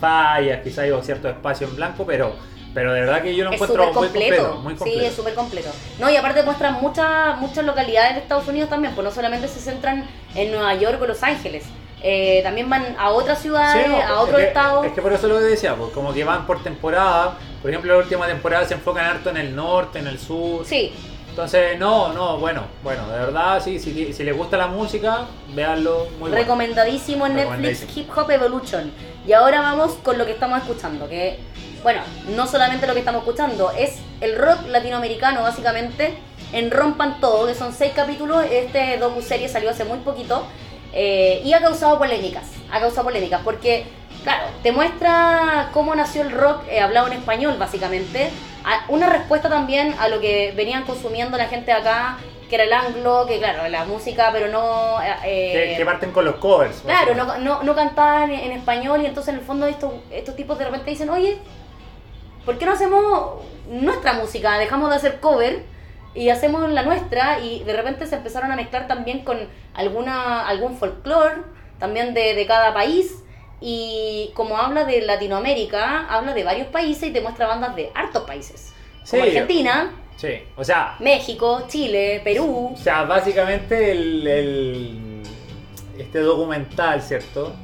fallas, 0.00 0.62
quizás 0.62 0.78
hay 0.78 0.92
cierto 1.02 1.28
espacio 1.28 1.68
en 1.68 1.76
blanco, 1.76 2.04
pero, 2.04 2.34
pero 2.74 2.92
de 2.92 3.00
verdad 3.00 3.22
que 3.22 3.34
yo 3.34 3.44
lo 3.44 3.50
Es 3.50 3.54
encuentro 3.60 3.84
muy 3.84 3.92
completo. 3.94 4.36
completo. 4.36 4.60
Muy 4.62 4.74
completo. 4.74 5.00
Sí, 5.00 5.06
es 5.06 5.14
súper 5.14 5.34
completo. 5.34 5.70
No, 5.98 6.10
y 6.10 6.16
aparte 6.16 6.42
muestran 6.42 6.74
muchas 6.80 7.38
muchas 7.40 7.64
localidades 7.64 8.14
de 8.14 8.20
Estados 8.20 8.48
Unidos 8.48 8.70
también, 8.70 8.94
pues 8.94 9.04
no 9.04 9.10
solamente 9.10 9.48
se 9.48 9.60
centran 9.60 10.06
en 10.34 10.50
Nueva 10.50 10.74
York 10.74 10.98
o 11.02 11.06
Los 11.06 11.22
Ángeles. 11.22 11.64
Eh, 12.04 12.40
también 12.42 12.68
van 12.68 12.96
a 12.98 13.10
otras 13.10 13.40
ciudades, 13.40 13.86
Sí, 13.86 13.92
a 13.94 14.14
otros 14.20 14.30
es 14.40 14.44
que- 14.44 14.48
estados. 14.48 14.86
Es 14.86 14.92
que 14.92 15.00
por 15.02 15.12
eso 15.12 15.28
lo 15.28 15.38
que 15.38 15.44
decía, 15.44 15.76
pues, 15.76 15.92
como 15.92 16.12
que 16.12 16.24
van 16.24 16.46
por 16.46 16.60
temporada. 16.62 17.38
Por 17.60 17.70
ejemplo, 17.70 17.92
la 17.92 17.98
última 18.00 18.26
temporada 18.26 18.64
se 18.66 18.74
enfocan 18.74 19.04
harto 19.06 19.30
en 19.30 19.36
el 19.36 19.54
norte, 19.54 20.00
en 20.00 20.08
el 20.08 20.18
sur. 20.18 20.64
Sí, 20.66 20.92
Entonces, 21.30 21.78
no, 21.78 22.12
no, 22.12 22.36
bueno, 22.38 22.64
bueno, 22.82 23.08
de 23.08 23.18
verdad, 23.18 23.62
sí, 23.64 23.78
si, 23.78 24.12
si 24.12 24.22
les 24.22 24.36
gusta 24.36 24.58
la 24.58 24.66
música, 24.66 25.20
véanlo 25.54 26.06
muy 26.18 26.28
bueno. 26.28 26.36
recomendadísimo 26.36 27.24
en 27.26 27.36
Netflix. 27.36 27.86
Hip 27.96 28.10
Hop 28.14 28.30
Evolution. 28.30 28.92
Y 29.26 29.32
ahora 29.32 29.62
vamos 29.62 29.92
con 30.02 30.18
lo 30.18 30.26
que 30.26 30.32
estamos 30.32 30.58
escuchando, 30.58 31.08
que, 31.08 31.38
bueno, 31.82 32.02
no 32.28 32.46
solamente 32.46 32.86
lo 32.86 32.92
que 32.94 33.00
estamos 33.00 33.22
escuchando, 33.22 33.70
es 33.72 33.96
el 34.20 34.36
rock 34.38 34.66
latinoamericano 34.68 35.42
básicamente 35.42 36.14
en 36.52 36.70
Rompan 36.70 37.20
Todo, 37.20 37.46
que 37.46 37.54
son 37.54 37.72
seis 37.72 37.92
capítulos, 37.94 38.44
este 38.50 38.98
docu-serie 38.98 39.48
salió 39.48 39.70
hace 39.70 39.84
muy 39.84 39.98
poquito 39.98 40.44
eh, 40.92 41.40
y 41.44 41.52
ha 41.54 41.60
causado 41.60 41.98
polémicas, 41.98 42.44
ha 42.70 42.78
causado 42.80 43.04
polémicas, 43.04 43.40
porque, 43.42 43.84
claro, 44.22 44.44
te 44.62 44.70
muestra 44.72 45.70
cómo 45.72 45.94
nació 45.94 46.22
el 46.22 46.30
rock 46.30 46.62
eh, 46.68 46.80
hablado 46.80 47.06
en 47.08 47.14
español 47.14 47.56
básicamente, 47.58 48.30
a- 48.64 48.84
una 48.88 49.08
respuesta 49.08 49.48
también 49.48 49.94
a 49.98 50.08
lo 50.08 50.20
que 50.20 50.52
venían 50.56 50.84
consumiendo 50.84 51.36
la 51.38 51.46
gente 51.46 51.72
acá, 51.72 52.18
que 52.50 52.56
era 52.56 52.64
el 52.64 52.72
anglo, 52.74 53.24
que 53.26 53.38
claro, 53.38 53.66
la 53.68 53.86
música, 53.86 54.28
pero 54.30 54.48
no... 54.48 54.98
eh, 55.24 55.70
Que, 55.70 55.76
que 55.78 55.84
parten 55.86 56.12
con 56.12 56.26
los 56.26 56.34
covers. 56.34 56.82
Claro, 56.82 57.14
no, 57.14 57.38
no, 57.38 57.62
no 57.62 57.74
cantaban 57.74 58.30
en, 58.30 58.40
en 58.40 58.52
español 58.52 59.00
y 59.02 59.06
entonces 59.06 59.32
en 59.32 59.40
el 59.40 59.46
fondo 59.46 59.66
estos, 59.66 59.90
estos 60.10 60.36
tipos 60.36 60.58
de 60.58 60.66
repente 60.66 60.90
dicen, 60.90 61.08
oye, 61.08 61.38
¿por 62.44 62.58
qué 62.58 62.66
no 62.66 62.72
hacemos 62.72 63.40
nuestra 63.70 64.14
música? 64.14 64.58
Dejamos 64.58 64.90
de 64.90 64.96
hacer 64.96 65.20
cover 65.20 65.62
y 66.14 66.28
hacemos 66.28 66.68
la 66.70 66.82
nuestra 66.82 67.40
y 67.40 67.62
de 67.64 67.72
repente 67.72 68.06
se 68.06 68.16
empezaron 68.16 68.52
a 68.52 68.56
mezclar 68.56 68.86
también 68.86 69.24
con 69.24 69.38
alguna 69.74 70.46
algún 70.46 70.76
folclore 70.76 71.36
también 71.78 72.12
de, 72.14 72.34
de 72.34 72.46
cada 72.46 72.74
país 72.74 73.22
y 73.60 74.30
como 74.34 74.58
habla 74.58 74.84
de 74.84 75.02
Latinoamérica, 75.02 76.06
habla 76.08 76.34
de 76.34 76.44
varios 76.44 76.66
países 76.68 77.08
y 77.08 77.12
te 77.12 77.20
muestra 77.20 77.46
bandas 77.46 77.74
de 77.76 77.90
hartos 77.94 78.24
países. 78.24 78.72
Como 79.08 79.22
Sí. 79.24 79.28
Argentina, 79.30 79.90
Sí, 80.16 80.34
o 80.56 80.62
sea, 80.62 80.94
México, 81.00 81.64
Chile, 81.68 82.20
Perú. 82.22 82.72
o 82.74 82.76
sea 82.76 83.02
básicamente 83.04 83.90
el, 83.92 84.26
el- 84.26 85.22
este 85.98 86.20
documental, 86.20 87.00
¿cierto? 87.02 87.54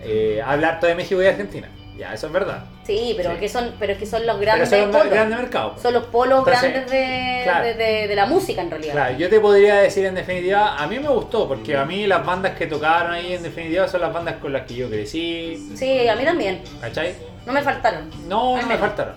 Eh, 0.00 0.40
habla 0.44 0.68
harto 0.68 0.86
de 0.86 0.94
México 0.94 1.20
y 1.22 1.26
Argentina. 1.26 1.68
Ya, 1.96 2.14
eso 2.14 2.28
es 2.28 2.32
verdad. 2.32 2.64
Sí, 2.88 3.12
pero 3.18 3.32
Sí. 3.32 3.36
que 3.40 3.48
son, 3.50 3.74
pero 3.78 3.92
es 3.92 3.98
que 3.98 4.06
son 4.06 4.24
los 4.26 4.36
Pero 4.38 4.46
grandes 4.52 4.70
son 4.70 4.80
los 4.80 4.96
polos. 4.96 5.10
grandes 5.12 5.38
mercados. 5.38 5.82
Son 5.82 5.92
los 5.92 6.04
polos 6.04 6.38
Entonces, 6.38 6.72
grandes 6.72 6.90
de, 6.90 7.40
claro. 7.44 7.64
de, 7.66 7.74
de- 7.74 8.08
de 8.08 8.14
la 8.16 8.24
música 8.24 8.62
en 8.62 8.70
realidad. 8.70 8.92
Claro, 8.94 9.18
yo 9.18 9.28
te 9.28 9.40
podría 9.40 9.74
decir 9.76 10.06
en 10.06 10.14
definitiva, 10.14 10.74
a 10.78 10.86
mí 10.86 10.98
me 10.98 11.08
gustó, 11.10 11.46
porque 11.46 11.76
a 11.76 11.84
mí 11.84 12.06
las 12.06 12.24
bandas 12.24 12.56
que 12.56 12.66
tocaron 12.66 13.12
ahí 13.12 13.34
en 13.34 13.42
definitiva 13.42 13.86
son 13.88 14.00
las 14.00 14.10
bandas 14.12 14.36
con 14.36 14.54
las 14.54 14.62
que 14.66 14.74
yo 14.74 14.88
crecí, 14.88 15.70
Sí, 15.76 16.08
a 16.08 16.16
mí 16.16 16.24
también. 16.24 16.62
¿cachai? 16.80 17.14
No 17.44 17.52
me 17.52 17.60
faltaron. 17.62 18.08
No, 18.26 18.56
no 18.56 18.66
me 18.66 18.78
faltaron. 18.78 19.14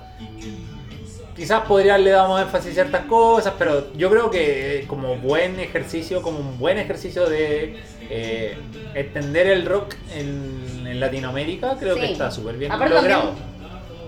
Quizás 1.36 1.61
podría 1.61 1.97
le 1.97 2.09
damos 2.11 2.41
énfasis 2.41 2.72
a 2.72 2.74
ciertas 2.74 3.05
cosas, 3.05 3.53
pero 3.57 3.93
yo 3.93 4.09
creo 4.09 4.30
que 4.30 4.80
eh, 4.80 4.86
como 4.86 5.15
buen 5.15 5.59
ejercicio, 5.61 6.22
como 6.22 6.39
un 6.39 6.59
buen 6.59 6.78
ejercicio 6.78 7.28
de 7.30 7.78
eh, 8.09 8.57
entender 8.93 9.47
el 9.47 9.65
rock 9.65 9.95
en, 10.13 10.86
en 10.86 10.99
Latinoamérica, 10.99 11.78
creo 11.80 11.95
que 11.95 12.11
está 12.11 12.30
súper 12.32 12.57
bien 12.57 12.72
Aparte 12.72 12.93
logrado. 12.95 13.22
también 13.30 13.51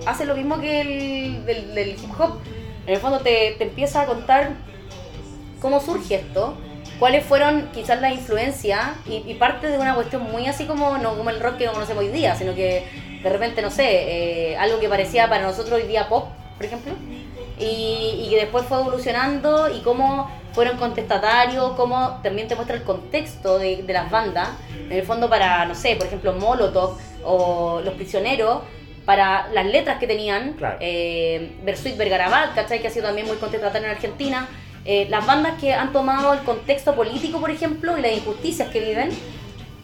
hace 0.06 0.26
lo 0.26 0.36
mismo 0.36 0.60
que 0.60 0.82
el 0.82 1.46
del, 1.46 1.76
del 1.76 1.90
hip 1.92 2.20
hop. 2.20 2.40
En 2.86 2.94
el 2.94 3.00
fondo 3.00 3.20
te, 3.20 3.56
te 3.58 3.64
empieza 3.64 4.02
a 4.02 4.06
contar 4.06 4.52
cómo 5.62 5.80
surge 5.80 6.16
esto, 6.16 6.56
cuáles 7.00 7.26
fueron 7.26 7.70
quizás 7.74 8.02
las 8.02 8.12
influencias 8.12 8.90
y, 9.06 9.24
y 9.26 9.36
parte 9.36 9.68
de 9.68 9.78
una 9.78 9.96
cuestión 9.96 10.30
muy 10.32 10.48
así 10.48 10.66
como 10.66 10.98
no 10.98 11.18
como 11.18 11.30
el 11.30 11.40
rock 11.40 11.58
que 11.58 11.66
conocemos 11.68 12.04
hoy 12.04 12.10
día, 12.10 12.36
sino 12.36 12.54
que 12.54 12.86
de 13.24 13.30
repente, 13.30 13.62
no 13.62 13.72
sé, 13.72 14.52
eh, 14.52 14.58
algo 14.58 14.80
que 14.80 14.90
parecía 14.90 15.30
para 15.30 15.44
nosotros 15.44 15.82
hoy 15.82 15.88
día 15.88 16.10
pop, 16.10 16.28
por 16.58 16.66
ejemplo, 16.66 16.92
y, 17.58 18.26
y 18.26 18.28
que 18.30 18.36
después 18.36 18.66
fue 18.66 18.82
evolucionando 18.82 19.74
y 19.74 19.80
cómo 19.80 20.30
fueron 20.52 20.78
contestatarios, 20.78 21.72
cómo 21.74 22.20
también 22.22 22.50
te 22.50 22.56
muestra 22.56 22.76
el 22.76 22.84
contexto 22.84 23.58
de, 23.58 23.84
de 23.84 23.94
las 23.94 24.12
bandas, 24.12 24.50
en 24.78 24.92
el 24.92 25.04
fondo 25.04 25.30
para, 25.30 25.66
no 25.66 25.74
sé, 25.74 25.96
por 25.96 26.08
ejemplo, 26.08 26.34
Molotov 26.34 26.98
o 27.24 27.82
Los 27.84 27.94
Prisioneros, 27.94 28.60
para 29.06 29.48
las 29.54 29.66
letras 29.66 30.00
que 30.00 30.08
tenían, 30.08 30.54
Claro. 30.54 30.78
eh, 30.80 31.52
Bersuit 31.64 31.98
Vergarabat, 31.98 32.56
¿cachai? 32.56 32.82
Que 32.82 32.88
ha 32.88 32.92
sido 32.92 33.06
también 33.08 33.28
muy 33.28 33.38
contestatario 33.38 33.88
en 33.88 33.96
Argentina, 33.96 34.48
eh, 34.86 35.08
las 35.10 35.26
bandas 35.26 35.60
que 35.60 35.74
han 35.74 35.92
tomado 35.94 36.34
el 36.34 36.40
contexto 36.40 36.96
político, 36.96 37.40
por 37.40 37.52
ejemplo, 37.52 37.98
y 37.98 38.02
las 38.02 38.12
injusticias 38.14 38.70
que 38.70 38.80
viven, 38.80 39.10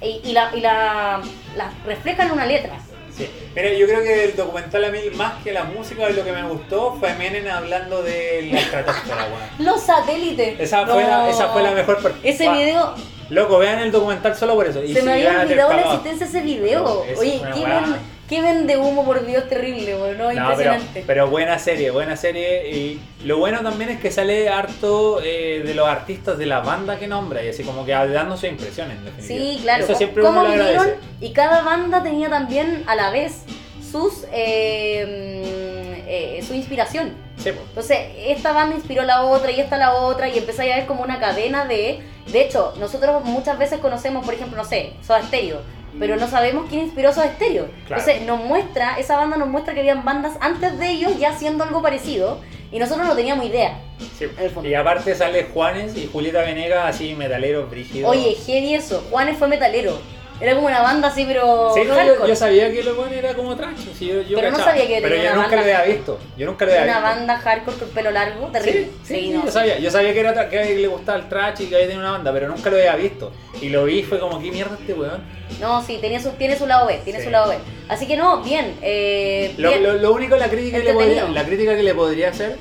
y, 0.01 0.21
y 0.23 0.31
la, 0.33 0.51
y 0.55 0.61
la, 0.61 1.21
las 1.57 1.83
reflejan 1.85 2.27
en 2.27 2.33
una 2.33 2.45
letra. 2.45 2.79
Sí. 3.15 3.29
Mira, 3.53 3.73
yo 3.73 3.85
creo 3.85 4.01
que 4.01 4.23
el 4.25 4.35
documental 4.37 4.85
a 4.85 4.91
mí, 4.91 4.99
más 5.15 5.43
que 5.43 5.51
la 5.51 5.65
música, 5.65 6.07
lo 6.09 6.23
que 6.23 6.31
me 6.31 6.43
gustó 6.43 6.95
fue 6.97 7.13
Menem 7.15 7.45
hablando 7.49 8.01
de 8.01 8.47
la 8.53 8.59
estratosfera. 8.59 9.27
Los 9.59 9.81
satélites. 9.81 10.57
Esa, 10.59 10.85
fue 10.85 11.03
No. 11.03 11.09
la, 11.09 11.29
esa 11.29 11.49
fue 11.49 11.61
la 11.63 11.71
mejor 11.71 12.01
parte. 12.01 12.29
Ese 12.29 12.49
video, 12.49 12.95
Loco, 13.29 13.57
vean 13.59 13.79
el 13.79 13.91
documental 13.91 14.35
solo 14.37 14.55
por 14.55 14.67
eso. 14.67 14.81
Y 14.83 14.93
se 14.93 15.01
si 15.01 15.05
me 15.05 15.13
había 15.13 15.41
olvidado 15.41 15.73
la 15.73 15.81
existencia 15.81 16.25
de 16.25 16.31
ese 16.31 16.41
video. 16.41 17.03
Es 17.03 17.19
Oye, 17.19 17.41
qué, 17.53 17.59
weá. 17.59 17.83
Qué 18.29 18.41
vende 18.41 18.77
humo, 18.77 19.03
por 19.03 19.25
Dios, 19.25 19.49
terrible, 19.49 19.95
weón, 19.95 20.17
no, 20.17 20.25
No, 20.25 20.29
pero, 20.29 20.49
impresionante. 20.49 21.03
pero 21.05 21.27
buena 21.27 21.57
serie, 21.57 21.89
buena 21.89 22.15
serie. 22.15 22.69
Y 22.69 23.01
lo 23.25 23.39
bueno 23.39 23.61
también 23.61 23.89
es 23.89 23.99
que 23.99 24.11
sale 24.11 24.47
harto 24.47 25.19
eh, 25.23 25.63
de 25.65 25.73
los 25.73 25.87
artistas 25.87 26.37
de 26.37 26.45
la 26.45 26.59
banda 26.59 26.99
que 26.99 27.07
nombra 27.07 27.43
y 27.43 27.49
así 27.49 27.63
como 27.63 27.85
que 27.85 27.91
dando 27.91 28.35
sus 28.37 28.49
impresiones. 28.49 28.97
En. 29.17 29.23
Sí, 29.23 29.59
claro. 29.63 29.83
Eso 29.83 29.95
siempre 29.95 30.21
cómo 30.21 30.41
uno 30.41 30.49
agradece. 30.51 30.97
y 31.19 31.33
cada 31.33 31.63
banda 31.63 32.03
tenía 32.03 32.29
también 32.29 32.83
a 32.85 32.95
la 32.95 33.09
vez 33.09 33.43
sus 33.91 34.25
eh, 34.31 36.03
eh, 36.07 36.43
su 36.43 36.53
inspiración. 36.53 37.13
Sí, 37.37 37.51
po. 37.51 37.61
Entonces, 37.69 37.97
esta 38.17 38.51
banda 38.51 38.75
inspiró 38.75 39.01
a 39.01 39.05
la 39.05 39.23
otra 39.23 39.51
y 39.51 39.59
esta 39.59 39.75
a 39.75 39.79
la 39.79 39.93
otra 39.93 40.27
y 40.27 40.37
empezáis 40.37 40.73
a 40.73 40.75
ver 40.77 40.85
como 40.85 41.03
una 41.03 41.19
cadena 41.19 41.65
de... 41.65 41.99
De 42.27 42.41
hecho, 42.41 42.73
nosotros 42.79 43.23
muchas 43.23 43.57
veces 43.57 43.79
conocemos, 43.79 44.25
por 44.25 44.33
ejemplo, 44.33 44.57
no 44.57 44.65
sé, 44.65 44.93
Soda 45.01 45.23
Stereo, 45.23 45.61
pero 45.97 46.15
no 46.17 46.27
sabemos 46.27 46.65
quién 46.69 46.81
inspiró 46.81 47.13
Soda 47.13 47.33
Stereo. 47.35 47.67
Claro. 47.87 48.01
Entonces, 48.01 48.27
nos 48.27 48.43
muestra, 48.43 48.99
esa 48.99 49.17
banda 49.17 49.37
nos 49.37 49.47
muestra 49.47 49.73
que 49.73 49.79
habían 49.79 50.03
bandas 50.03 50.33
antes 50.41 50.77
de 50.77 50.89
ellos 50.89 51.17
ya 51.17 51.29
haciendo 51.29 51.63
algo 51.63 51.81
parecido 51.81 52.39
y 52.71 52.79
nosotros 52.79 53.07
no 53.07 53.15
teníamos 53.15 53.45
idea. 53.45 53.79
Sí. 54.17 54.25
Y 54.63 54.73
aparte 54.73 55.15
sale 55.15 55.45
Juanes 55.53 55.97
y 55.97 56.07
Julieta 56.07 56.41
Venegas 56.41 56.95
así 56.95 57.15
metaleros 57.15 57.69
brígidos. 57.69 58.11
Oye, 58.11 58.35
heavy 58.45 58.75
eso. 58.75 59.03
Juanes 59.09 59.37
fue 59.37 59.47
metalero. 59.47 59.99
Era 60.41 60.55
como 60.55 60.67
una 60.67 60.81
banda 60.81 61.09
así, 61.09 61.25
pero... 61.27 61.73
Sí, 61.73 61.81
no, 61.85 62.25
yo, 62.27 62.35
sabía 62.35 62.71
que 62.71 62.81
lo 62.83 62.95
bueno 62.95 63.13
era 63.13 63.33
como 63.33 63.55
trash. 63.57 63.77
sí, 63.97 64.07
yo, 64.07 64.21
yo 64.21 64.37
Pero 64.37 64.51
no 64.51 64.57
sabía 64.59 64.87
que 64.87 64.99
Pero 65.01 65.15
tenía 65.15 65.29
yo 65.31 65.33
una 65.33 65.41
nunca 65.43 65.55
lo 65.57 65.61
había 65.63 65.83
visto. 65.83 66.19
Yo 66.37 66.45
nunca 66.45 66.65
lo 66.65 66.71
había 66.71 66.83
Una 66.85 66.93
visto. 66.99 67.09
banda 67.17 67.37
hardcore 67.39 67.77
con 67.77 67.89
pelo 67.89 68.11
largo, 68.11 68.47
terrible. 68.47 68.85
Sí, 69.03 69.15
sí, 69.15 69.15
sí, 69.21 69.29
no. 69.31 69.45
yo 69.45 69.51
sabía, 69.51 69.79
yo 69.79 69.91
sabía 69.91 70.13
que 70.13 70.19
era 70.21 70.49
que 70.49 70.75
le 70.75 70.87
gustaba 70.87 71.17
el 71.17 71.27
trash 71.27 71.61
y 71.61 71.65
que 71.67 71.75
había 71.75 71.87
tenido 71.87 72.01
una 72.03 72.11
banda, 72.11 72.31
pero 72.31 72.47
nunca 72.47 72.69
lo 72.69 72.77
había 72.77 72.95
visto. 72.95 73.31
Y 73.61 73.69
lo 73.69 73.83
vi 73.83 74.03
fue 74.03 74.19
como, 74.19 74.41
¿qué 74.41 74.49
mierda 74.51 74.77
este 74.79 74.93
weón? 74.93 75.21
No, 75.59 75.83
sí, 75.83 75.97
tiene 75.99 76.21
su, 76.21 76.29
tiene 76.31 76.57
su 76.57 76.65
lado 76.67 76.87
B, 76.87 77.01
tiene 77.03 77.21
su 77.21 77.29
lado 77.29 77.49
B. 77.49 77.57
Así 77.89 78.07
que 78.07 78.15
no, 78.15 78.41
bien. 78.41 78.77
Eh, 78.81 79.53
Lo, 79.57 79.69
bien. 79.71 79.83
lo, 79.83 79.93
lo 79.93 80.13
único, 80.13 80.37
la 80.37 80.47
crítica, 80.47 80.77
que 80.77 80.83
le 80.85 80.93
podría, 80.93 81.09
Entretenido. 81.11 81.41
la 81.43 81.45
crítica 81.47 81.75
que 81.75 81.83
le 81.83 81.93
podría 81.95 82.29
hacer, 82.29 82.55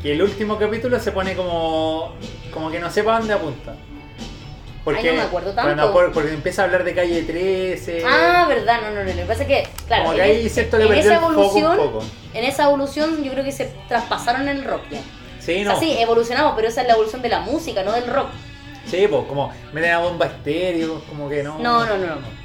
que 0.00 0.12
el 0.12 0.22
último 0.22 0.56
capítulo 0.58 1.00
se 1.00 1.10
pone 1.10 1.34
como, 1.34 2.14
como 2.52 2.70
que 2.70 2.78
no 2.78 2.90
sepa 2.90 3.18
dónde 3.18 3.34
apunta. 3.34 3.74
Porque, 4.84 5.00
Ay, 5.00 5.06
no 5.16 5.22
me 5.22 5.22
acuerdo 5.22 5.52
tanto. 5.54 5.62
cuando- 5.74 5.92
por- 5.92 6.12
porque 6.12 6.32
empieza 6.34 6.62
a 6.62 6.64
hablar 6.66 6.84
de 6.84 6.94
calle 6.94 7.22
13. 7.22 8.02
Ah, 8.06 8.44
verdad, 8.48 8.80
no, 8.82 8.90
no, 8.90 9.02
no. 9.02 9.10
Lo 9.10 9.16
que 9.16 9.24
pasa 9.24 9.42
es 9.42 9.48
que, 9.48 9.68
claro, 9.86 10.04
como 10.04 10.14
que 10.16 10.22
en, 10.22 10.30
ahí 10.30 10.42
le 10.42 10.60
en 10.60 10.70
perdió 10.70 10.92
esa 10.92 11.14
evolución, 11.14 11.76
poco. 11.76 12.04
en 12.34 12.44
esa 12.44 12.64
evolución 12.64 13.24
yo 13.24 13.32
creo 13.32 13.44
que 13.44 13.52
se 13.52 13.72
traspasaron 13.88 14.42
en 14.42 14.58
el 14.58 14.64
rock 14.64 14.82
ya. 14.90 15.00
Sí, 15.40 15.62
O 15.62 15.64
no. 15.64 15.70
sea, 15.70 15.80
sí, 15.80 15.96
evolucionamos, 15.98 16.52
pero 16.56 16.68
esa 16.68 16.82
es 16.82 16.86
la 16.86 16.92
evolución 16.94 17.22
de 17.22 17.28
la 17.30 17.40
música, 17.40 17.82
no 17.82 17.92
del 17.92 18.06
rock. 18.06 18.28
Sí, 18.86 19.06
pues 19.08 19.24
como 19.26 19.50
meten 19.72 19.92
a 19.92 19.98
bomba 20.00 20.26
estéreo, 20.26 21.02
como 21.08 21.28
que 21.30 21.42
no. 21.42 21.58
No, 21.58 21.86
no, 21.86 21.96
no, 21.96 22.06
no. 22.16 22.44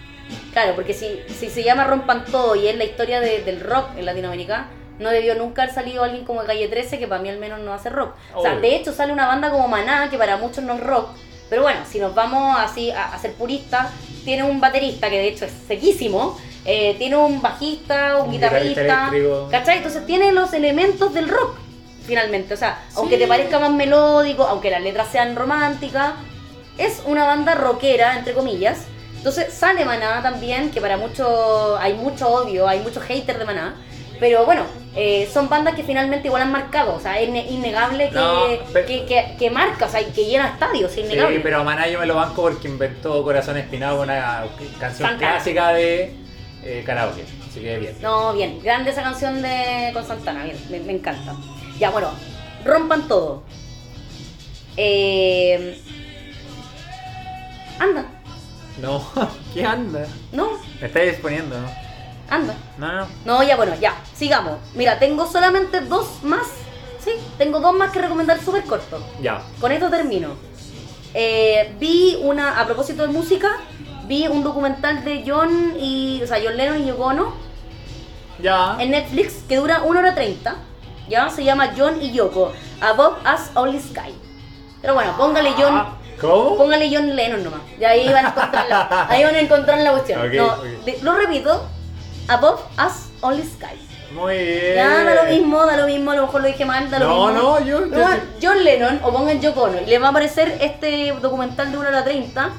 Claro, 0.54 0.76
porque 0.76 0.94
si, 0.94 1.20
si 1.38 1.50
se 1.50 1.64
llama 1.64 1.84
Rompan 1.86 2.24
Todo 2.26 2.56
y 2.56 2.68
es 2.68 2.78
la 2.78 2.84
historia 2.86 3.20
de- 3.20 3.42
del 3.44 3.60
rock 3.60 3.90
en 3.98 4.06
Latinoamérica, 4.06 4.68
no 5.00 5.10
debió 5.10 5.36
nunca 5.36 5.64
haber 5.64 5.74
salido 5.76 6.04
alguien 6.04 6.24
como 6.26 6.44
Calle 6.44 6.68
13, 6.68 7.00
que 7.00 7.08
para 7.08 7.22
mí 7.22 7.30
al 7.30 7.38
menos 7.40 7.60
no 7.60 7.74
hace 7.74 7.90
rock. 7.90 8.14
O 8.34 8.42
sea, 8.42 8.52
Obvio. 8.52 8.62
de 8.62 8.76
hecho 8.76 8.94
sale 8.94 9.12
una 9.12 9.28
banda 9.28 9.50
como 9.50 9.68
Maná, 9.68 10.10
que 10.10 10.18
para 10.18 10.38
muchos 10.38 10.64
no 10.64 10.76
es 10.76 10.80
rock. 10.82 11.10
Pero 11.50 11.64
bueno, 11.64 11.80
si 11.90 12.00
nos 12.00 12.14
vamos 12.14 12.58
así 12.60 12.92
a, 12.92 13.14
a 13.14 13.20
ser 13.20 13.34
puristas, 13.34 13.88
tiene 14.24 14.44
un 14.44 14.60
baterista 14.62 15.10
que 15.10 15.18
de 15.18 15.28
hecho 15.28 15.46
es 15.46 15.52
sequísimo, 15.68 16.38
eh, 16.66 16.96
tiene 16.98 17.16
un 17.18 17.42
bajista, 17.42 18.18
un, 18.18 18.28
Un 18.28 18.32
guitarrista. 18.32 19.12
¿cachai? 19.50 19.78
Entonces 19.78 20.06
tiene 20.06 20.32
los 20.32 20.54
elementos 20.54 21.14
del 21.14 21.30
rock, 21.30 21.58
finalmente. 22.06 22.54
O 22.54 22.58
sea, 22.58 22.84
aunque 22.96 23.18
te 23.18 23.28
parezca 23.28 23.60
más 23.60 23.72
melódico, 23.72 24.44
aunque 24.44 24.70
las 24.70 24.82
letras 24.82 25.08
sean 25.12 25.36
románticas, 25.36 26.14
es 26.78 27.02
una 27.06 27.26
banda 27.26 27.56
rockera, 27.56 28.18
entre 28.18 28.34
comillas. 28.34 28.86
Entonces 29.18 29.54
sale 29.54 29.84
Maná 29.84 30.22
también, 30.22 30.72
que 30.72 30.80
para 30.80 30.98
muchos 30.98 31.78
hay 31.80 31.94
mucho 31.94 32.30
odio, 32.30 32.68
hay 32.68 32.80
muchos 32.82 33.04
haters 33.04 33.40
de 33.40 33.46
Maná. 33.46 33.76
Pero 34.20 34.46
bueno, 34.46 34.64
eh, 34.96 35.30
son 35.32 35.48
bandas 35.48 35.76
que 35.76 35.84
finalmente 35.84 36.28
igual 36.28 36.42
han 36.44 36.52
marcado. 36.52 36.96
O 36.96 37.00
sea, 37.00 37.20
es 37.20 37.30
ne- 37.30 37.48
innegable 37.50 38.10
que, 38.10 38.16
No, 38.16 38.44
pero- 38.74 38.86
que, 38.86 39.06
que- 39.06 39.36
que 39.40 39.50
marca, 39.50 39.86
o 39.86 39.90
sea, 39.90 40.02
que 40.12 40.26
llena 40.26 40.50
estadios, 40.50 40.90
es 40.92 40.96
Sí, 40.96 41.02
innegable. 41.02 41.40
pero 41.40 41.60
a 41.60 41.64
Maná 41.64 41.88
yo 41.88 42.00
me 42.00 42.06
lo 42.06 42.16
banco 42.16 42.42
porque 42.42 42.68
inventó 42.68 43.24
Corazón 43.24 43.56
Espinado, 43.58 44.02
una 44.02 44.46
canción 44.80 45.10
Santana. 45.10 45.34
clásica 45.36 45.70
de 45.70 46.14
eh, 46.64 46.84
karaoke. 46.86 47.24
Así 47.50 47.62
que 47.62 47.78
bien. 47.80 47.96
No, 48.02 48.34
bien, 48.34 48.60
grande 48.62 48.92
esa 48.92 49.02
canción 49.04 49.42
de 49.42 49.92
con 49.94 50.06
Santana, 50.06 50.44
bien, 50.44 50.58
me, 50.70 50.80
me 50.82 50.94
encanta. 50.94 51.34
Ya, 51.80 51.90
bueno, 51.92 52.12
rompan 52.66 53.08
todo. 53.08 53.44
Eh, 54.76 55.82
anda, 57.80 58.06
No, 58.82 59.04
¿qué 59.54 59.64
anda? 59.66 60.06
no, 60.32 60.50
Me 60.82 60.88
estáis 60.88 61.12
exponiendo, 61.14 61.58
¿no? 61.60 61.68
Anda. 62.30 62.56
No, 62.78 62.92
no. 62.92 63.08
No, 63.26 63.44
ya 63.44 63.56
bueno, 63.56 63.74
ya, 63.80 63.94
sigamos. 64.16 64.58
Mira, 64.76 65.00
tengo 65.00 65.26
solamente 65.30 65.82
dos 65.82 66.24
más. 66.24 66.48
Sí, 67.04 67.12
tengo 67.38 67.60
dos 67.60 67.74
más 67.74 67.92
que 67.92 68.00
recomendar 68.00 68.40
súper 68.44 68.64
corto. 68.64 69.02
Ya. 69.22 69.42
Con 69.62 69.72
esto 69.72 69.90
termino. 69.90 70.30
Eh, 71.14 71.76
vi 71.80 72.18
una, 72.22 72.60
a 72.60 72.66
propósito 72.66 73.02
de 73.04 73.08
música, 73.08 73.50
vi 74.06 74.28
un 74.28 74.44
documental 74.44 75.04
de 75.04 75.24
John 75.26 75.74
y, 75.80 76.22
o 76.24 76.28
sea, 76.28 76.38
John 76.44 76.56
Lennon 76.58 76.82
y 76.82 76.86
Yoko 76.88 77.34
Ya. 78.40 78.76
en 78.80 78.92
Netflix 78.92 79.44
que 79.48 79.58
dura 79.58 79.82
1 79.84 80.00
hora 80.00 80.14
30. 80.16 80.56
Ya, 81.10 81.30
se 81.30 81.44
llama 81.44 81.72
John 81.76 82.00
y 82.02 82.12
Yoko, 82.12 82.52
Above 82.82 83.18
Us 83.24 83.50
Only 83.56 83.80
Sky. 83.80 84.14
Pero 84.82 84.94
bueno, 84.94 85.16
póngale 85.18 85.54
John, 85.58 85.76
Ah, 85.76 85.98
¿Cómo? 86.22 86.56
póngale 86.58 86.90
John 86.94 87.16
Lennon 87.16 87.44
nomás. 87.44 87.62
Y 87.80 87.84
ahí 87.84 88.08
van 88.12 88.26
a 88.26 88.30
encontrar 88.30 88.68
la, 88.70 89.08
ahí 89.10 89.24
van 89.24 89.36
a 89.36 89.40
encontrar 89.40 89.80
la 89.80 89.92
cuestión. 89.92 90.20
Ok, 90.28 90.34
No, 90.34 90.56
de- 90.86 91.00
lo 91.02 91.16
repito, 91.16 91.66
Above 92.30 92.60
Us 92.86 93.10
Only 93.22 93.44
Sky. 93.44 93.76
Muy 94.14 94.36
bien. 94.38 94.76
Ya, 94.76 95.04
da 95.04 95.24
lo 95.24 95.30
mismo, 95.30 95.66
da 95.66 95.78
lo 95.78 95.86
mismo, 95.86 96.12
a 96.12 96.16
lo 96.16 96.22
mejor 96.24 96.42
lo 96.42 96.48
dije 96.48 96.66
mal, 96.66 96.90
da 96.90 96.98
lo 97.00 97.08
No, 97.08 97.28
mismo. 97.28 97.42
no, 97.42 97.60
yo- 97.66 97.86
yo- 97.86 97.92
Pongan 97.92 98.22
John 98.42 98.64
Lennon 98.64 99.00
o 99.04 99.12
pongan 99.12 99.40
Yoko 99.40 99.64
Ono 99.64 99.82
y 99.82 99.86
les 99.86 100.02
va 100.02 100.08
a 100.08 100.10
aparecer 100.10 100.58
este 100.62 101.14
documental 101.22 101.72
de 101.72 101.78
1 101.78 101.88
hora 101.90 102.04
30 102.04 102.50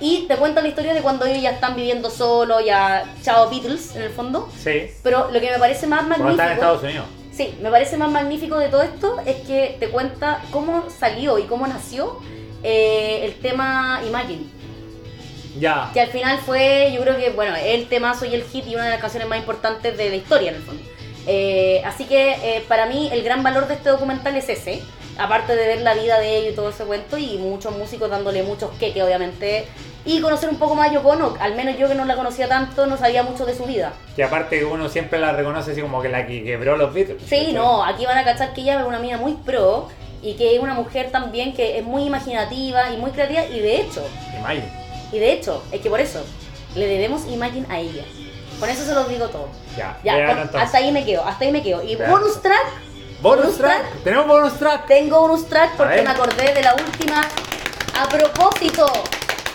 y 0.00 0.26
te 0.28 0.36
cuenta 0.36 0.60
la 0.62 0.68
historia 0.68 0.94
de 0.94 1.00
cuando 1.02 1.24
ellos 1.26 1.42
ya 1.42 1.50
están 1.50 1.74
viviendo 1.74 2.08
solo, 2.10 2.60
ya 2.60 3.04
chao 3.22 3.48
Beatles 3.50 3.96
en 3.96 4.02
el 4.02 4.10
fondo. 4.10 4.48
Sí. 4.56 4.90
Pero 5.02 5.30
lo 5.32 5.40
que 5.40 5.50
me 5.50 5.58
parece 5.58 5.86
más 5.88 6.02
magnífico... 6.06 6.30
está 6.30 6.46
en 6.46 6.52
Estados 6.52 6.82
Unidos. 6.82 7.06
Sí, 7.32 7.58
me 7.62 7.70
parece 7.70 7.96
más 7.96 8.10
magnífico 8.10 8.58
de 8.58 8.68
todo 8.68 8.82
esto 8.82 9.16
es 9.24 9.36
que 9.46 9.76
te 9.80 9.88
cuenta 9.88 10.40
cómo 10.52 10.84
salió 10.90 11.38
y 11.38 11.44
cómo 11.44 11.66
nació 11.66 12.18
eh, 12.62 13.22
el 13.24 13.34
tema 13.40 14.00
Imagine. 14.06 14.44
Ya. 15.58 15.90
Que 15.92 16.00
al 16.00 16.08
final 16.08 16.38
fue, 16.38 16.92
yo 16.94 17.00
creo 17.02 17.16
que, 17.16 17.30
bueno, 17.30 17.54
el 17.56 17.86
temazo 17.88 18.24
y 18.24 18.34
el 18.34 18.44
hit 18.44 18.66
y 18.66 18.74
una 18.74 18.84
de 18.84 18.90
las 18.90 19.00
canciones 19.00 19.28
más 19.28 19.38
importantes 19.38 19.96
de 19.96 20.08
la 20.08 20.16
historia 20.16 20.50
en 20.50 20.56
el 20.56 20.62
fondo. 20.62 20.82
Eh, 21.26 21.82
así 21.84 22.04
que 22.04 22.32
eh, 22.42 22.64
para 22.66 22.86
mí 22.86 23.08
el 23.12 23.22
gran 23.22 23.42
valor 23.42 23.68
de 23.68 23.74
este 23.74 23.90
documental 23.90 24.36
es 24.36 24.48
ese. 24.48 24.82
Aparte 25.18 25.54
de 25.54 25.66
ver 25.66 25.82
la 25.82 25.92
vida 25.94 26.18
de 26.18 26.38
ellos 26.38 26.52
y 26.54 26.56
todo 26.56 26.70
ese 26.70 26.84
cuento 26.84 27.18
y 27.18 27.36
muchos 27.36 27.76
músicos 27.76 28.08
dándole 28.08 28.42
muchos 28.42 28.70
queques, 28.78 29.02
obviamente. 29.02 29.66
Y 30.04 30.20
conocer 30.20 30.48
un 30.48 30.56
poco 30.56 30.74
más 30.74 30.90
a 30.90 30.94
Yoko 30.94 31.10
Ono. 31.10 31.34
Al 31.38 31.54
menos 31.54 31.78
yo 31.78 31.86
que 31.86 31.94
no 31.94 32.06
la 32.06 32.16
conocía 32.16 32.48
tanto, 32.48 32.86
no 32.86 32.96
sabía 32.96 33.22
mucho 33.22 33.44
de 33.44 33.54
su 33.54 33.64
vida. 33.64 33.92
Que 34.16 34.24
aparte 34.24 34.64
uno 34.64 34.88
siempre 34.88 35.20
la 35.20 35.32
reconoce 35.32 35.72
así 35.72 35.82
como 35.82 36.00
que 36.00 36.08
la 36.08 36.26
que 36.26 36.42
quebró 36.42 36.76
los 36.76 36.92
Beatles. 36.92 37.22
Sí, 37.26 37.52
no, 37.52 37.84
aquí 37.84 38.06
van 38.06 38.18
a 38.18 38.24
cachar 38.24 38.54
que 38.54 38.62
ella 38.62 38.80
es 38.80 38.86
una 38.86 38.98
mina 38.98 39.18
muy 39.18 39.34
pro 39.34 39.90
y 40.22 40.34
que 40.34 40.56
es 40.56 40.62
una 40.62 40.74
mujer 40.74 41.10
también 41.10 41.52
que 41.52 41.78
es 41.78 41.84
muy 41.84 42.04
imaginativa 42.04 42.90
y 42.90 42.96
muy 42.96 43.10
creativa 43.10 43.44
y 43.44 43.60
de 43.60 43.80
hecho, 43.80 44.02
Imagine. 44.38 44.81
Y 45.12 45.18
de 45.18 45.32
hecho, 45.32 45.62
es 45.72 45.80
que 45.80 45.90
por 45.90 46.00
eso 46.00 46.20
le 46.74 46.86
debemos 46.86 47.22
Imagine 47.28 47.66
a 47.68 47.78
ella. 47.78 48.04
Con 48.58 48.68
eso 48.70 48.84
se 48.84 48.94
los 48.94 49.08
digo 49.08 49.26
todo. 49.28 49.48
Ya. 49.76 49.98
Ya, 50.04 50.16
vean 50.16 50.48
con- 50.48 50.60
hasta 50.60 50.78
ahí 50.78 50.92
me 50.92 51.04
quedo, 51.04 51.24
hasta 51.26 51.44
ahí 51.44 51.52
me 51.52 51.62
quedo. 51.62 51.82
Y 51.82 51.96
Vean. 51.96 52.10
bonus 52.10 52.40
track, 52.40 52.64
Bonus 53.20 53.44
bonus 53.44 53.58
track. 53.58 53.80
track. 53.90 54.02
Tenemos 54.04 54.26
bonus 54.26 54.52
track. 54.58 54.86
tengo 54.86 55.20
bonus 55.20 55.46
track 55.48 55.76
porque 55.76 56.02
me 56.02 56.10
acordé 56.10 56.54
de 56.54 56.62
la 56.62 56.74
última 56.74 57.20
a 57.98 58.08
propósito. 58.08 58.86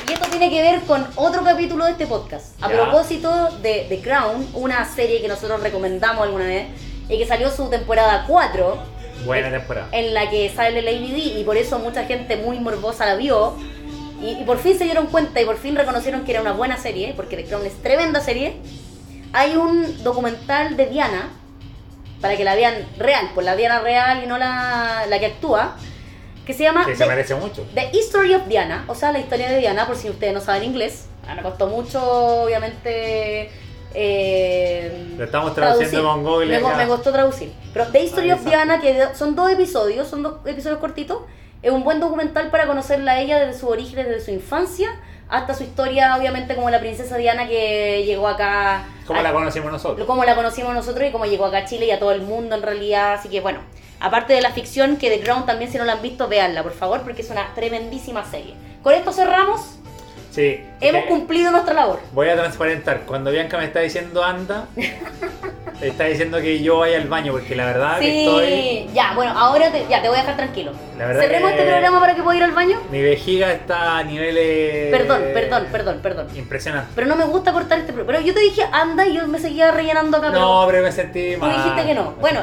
Y 0.09 0.13
esto 0.13 0.27
tiene 0.29 0.49
que 0.49 0.61
ver 0.61 0.81
con 0.81 1.05
otro 1.15 1.43
capítulo 1.43 1.83
de 1.85 1.91
este 1.91 2.07
podcast. 2.07 2.61
A 2.63 2.69
Ya. 2.69 2.75
propósito 2.81 3.49
de 3.61 3.85
The 3.89 3.99
Crown, 4.01 4.47
una 4.53 4.85
serie 4.93 5.21
que 5.21 5.27
nosotros 5.27 5.61
recomendamos 5.61 6.23
alguna 6.23 6.45
vez 6.45 6.67
y 7.09 7.17
que 7.17 7.25
salió 7.27 7.49
su 7.51 7.69
temporada 7.69 8.23
4 8.27 8.77
Buena 9.25 9.49
temporada. 9.51 9.87
en 9.91 10.13
la 10.13 10.29
que 10.29 10.49
sale 10.53 10.81
Lady 10.81 11.11
D 11.11 11.17
y 11.39 11.43
por 11.43 11.57
eso 11.57 11.79
mucha 11.79 12.05
gente 12.05 12.37
muy 12.37 12.59
morbosa 12.59 13.05
la 13.05 13.15
vio. 13.15 13.53
Y, 14.21 14.29
y 14.41 14.43
por 14.45 14.57
fin 14.57 14.77
se 14.77 14.83
dieron 14.85 15.07
cuenta 15.07 15.39
y 15.41 15.45
por 15.45 15.57
fin 15.57 15.75
reconocieron 15.75 16.23
que 16.25 16.31
era 16.31 16.41
una 16.41 16.53
buena 16.53 16.77
serie, 16.77 17.13
porque 17.15 17.35
The 17.37 17.45
Crown 17.45 17.65
es 17.65 17.73
tremenda 17.81 18.19
serie. 18.19 18.57
Hay 19.33 19.55
un 19.55 20.03
documental 20.03 20.75
de 20.77 20.87
Diana, 20.87 21.29
para 22.21 22.35
que 22.35 22.43
la 22.43 22.55
vean 22.55 22.73
real, 22.97 23.29
pues 23.35 23.45
la 23.45 23.55
Diana 23.55 23.79
real 23.79 24.23
y 24.23 24.27
no 24.27 24.37
la, 24.37 25.05
la 25.07 25.19
que 25.19 25.27
actúa, 25.27 25.75
que 26.45 26.53
se 26.53 26.63
llama 26.63 26.85
Que 26.85 26.95
se 26.95 27.03
The- 27.03 27.09
merece 27.09 27.35
mucho. 27.35 27.67
The 27.75 27.89
History 27.93 28.33
of 28.33 28.47
Diana, 28.47 28.85
o 28.87 28.95
sea, 28.95 29.11
la 29.11 29.19
historia 29.19 29.49
de 29.49 29.59
Diana, 29.59 29.85
por 29.85 29.95
si 29.97 30.09
ustedes 30.09 30.33
no 30.33 30.41
saben 30.41 30.63
inglés. 30.63 31.05
Ah, 31.27 31.35
Me 31.35 31.41
costó 31.43 31.67
mucho, 31.67 32.01
obviamente. 32.43 33.51
eh, 33.93 35.13
Lo 35.17 35.25
estamos 35.25 35.53
traduciendo 35.53 36.03
con 36.03 36.23
Google 36.23 36.59
Me, 36.61 36.75
me 36.75 36.87
costó 36.87 37.11
traducir. 37.11 37.51
Pero 37.73 37.87
The 37.87 38.03
History 38.03 38.31
of 38.31 38.39
Avisa. 38.39 38.49
Diana, 38.49 38.79
que 38.81 39.07
son 39.15 39.35
dos 39.35 39.51
episodios, 39.51 40.07
son 40.07 40.23
dos 40.23 40.35
episodios 40.45 40.79
cortitos, 40.79 41.19
es 41.67 41.73
un 41.73 41.83
buen 41.83 41.99
documental 41.99 42.49
para 42.49 42.65
conocerla 42.67 43.13
a 43.13 43.19
ella 43.19 43.39
desde 43.39 43.59
su 43.59 43.67
origen, 43.67 44.07
desde 44.07 44.21
su 44.23 44.31
infancia, 44.31 44.89
hasta 45.29 45.53
su 45.53 45.63
historia, 45.63 46.15
obviamente, 46.17 46.55
como 46.55 46.69
la 46.69 46.79
princesa 46.79 47.17
Diana 47.17 47.47
que 47.47 48.03
llegó 48.05 48.27
acá. 48.27 48.85
¿Cómo 49.05 49.19
a- 49.19 49.23
la 49.23 49.33
conocimos 49.33 49.71
nosotros? 49.71 50.07
como 50.07 50.23
la 50.23 50.35
conocimos 50.35 50.73
nosotros 50.73 51.07
y 51.07 51.11
cómo 51.11 51.25
llegó 51.25 51.45
acá 51.45 51.59
a 51.59 51.65
Chile 51.65 51.85
y 51.87 51.91
a 51.91 51.99
todo 51.99 52.11
el 52.13 52.21
mundo 52.21 52.55
en 52.55 52.61
realidad. 52.61 53.13
Así 53.15 53.27
que 53.29 53.41
bueno, 53.41 53.59
aparte 53.99 54.33
de 54.33 54.41
la 54.41 54.51
ficción, 54.51 54.95
que 54.97 55.09
The 55.09 55.19
Crown 55.19 55.45
también 55.45 55.69
si 55.71 55.77
no 55.77 55.83
la 55.83 55.93
han 55.93 56.01
visto, 56.01 56.27
véanla 56.29 56.63
por 56.63 56.73
favor, 56.73 57.01
porque 57.01 57.21
es 57.21 57.29
una 57.29 57.53
tremendísima 57.55 58.23
serie. 58.23 58.53
Con 58.81 58.93
esto 58.93 59.11
cerramos, 59.11 59.59
Sí. 60.31 60.63
hemos 60.79 61.05
cumplido 61.05 61.51
nuestra 61.51 61.73
labor. 61.73 61.99
Voy 62.13 62.29
a 62.29 62.35
transparentar. 62.35 63.01
Cuando 63.05 63.31
Bianca 63.31 63.57
me 63.57 63.65
está 63.65 63.79
diciendo 63.81 64.23
anda, 64.23 64.67
está 65.81 66.05
diciendo 66.05 66.39
que 66.41 66.59
yo 66.61 66.79
vaya 66.79 66.97
al 66.97 67.07
baño, 67.07 67.31
porque 67.31 67.55
la 67.55 67.65
verdad 67.65 67.99
que 67.99 68.05
Sí, 68.05 68.19
estoy. 68.25 68.89
ya, 68.95 69.13
bueno, 69.15 69.31
ahora 69.37 69.71
te, 69.71 69.85
ya 69.89 70.01
te 70.01 70.07
voy 70.09 70.17
a 70.17 70.21
dejar 70.21 70.35
tranquilo. 70.37 70.71
La 70.97 71.05
verdad 71.05 71.21
Cerremos 71.21 71.51
que- 71.51 71.57
este 71.57 71.69
programa 71.69 71.99
para 71.99 72.15
que 72.15 72.23
pueda 72.23 72.37
ir 72.37 72.43
al 72.43 72.51
baño. 72.53 72.79
Mi 72.91 73.01
vejiga 73.01 73.51
está 73.53 73.97
a 73.99 74.03
niveles. 74.03 74.89
Perdón, 74.91 75.21
perdón, 75.33 75.67
perdón, 75.71 75.99
perdón. 76.01 76.27
Impresionante. 76.35 76.91
Pero 76.95 77.07
no 77.07 77.15
me 77.15 77.25
gusta 77.25 77.53
cortar 77.53 77.79
este 77.79 77.93
programa. 77.93 78.17
Pero 78.17 78.27
yo 78.27 78.33
te 78.33 78.39
dije 78.39 78.63
anda 78.71 79.05
y 79.05 79.13
yo 79.13 79.27
me 79.27 79.39
seguía 79.39 79.69
rellenando 79.71 80.17
acá. 80.17 80.29
pero- 80.31 80.39
No, 80.41 80.65
pero 80.67 80.81
me 80.83 80.91
sentí 80.91 81.35
Tú 81.35 81.41
mal. 81.41 81.55
dijiste 81.55 81.85
que 81.85 81.93
no. 81.93 82.11
me 82.11 82.21
Bueno. 82.21 82.41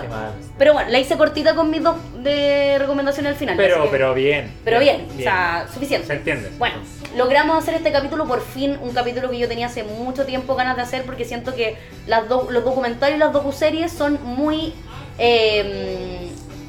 Pero 0.57 0.73
bueno, 0.73 0.89
la 0.89 0.99
hice 1.01 1.17
cortita 1.17 1.57
con 1.57 1.69
mis 1.71 1.83
dos 1.83 1.97
de 2.23 2.77
recomendaciones 2.79 3.33
al 3.33 3.37
final. 3.39 3.57
Pero, 3.57 3.83
que- 3.85 3.89
pero 3.89 4.15
bien. 4.15 4.53
pero 4.65 4.79
bien, 4.79 5.09
o 5.19 5.21
sea, 5.21 5.67
suficiente. 5.75 6.07
Se 6.07 6.13
entiende. 6.13 6.51
Bueno, 6.59 6.77
logramos 7.17 7.59
hacer 7.59 7.75
este 7.75 7.91
capítulo 7.91 8.25
por 8.25 8.41
fin, 8.41 8.79
un 8.81 8.93
capítulo 8.93 9.31
que 9.31 9.39
yo 9.41 9.49
tenía 9.49 9.67
hace 9.67 9.83
mucho 9.83 10.25
tiempo 10.27 10.55
ganas 10.55 10.77
de 10.77 10.83
hacer 10.83 11.03
porque 11.05 11.25
siento 11.25 11.57
que 11.57 11.77
las 12.07 12.29
do- 12.29 12.47
los 12.51 12.65
documentales 12.65 13.19
las 13.25 13.33
docuseries 13.33 13.91
son 13.91 14.19
muy 14.23 14.75
eh, 15.19 16.14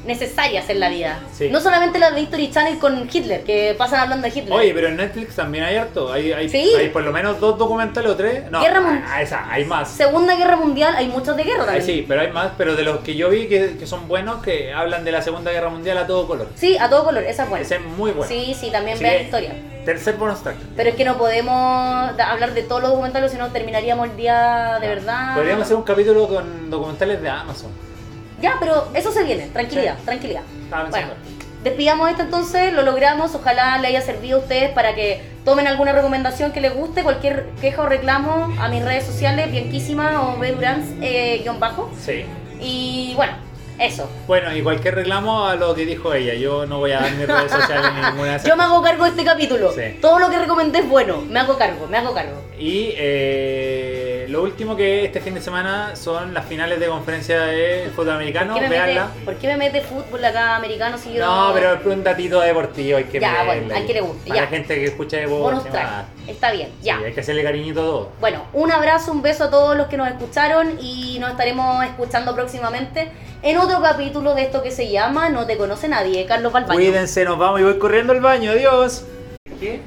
necesarias 0.06 0.68
en 0.70 0.80
la 0.80 0.88
vida. 0.88 1.20
Sí. 1.32 1.48
No 1.50 1.60
solamente 1.60 1.98
la 1.98 2.10
de 2.10 2.20
History 2.20 2.50
Channel 2.50 2.78
con 2.78 3.08
Hitler, 3.12 3.42
que 3.44 3.74
pasan 3.76 4.00
hablando 4.00 4.28
de 4.28 4.38
Hitler. 4.38 4.52
Oye, 4.52 4.72
pero 4.74 4.88
en 4.88 4.96
Netflix 4.96 5.36
también 5.36 5.64
hay 5.64 5.76
harto. 5.76 6.12
Hay, 6.12 6.32
hay, 6.32 6.48
Sí. 6.48 6.72
hay 6.78 6.88
por 6.88 7.02
lo 7.02 7.12
menos 7.12 7.40
dos 7.40 7.58
documentales 7.58 8.10
o 8.10 8.16
tres. 8.16 8.50
No, 8.50 8.60
Guerra 8.60 9.04
ah, 9.08 9.22
esa, 9.22 9.50
hay 9.50 9.64
más. 9.64 9.90
Segunda 9.90 10.36
Guerra 10.36 10.56
Mundial, 10.56 10.94
hay 10.96 11.08
muchos 11.08 11.36
de 11.36 11.44
guerra 11.44 11.64
también. 11.64 11.84
sí, 11.84 12.04
pero 12.06 12.20
hay 12.20 12.30
más. 12.32 12.52
Pero 12.56 12.76
de 12.76 12.82
los 12.82 13.00
que 13.00 13.14
yo 13.14 13.28
vi 13.30 13.46
que, 13.48 13.76
que 13.78 13.86
son 13.86 14.08
buenos, 14.08 14.42
que 14.42 14.72
hablan 14.72 15.04
de 15.04 15.12
la 15.12 15.22
Segunda 15.22 15.50
Guerra 15.50 15.68
Mundial 15.68 15.98
a 15.98 16.06
todo 16.06 16.26
color. 16.26 16.48
Sí, 16.54 16.76
a 16.78 16.88
todo 16.88 17.04
color, 17.04 17.24
esa 17.24 17.44
es 17.44 17.48
buena. 17.50 17.64
Ese 17.64 17.76
es 17.76 17.82
muy 17.82 18.12
bueno. 18.12 18.28
Sí, 18.28 18.54
sí, 18.58 18.70
también 18.70 18.94
Así 18.96 19.04
vean 19.04 19.24
historia. 19.24 19.54
Tercer 19.84 20.16
bonus 20.16 20.42
track. 20.42 20.56
Pero 20.76 20.90
es 20.90 20.96
que 20.96 21.04
no 21.04 21.16
podemos 21.16 21.54
hablar 22.18 22.54
de 22.54 22.62
todos 22.62 22.82
los 22.82 22.90
documentales, 22.90 23.30
si 23.30 23.38
no 23.38 23.52
terminaríamos 23.52 24.08
el 24.08 24.16
día 24.16 24.78
de 24.80 24.88
verdad. 24.88 25.34
Podríamos 25.36 25.64
hacer 25.64 25.76
un 25.76 25.84
capítulo 25.84 26.26
con 26.26 26.70
documentales 26.70 27.22
de 27.22 27.28
Amazon. 27.28 27.70
Ya, 28.40 28.56
pero 28.60 28.88
eso 28.94 29.12
se 29.12 29.22
viene, 29.24 29.46
tranquilidad, 29.48 29.96
Sí. 29.98 30.04
tranquilidad. 30.04 30.42
Bueno, 30.90 31.08
despidamos 31.62 32.10
esto 32.10 32.22
entonces, 32.22 32.72
lo 32.72 32.82
logramos, 32.82 33.34
ojalá 33.34 33.78
le 33.78 33.88
haya 33.88 34.00
servido 34.02 34.38
a 34.38 34.40
ustedes 34.42 34.70
para 34.70 34.94
que 34.94 35.22
tomen 35.44 35.66
alguna 35.66 35.92
recomendación 35.92 36.52
que 36.52 36.60
les 36.60 36.74
guste, 36.74 37.02
cualquier 37.02 37.46
queja 37.60 37.82
o 37.82 37.86
reclamo 37.86 38.54
a 38.60 38.68
mis 38.68 38.84
redes 38.84 39.04
sociales, 39.04 39.50
Bianquísima 39.50 40.22
o 40.34 40.38
Bedurans, 40.38 40.86
eh, 41.00 41.40
guion 41.42 41.58
bajo. 41.60 41.90
Sí. 41.98 42.24
Y 42.60 43.14
bueno, 43.16 43.34
eso. 43.78 44.08
Bueno, 44.26 44.54
y 44.56 44.62
cualquier 44.62 44.94
reclamo 44.96 45.46
a 45.46 45.54
lo 45.56 45.74
que 45.74 45.84
dijo 45.86 46.12
ella. 46.14 46.34
Yo 46.34 46.66
no 46.66 46.78
voy 46.78 46.92
a 46.92 47.00
dar 47.00 47.12
mis 47.12 47.26
redes 47.26 47.50
sociales 47.52 47.90
ni 47.94 48.00
ninguna 48.10 48.30
de 48.30 48.36
esas 48.36 48.48
Yo 48.48 48.56
me 48.56 48.62
hago 48.64 48.82
cargo 48.82 49.04
de 49.04 49.10
este 49.10 49.24
capítulo. 49.24 49.72
Sí. 49.72 49.98
Todo 50.00 50.18
lo 50.18 50.30
que 50.30 50.38
recomendé 50.38 50.80
es 50.80 50.88
bueno, 50.88 51.20
me 51.28 51.40
hago 51.40 51.56
cargo, 51.58 51.86
me 51.86 51.98
hago 51.98 52.14
cargo. 52.14 52.42
Y 52.58 52.92
eh, 52.96 54.15
lo 54.28 54.42
último 54.42 54.76
que 54.76 55.04
este 55.04 55.20
fin 55.20 55.34
de 55.34 55.40
semana 55.40 55.96
son 55.96 56.34
las 56.34 56.46
finales 56.46 56.80
de 56.80 56.86
conferencia 56.86 57.40
de 57.42 57.90
fútbol 57.94 58.12
americano. 58.12 58.52
¿Por 58.54 58.62
qué, 58.62 58.68
me 58.68 58.76
mete, 58.78 58.84
Veanla. 58.84 59.10
¿Por 59.24 59.34
qué 59.36 59.46
me 59.48 59.56
mete 59.56 59.80
fútbol 59.80 60.24
acá 60.24 60.56
americano 60.56 60.98
si 60.98 61.12
yo 61.12 61.24
No, 61.24 61.50
pero 61.54 61.74
es 61.74 61.86
un 61.86 62.04
datito 62.04 62.40
deportivo. 62.40 62.98
Hay 62.98 63.04
que 63.04 63.20
Ya, 63.20 63.44
bueno, 63.44 63.74
al 63.74 63.86
que 63.86 63.94
le 63.94 64.00
guste, 64.00 64.28
Para 64.28 64.34
ya. 64.36 64.42
la 64.42 64.48
gente 64.48 64.74
que 64.74 64.84
escucha 64.84 65.16
de 65.18 65.26
más. 65.26 65.64
Está 66.26 66.50
bien, 66.52 66.70
ya. 66.82 66.98
Sí, 66.98 67.04
hay 67.04 67.12
que 67.12 67.20
hacerle 67.20 67.42
cariñito 67.42 67.80
a 67.80 67.84
todo. 67.84 68.12
Bueno, 68.20 68.42
un 68.52 68.72
abrazo, 68.72 69.12
un 69.12 69.22
beso 69.22 69.44
a 69.44 69.50
todos 69.50 69.76
los 69.76 69.86
que 69.86 69.96
nos 69.96 70.08
escucharon 70.08 70.78
y 70.80 71.18
nos 71.20 71.30
estaremos 71.30 71.84
escuchando 71.84 72.34
próximamente 72.34 73.10
en 73.42 73.58
otro 73.58 73.80
capítulo 73.80 74.34
de 74.34 74.42
esto 74.42 74.62
que 74.62 74.70
se 74.70 74.90
llama 74.90 75.28
No 75.28 75.46
te 75.46 75.56
conoce 75.56 75.88
nadie, 75.88 76.26
Carlos 76.26 76.52
Balbaño. 76.52 76.78
Cuídense, 76.78 77.24
nos 77.24 77.38
vamos 77.38 77.60
y 77.60 77.64
voy 77.64 77.78
corriendo 77.78 78.12
al 78.12 78.20
baño. 78.20 78.50
Adiós. 78.50 79.04
¿Qué? 79.60 79.80